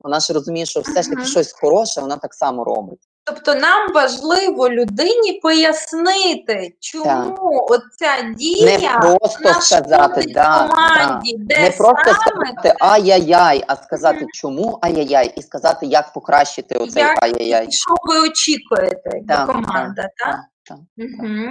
[0.00, 3.00] Вона ж розуміє, що все ж таки щось хороше, вона так само робить.
[3.26, 7.70] Тобто нам важливо людині пояснити, чому так.
[7.70, 11.54] оця дія не просто сказати да, команді, да.
[11.54, 16.78] де не просто саме сказати ай-яй-яй, а сказати mm чому ай-яй-яй, і сказати, як покращити
[16.78, 17.72] оцей ай-яй-яй.
[17.72, 20.10] Що ви очікуєте, да, команда, так?
[20.18, 20.40] так?
[20.66, 21.50] Так, угу.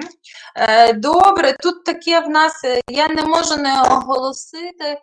[0.55, 2.53] Е, Добре, тут таке в нас,
[2.89, 4.97] я не можу не оголосити.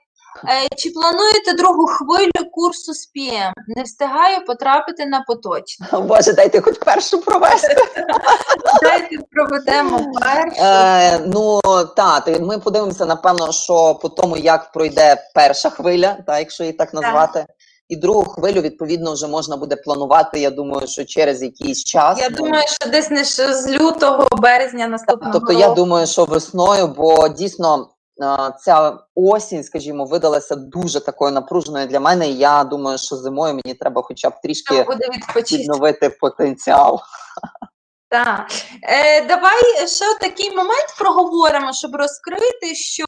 [0.49, 3.53] Е, Чи плануєте другу хвилю курсу з PM?
[3.67, 5.87] Не встигаю потрапити на поточне.
[6.01, 7.77] Боже, дайте хоч першу провести.
[8.83, 10.63] Дайте проведемо першу.
[10.63, 11.61] Е, ну
[11.97, 16.95] так, ми подивимося, напевно, що по тому, як пройде перша хвиля, так, якщо її так
[16.95, 17.39] назвати.
[17.39, 17.57] Так.
[17.91, 20.41] І другу хвилю, відповідно, вже можна буде планувати.
[20.41, 22.19] Я думаю, що через якийсь час.
[22.19, 25.61] Я думаю, що десь не з лютого березня наступного Тобто, року.
[25.61, 27.89] я думаю, що весною, бо дійсно
[28.65, 32.29] ця осінь, скажімо, видалася дуже такою напруженою для мене.
[32.29, 34.87] І я думаю, що зимою мені треба, хоча б трішки
[35.53, 37.01] відновити потенціал.
[38.09, 38.47] Так.
[38.83, 43.05] Е, Давай ще такий момент проговоримо, щоб розкрити, що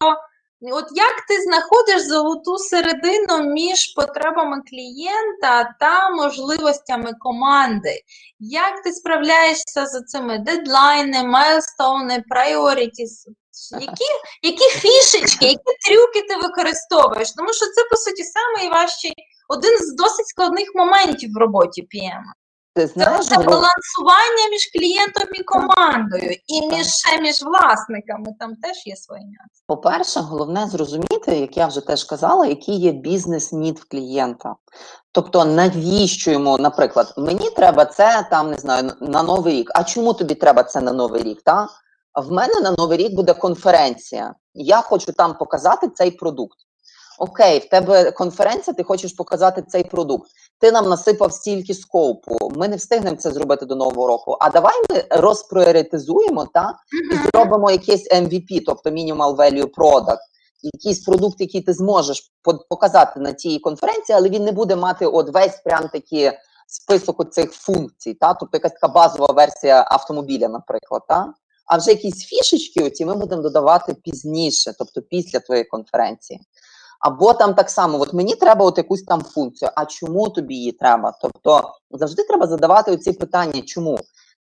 [0.70, 8.00] От як ти знаходиш золоту середину між потребами клієнта та можливостями команди?
[8.38, 13.26] Як ти справляєшся з цими дедлайни, майлстоуни, прайоритіс?
[13.80, 14.04] Які
[14.42, 17.32] які фішечки, які трюки ти використовуєш?
[17.32, 18.22] Тому що це, по суті,
[18.58, 19.14] найважчий,
[19.48, 22.22] один з досить складних моментів в роботі PM.
[22.74, 28.86] Ти знаєш, це балансування між клієнтом і командою, і між ще між власниками там теж
[28.86, 29.62] є свої нюанси.
[29.66, 34.54] По-перше, головне зрозуміти, як я вже теж казала, який є бізнес-нід в клієнта.
[35.12, 39.70] Тобто, навіщо йому, наприклад, мені треба це там не знаю на новий рік.
[39.74, 41.42] А чому тобі треба це на новий рік?
[41.42, 41.68] Та?
[42.14, 44.34] В мене на новий рік буде конференція.
[44.54, 46.58] Я хочу там показати цей продукт.
[47.18, 50.30] Окей, в тебе конференція, ти хочеш показати цей продукт.
[50.62, 52.52] Ти нам насипав стільки скопу.
[52.56, 54.36] Ми не встигнемо це зробити до нового року.
[54.40, 56.78] А давай ми розпріоритизуємо та
[57.12, 60.18] і зробимо якийсь MVP, тобто Minimal Value Product,
[60.62, 62.32] якийсь продукт, який ти зможеш
[62.70, 66.32] показати на цій конференції, але він не буде мати от весь прям такі
[66.68, 71.02] список цих функцій, та тобто якась така базова версія автомобіля, наприклад.
[71.08, 71.34] Та?
[71.66, 76.40] А вже якісь фішечки оці ми будемо додавати пізніше, тобто після твоєї конференції.
[77.02, 80.72] Або там так само, от мені треба от якусь там функцію, а чому тобі її
[80.72, 81.18] треба?
[81.22, 83.98] Тобто завжди треба задавати оці питання, чому?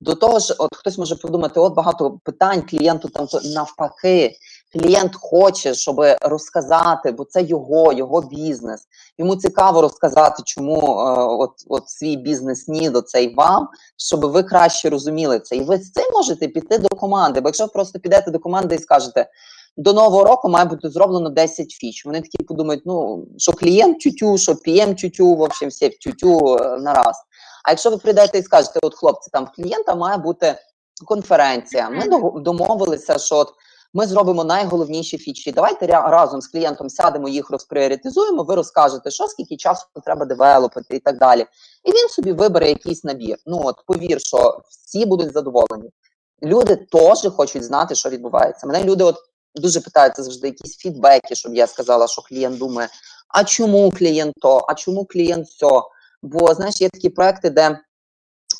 [0.01, 4.35] До того ж, от хтось може подумати, от багато питань клієнту там навпаки.
[4.73, 8.81] Клієнт хоче, щоб розказати, бо це його, його бізнес.
[9.17, 14.89] Йому цікаво розказати, чому е, от от свій бізнес нід оцей вам, щоб ви краще
[14.89, 15.55] розуміли це.
[15.55, 17.41] І ви з цим можете піти до команди.
[17.41, 19.29] Бо якщо ви просто підете до команди і скажете,
[19.77, 22.05] до нового року має бути зроблено 10 фіч.
[22.05, 26.77] Вони такі подумають, ну що клієнт тютю, що п'єм тютю, в общем, всі тютю е,
[26.77, 27.15] на раз.
[27.63, 30.55] А якщо ви прийдете і скажете, от хлопці, там в клієнта має бути
[31.05, 31.89] конференція.
[31.89, 33.47] Ми домовилися, що от
[33.93, 35.51] ми зробимо найголовніші фічі.
[35.51, 38.43] Давайте разом з клієнтом сядемо, їх розпріоритизуємо.
[38.43, 41.45] Ви розкажете, що скільки часу треба девелопити і так далі.
[41.83, 43.37] І він собі вибере якийсь набір.
[43.45, 45.89] Ну от повір, що всі будуть задоволені.
[46.43, 48.67] Люди теж хочуть знати, що відбувається.
[48.67, 49.15] Мене люди, от
[49.55, 52.89] дуже питаються завжди якісь фідбеки, щоб я сказала, що клієнт думає,
[53.29, 55.81] а чому клієнт то, а чому клієнт все?
[56.21, 57.79] Бо знаєш, є такі проекти, де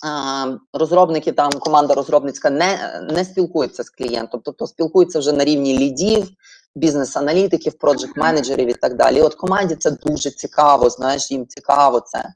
[0.06, 5.80] а, розробники, там команда розробницька не не спілкується з клієнтом, тобто спілкуються вже на рівні
[5.80, 6.28] лідів,
[6.76, 9.18] бізнес-аналітиків, проджект-менеджерів і так далі.
[9.18, 12.34] І От команді це дуже цікаво, знаєш, їм цікаво це.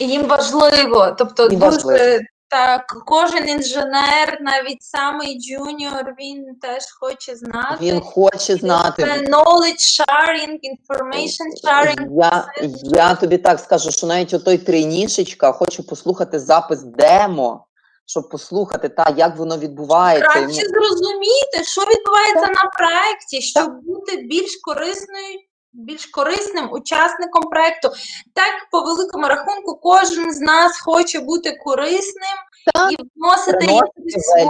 [0.00, 2.18] І їм важливо, тобто їм дуже важливо.
[2.50, 7.76] Так, кожен інженер, навіть самий джуніор, він теж хоче знати.
[7.80, 9.02] Він хоче знати.
[9.02, 12.06] Це knowledge sharing, information sharing.
[12.10, 12.52] Я
[12.82, 17.66] я тобі так скажу, що навіть отой тринішечка хоче послухати запис демо,
[18.06, 20.28] щоб послухати, та, як воно відбувається.
[20.28, 22.64] Краще зрозуміти, що відбувається так.
[22.64, 23.84] на проєкті, щоб так.
[23.84, 25.38] бути більш корисною
[25.72, 27.88] більш корисним учасником проєкту.
[28.34, 32.36] Так, по великому рахунку, кожен з нас хоче бути корисним
[32.74, 32.92] так.
[32.92, 33.66] і вносити
[34.20, 34.48] свою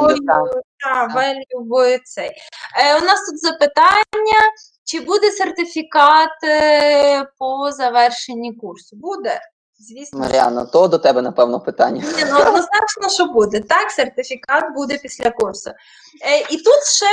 [1.65, 2.31] в цей.
[2.79, 4.41] Е, у нас тут запитання,
[4.85, 8.97] чи буде сертифікат е, по завершенні курсу?
[8.97, 9.41] Буде?
[9.79, 10.19] Звісно.
[10.19, 12.05] Маріана, то до тебе, напевно, питання.
[12.17, 13.61] Ні, ну однозначно, що буде.
[13.61, 15.71] Так, сертифікат буде після курсу.
[15.71, 17.07] Е, і тут ще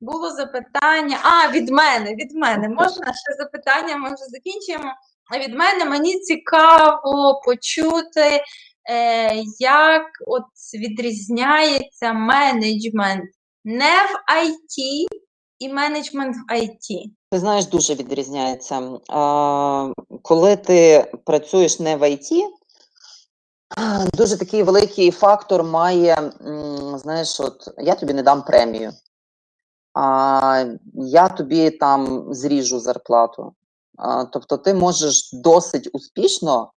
[0.00, 1.18] було запитання.
[1.22, 2.68] А, від мене, від мене.
[2.68, 4.92] Можна ще запитання, може закінчуємо.
[5.32, 8.42] А Від мене мені цікаво почути,
[8.90, 10.44] е, як от
[10.74, 13.24] відрізняється менеджмент
[13.64, 15.06] не в IT
[15.58, 17.04] і менеджмент в IT.
[17.30, 18.82] Ти знаєш, дуже відрізняється.
[19.08, 19.92] А,
[20.22, 22.42] коли ти працюєш не в IT,
[24.14, 26.32] дуже такий великий фактор має,
[26.96, 28.92] знаєш, от я тобі не дам премію,
[29.94, 30.64] а
[30.94, 33.52] я тобі там зріжу зарплату.
[33.98, 36.70] А, тобто ти можеш досить успішно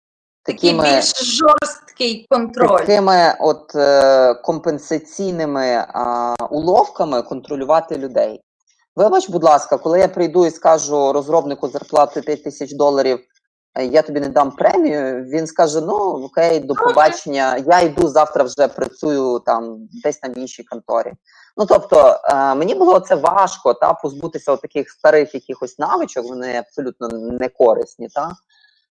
[0.42, 2.78] Такий більш жорсткий контроль.
[2.78, 8.40] такими от е, компенсаційними а, уловками контролювати людей.
[8.96, 13.20] Вибач, будь ласка, коли я прийду і скажу розробнику зарплати 5 тисяч доларів,
[13.74, 18.44] е, я тобі не дам премію, він скаже: ну окей, до побачення, я йду завтра
[18.44, 21.12] вже працюю там десь на іншій конторі.
[21.56, 27.08] Ну тобто е, мені було це важко та позбутися таких старих якихось навичок, вони абсолютно
[27.08, 28.08] не корисні.
[28.08, 28.32] Та?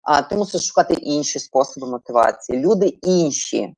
[0.02, 2.58] А ти мусиш шукати інші способи мотивації.
[2.58, 3.74] Люди інші,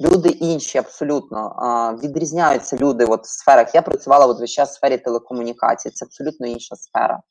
[0.00, 3.74] люди інші абсолютно а, відрізняються люди от в сферах.
[3.74, 5.92] Я працювала от весь час в сфері телекомунікації.
[5.92, 7.22] це абсолютно інша сфера.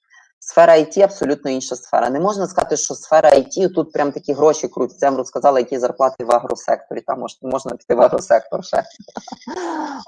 [0.43, 2.09] Сфера IT абсолютно інша сфера.
[2.09, 5.05] Не можна сказати, що сфера IT тут прям такі гроші крутяться.
[5.05, 7.01] Я вам розказала, які зарплати в агросекторі.
[7.01, 8.83] Там можна, можна піти в агросектор ще.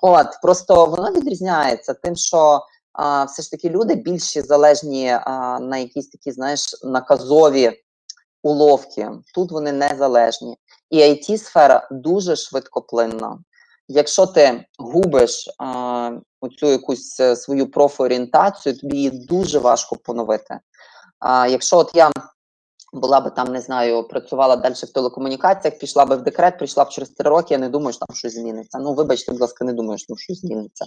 [0.01, 2.61] От просто воно відрізняється тим, що
[2.93, 7.71] а, все ж таки люди більш залежні а, на якісь такі, знаєш, наказові
[8.43, 9.09] уловки.
[9.35, 10.57] Тут вони незалежні.
[10.89, 13.39] І it сфера дуже швидкоплинна.
[13.95, 16.11] Якщо ти губиш а,
[16.41, 20.59] оцю якусь е, свою профорієнтацію, тобі її дуже важко поновити.
[21.19, 22.11] А, якщо от я
[22.93, 26.89] була би там, не знаю, працювала далі в телекомунікаціях, пішла би в декрет, прийшла б
[26.89, 28.79] через три роки, я не думаю, що там щось зміниться.
[28.79, 30.85] Ну, вибачте, будь ласка, не думаю, що там щось зміниться.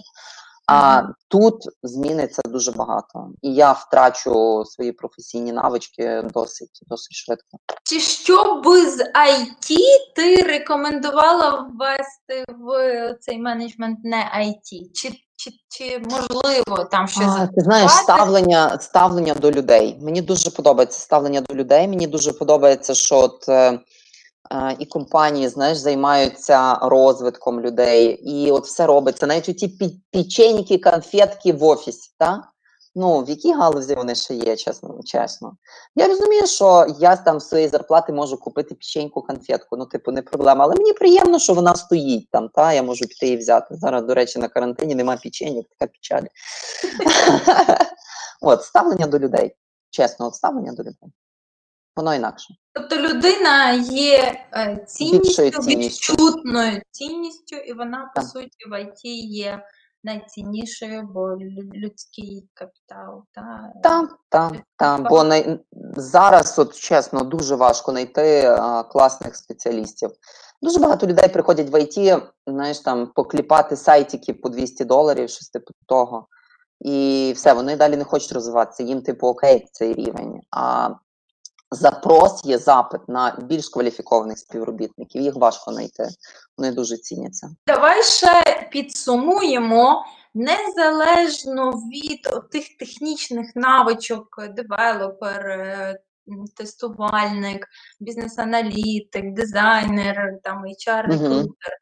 [0.67, 7.57] А тут зміниться дуже багато, і я втрачу свої професійні навички досить досить швидко.
[7.83, 9.77] Чи що би з IT
[10.15, 14.91] ти рекомендувала ввести в цей менеджмент не IT?
[14.93, 17.23] Чи, чи, чи можливо там щось?
[17.27, 19.97] А, ти знаєш, ставлення, ставлення до людей.
[20.01, 21.87] Мені дуже подобається ставлення до людей.
[21.87, 23.79] Мені дуже подобається, що от, е,
[24.79, 29.27] і компанії знаєш, займаються розвитком людей, і от все робиться.
[29.27, 32.11] Навіть у ті печеньки, конфетки в офісі.
[32.17, 32.43] Та?
[32.99, 35.57] Ну, в якій галузі вони ще є, чесно, чесно.
[35.95, 40.21] Я розумію, що я там з своєї зарплати можу купити печеньку, конфетку, ну, типу, не
[40.21, 40.63] проблема.
[40.63, 43.75] Але мені приємно, що вона стоїть там, та я можу піти і взяти.
[43.75, 46.23] Зараз, до речі, на карантині немає печеньок, така печаль.
[48.41, 49.55] От, ставлення до людей.
[49.89, 51.11] Чесно, от ставлення до людей.
[51.97, 52.53] Воно інакше.
[52.73, 56.13] Тобто людина є е, цінністю, цінністю.
[56.13, 58.29] відчутною цінністю, і вона, по Так.
[58.29, 59.63] суті, в IT є
[60.03, 61.37] найціннішою, бо
[61.75, 63.23] людський капітал.
[63.31, 65.09] Та, Так, так, так.
[65.09, 65.59] Бо най...
[65.95, 70.09] зараз, от чесно, дуже важко знайти а, класних спеціалістів.
[70.61, 75.73] Дуже багато людей приходять в IT, знаєш, там покліпати сайтики по 200 доларів, щось типу
[75.85, 76.27] того.
[76.79, 78.83] І все, вони далі не хочуть розвиватися.
[78.83, 80.41] Їм, типу, окей, цей рівень.
[80.51, 80.89] А
[81.71, 85.21] запрос є запит на більш кваліфікованих співробітників.
[85.21, 86.07] Їх важко знайти.
[86.57, 87.49] Вони дуже ціняться.
[87.67, 95.99] Давай ще підсумуємо незалежно від тих технічних навичок, девелопер, е,
[96.55, 97.67] тестувальник,
[97.99, 101.73] бізнес-аналітик, дизайнер, там HR-рекрутер.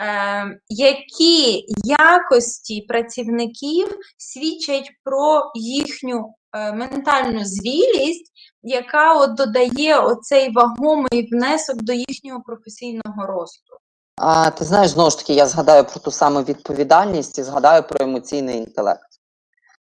[0.00, 6.34] Е, які якості працівників свідчать про їхню
[6.74, 13.76] ментальну зрілість, яка от додає оцей вагомий внесок до їхнього професійного росту?
[14.16, 18.04] А ти знаєш, знову ж таки, я згадаю про ту саму відповідальність і згадаю про
[18.04, 19.12] емоційний інтелект.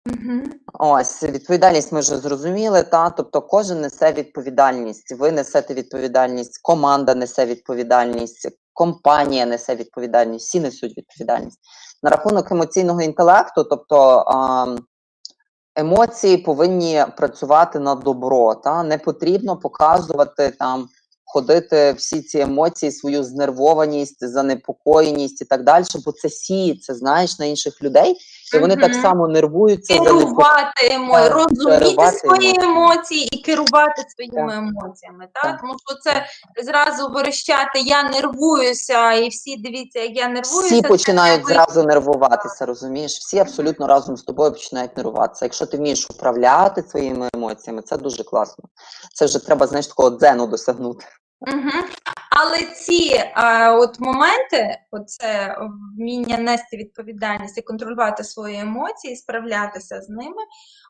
[0.05, 0.41] Угу.
[0.73, 2.83] Ось відповідальність ми вже зрозуміли.
[2.83, 5.15] Та тобто кожен несе відповідальність.
[5.19, 11.59] Ви несете відповідальність, команда несе відповідальність, компанія несе відповідальність, всі несуть відповідальність.
[12.03, 14.65] На рахунок емоційного інтелекту, тобто а,
[15.79, 18.55] емоції повинні працювати на добро.
[18.55, 20.89] Та не потрібно показувати там.
[21.31, 27.45] Ходити всі ці емоції, свою знервованість, занепокоєність і так далі, бо це сіється, знаєш, на
[27.45, 28.15] інших людей,
[28.53, 31.13] І вони так само нервуються керувати емо...
[31.13, 35.27] Так, розуміти свої емоції і керувати своїми емоціями.
[35.33, 35.43] Так?
[35.43, 35.59] Так.
[35.61, 36.25] Тому що це
[36.63, 40.75] зразу верещати я нервуюся, і всі дивіться, як я нервуюся.
[40.75, 43.17] Всі починають зразу нервуватися, розумієш?
[43.17, 45.45] Всі абсолютно разом з тобою починають нервуватися.
[45.45, 48.63] Якщо ти вмієш управляти своїми емоціями, це дуже класно.
[49.13, 51.05] Це вже треба, знаєш, такого дзену досягнути.
[51.41, 51.85] Угу.
[52.29, 55.57] Але ці а, от моменти, оце
[55.97, 60.43] вміння нести відповідальність і контролювати свої емоції, справлятися з ними,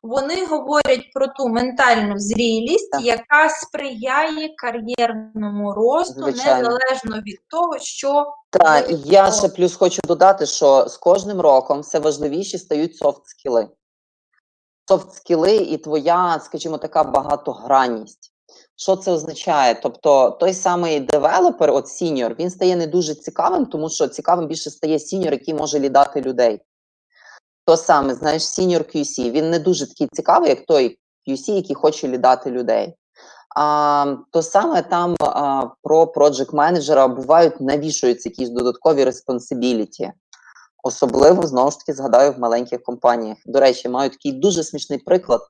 [0.03, 3.01] вони говорять про ту ментальну зрілість, Так.
[3.01, 6.57] яка сприяє кар'єрному росту, Звичайно.
[6.57, 11.79] незалежно від того, що Та ви я ще плюс хочу додати, що з кожним роком
[11.79, 13.69] все важливіші стають софт скіли.
[14.87, 18.33] Soft skill и і твоя, скажімо, така багатогранність.
[18.81, 19.79] Що це означає?
[19.83, 24.69] Тобто той самий девелопер, от сіньор, він стає не дуже цікавим, тому що цікавим більше
[24.69, 26.61] стає сіньор, який може лідати людей.
[27.65, 32.07] То саме, знаєш, сіньор QC, він не дуже такий цікавий, як той QC, який хоче
[32.07, 32.95] лідати людей.
[33.55, 40.11] А, то саме там а, про project менеджера бувають навішуються якісь додаткові responsibility.
[40.83, 43.37] Особливо знову ж таки згадаю в маленьких компаніях.
[43.45, 45.41] До речі, маю такий дуже смішний приклад.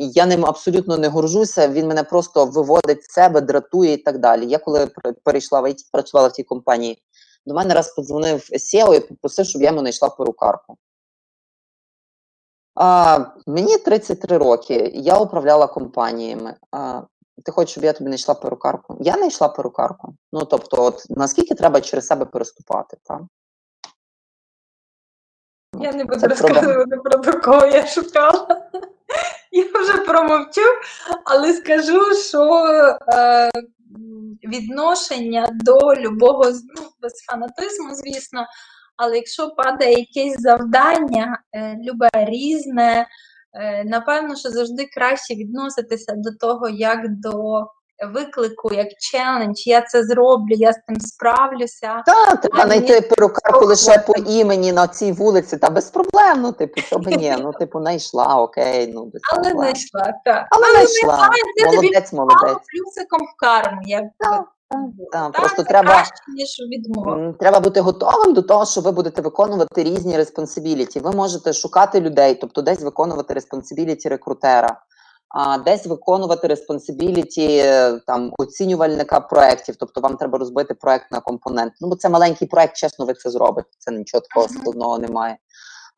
[0.00, 1.68] Я ним абсолютно не горжуся.
[1.68, 4.46] Він мене просто виводить з себе, дратує і так далі.
[4.46, 4.86] Я коли
[5.24, 7.02] перейшла в IT, працювала в тій компанії.
[7.46, 10.76] До мене раз подзвонив SEO і попросив, щоб я йому знайшла перукарку.
[12.74, 16.54] А, мені 33 роки, я управляла компаніями.
[16.72, 17.02] А,
[17.44, 18.96] ти хочеш, щоб я тобі знайшла перукарку?
[19.00, 20.14] Я знайшла перукарку.
[20.32, 23.20] Ну, тобто, от наскільки треба через себе переступати, так?
[25.80, 28.70] Я не буду розказувати про кого я шукала.
[29.52, 30.60] Я вже промовчу,
[31.24, 32.66] але скажу, що
[33.14, 33.50] е,
[34.44, 38.46] відношення до любого, ну, без фанатизму, звісно,
[38.96, 43.06] але якщо падає якесь завдання, е, любе різне,
[43.54, 47.66] е, напевно, що завжди краще відноситися до того, як до
[48.06, 52.02] виклику, як челендж, я це зроблю, я з тим справлюся.
[52.06, 56.40] Так, треба знайти перукарку лише по імені на цій вулиці, та без проблем.
[56.42, 59.58] Ну, типу, що би ні, ну, типу, знайшла, окей, ну без Але проблем.
[59.58, 60.46] знайшла, так.
[60.50, 61.30] Але Але знайшла.
[61.66, 62.58] Молодець, молодець.
[62.72, 64.44] плюсиком в карму, як Так,
[65.12, 67.34] так, просто треба- краще, ніж відмова.
[67.40, 71.00] Треба бути готовим до того, що ви будете виконувати різні респонсибіліті.
[71.00, 74.80] Ви можете шукати людей, тобто десь виконувати респонсибіліті рекрутера,
[75.28, 77.64] а десь виконувати респонсибіліті
[78.06, 81.72] там оцінювальника проєктів, тобто вам треба розбити проєкт на компонент.
[81.80, 83.68] Ну, бо це маленький проєкт, чесно, ви це зробите.
[83.78, 85.36] Це нічого такого складного немає.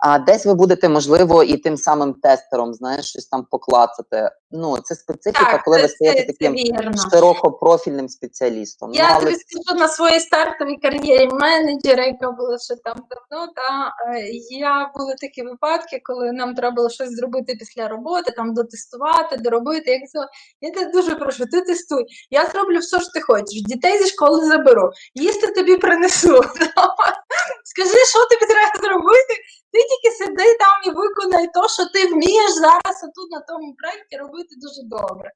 [0.01, 4.31] А десь ви будете, можливо, і тим самим тестером, знаєш, щось там поклацати.
[4.51, 6.93] Ну, це специфіка, Так, коли це, ви стаєте таким вірно.
[7.13, 8.93] широкопрофільним спеціалістом.
[8.93, 13.53] Я ну, але тобі скажу на своїй стартовій кар'єрі менеджера, яка була ще там давно,
[13.57, 18.55] та е, я були такі випадки, коли нам треба було щось зробити після роботи, там
[18.55, 19.91] дотестувати, доробити.
[19.91, 20.19] Як це
[20.61, 22.05] я тебе дуже прошу, ти тестуй.
[22.31, 23.63] Я зроблю все, що ти хочеш.
[23.63, 26.43] Дітей зі школи заберу, їсти тобі принесу.
[27.65, 29.35] Скажи, що тобі треба зробити?
[29.73, 34.17] Ти тільки сиди там і виконай то, що ти вмієш зараз отут на тому проєкті
[34.17, 35.31] робити дуже добре.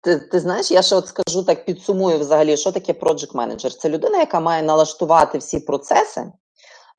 [0.00, 3.74] Ти, ти знаєш, я ще от скажу так, підсумую взагалі, що таке project менеджер.
[3.74, 6.32] Це людина, яка має налаштувати всі процеси,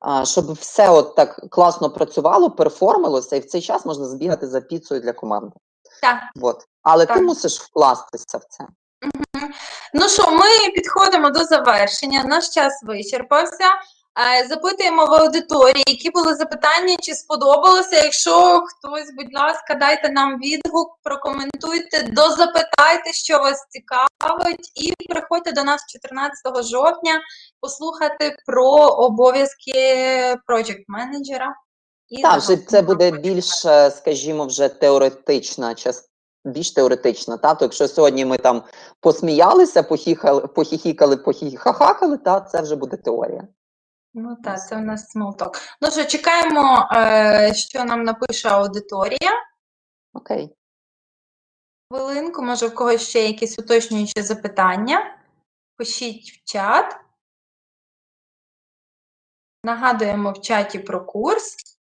[0.00, 4.60] а, щоб все от так класно працювало, перформилося, і в цей час можна збігати за
[4.60, 5.56] піцею для команди.
[6.02, 6.16] Так.
[6.42, 6.64] От.
[6.82, 8.66] Але ти мусиш вкластися в це.
[9.94, 12.24] Ну що, ми підходимо до завершення.
[12.24, 13.64] Наш час вичерпався.
[14.18, 17.96] Е, Запитуємо в аудиторії, які були запитання, чи сподобалося.
[17.96, 25.64] Якщо хтось, будь ласка, дайте нам відгук, прокоментуйте, дозапитайте, що вас цікавить, і приходьте до
[25.64, 27.20] нас 14 жовтня
[27.60, 29.72] послухати про обов'язки
[30.48, 31.54] project менеджера.
[32.22, 36.08] Так, вже це буде більш, е, скажімо, вже теоретична частина.
[36.44, 38.62] Більш теоретична, та то якщо сьогодні ми там
[39.00, 43.48] посміялися, похіхали, похіхікали, похіхахакали, та це вже буде теорія.
[44.14, 45.58] Ну так, це у нас small talk.
[45.80, 49.30] Ну що, чекаємо, е, що нам напише аудиторія.
[50.12, 50.56] Окей.
[51.90, 55.18] Хвилинку, може, в когось ще якісь уточнюючі запитання.
[55.76, 56.96] Пишіть в чат.
[59.64, 61.77] Нагадуємо в чаті про курс.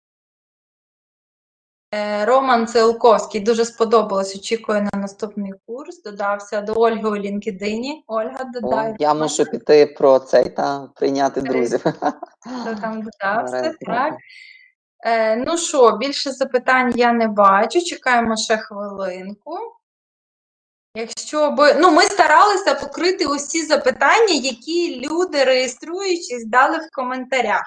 [1.94, 6.02] Е, Роман Цилковський дуже сподобалось, очікує на наступний курс.
[6.02, 7.94] Додався до Ольги у LinkedIn.
[8.08, 8.96] Ольга, О, додай.
[9.00, 11.80] я мушу піти про цей та прийняти друзів.
[11.80, 14.14] Хто там додався, так.
[15.06, 17.82] Е, ну що, більше запитань я не бачу.
[17.82, 19.58] Чекаємо ще хвилинку.
[20.96, 21.74] Якщо би.
[21.74, 27.64] Ну, ми старалися покрити усі запитання, які люди, реєструючись, дали в коментарях.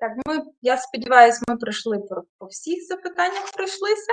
[0.00, 4.12] Так, ми, я сподіваюся, ми пройшли по, по всіх запитаннях пройшлися.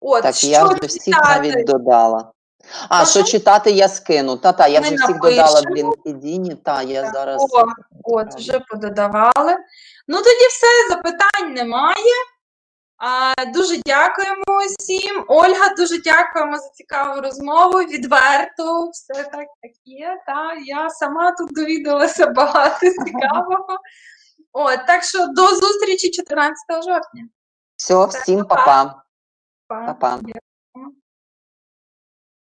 [0.00, 1.26] От, Так, що я вже всіх читати?
[1.28, 2.32] навіть додала.
[2.88, 4.36] А, що читати, я скину.
[4.36, 5.64] Та-та, я Ми вже всіх додала в.
[5.64, 6.56] LinkedIn.
[6.56, 7.42] Та, я Так, зараз.
[7.52, 7.64] о,
[8.04, 9.56] От, вже пододавали.
[10.08, 12.14] Ну, тоді все, запитань немає.
[12.98, 15.24] А, дуже дякуємо усім.
[15.28, 17.78] Ольга, дуже дякуємо за цікаву розмову.
[17.78, 19.32] Відверто, все так,
[19.62, 20.16] так є.
[20.26, 23.78] Та, я сама тут довідалася багато цікавого.
[24.52, 27.28] От, так що до зустрічі 14 жовтня.
[27.76, 28.64] Все, всім па-па.
[28.64, 29.04] па-па.
[29.66, 29.94] Па.
[29.94, 30.20] Па-па.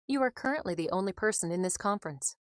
[0.07, 2.37] You are currently the only person in this conference.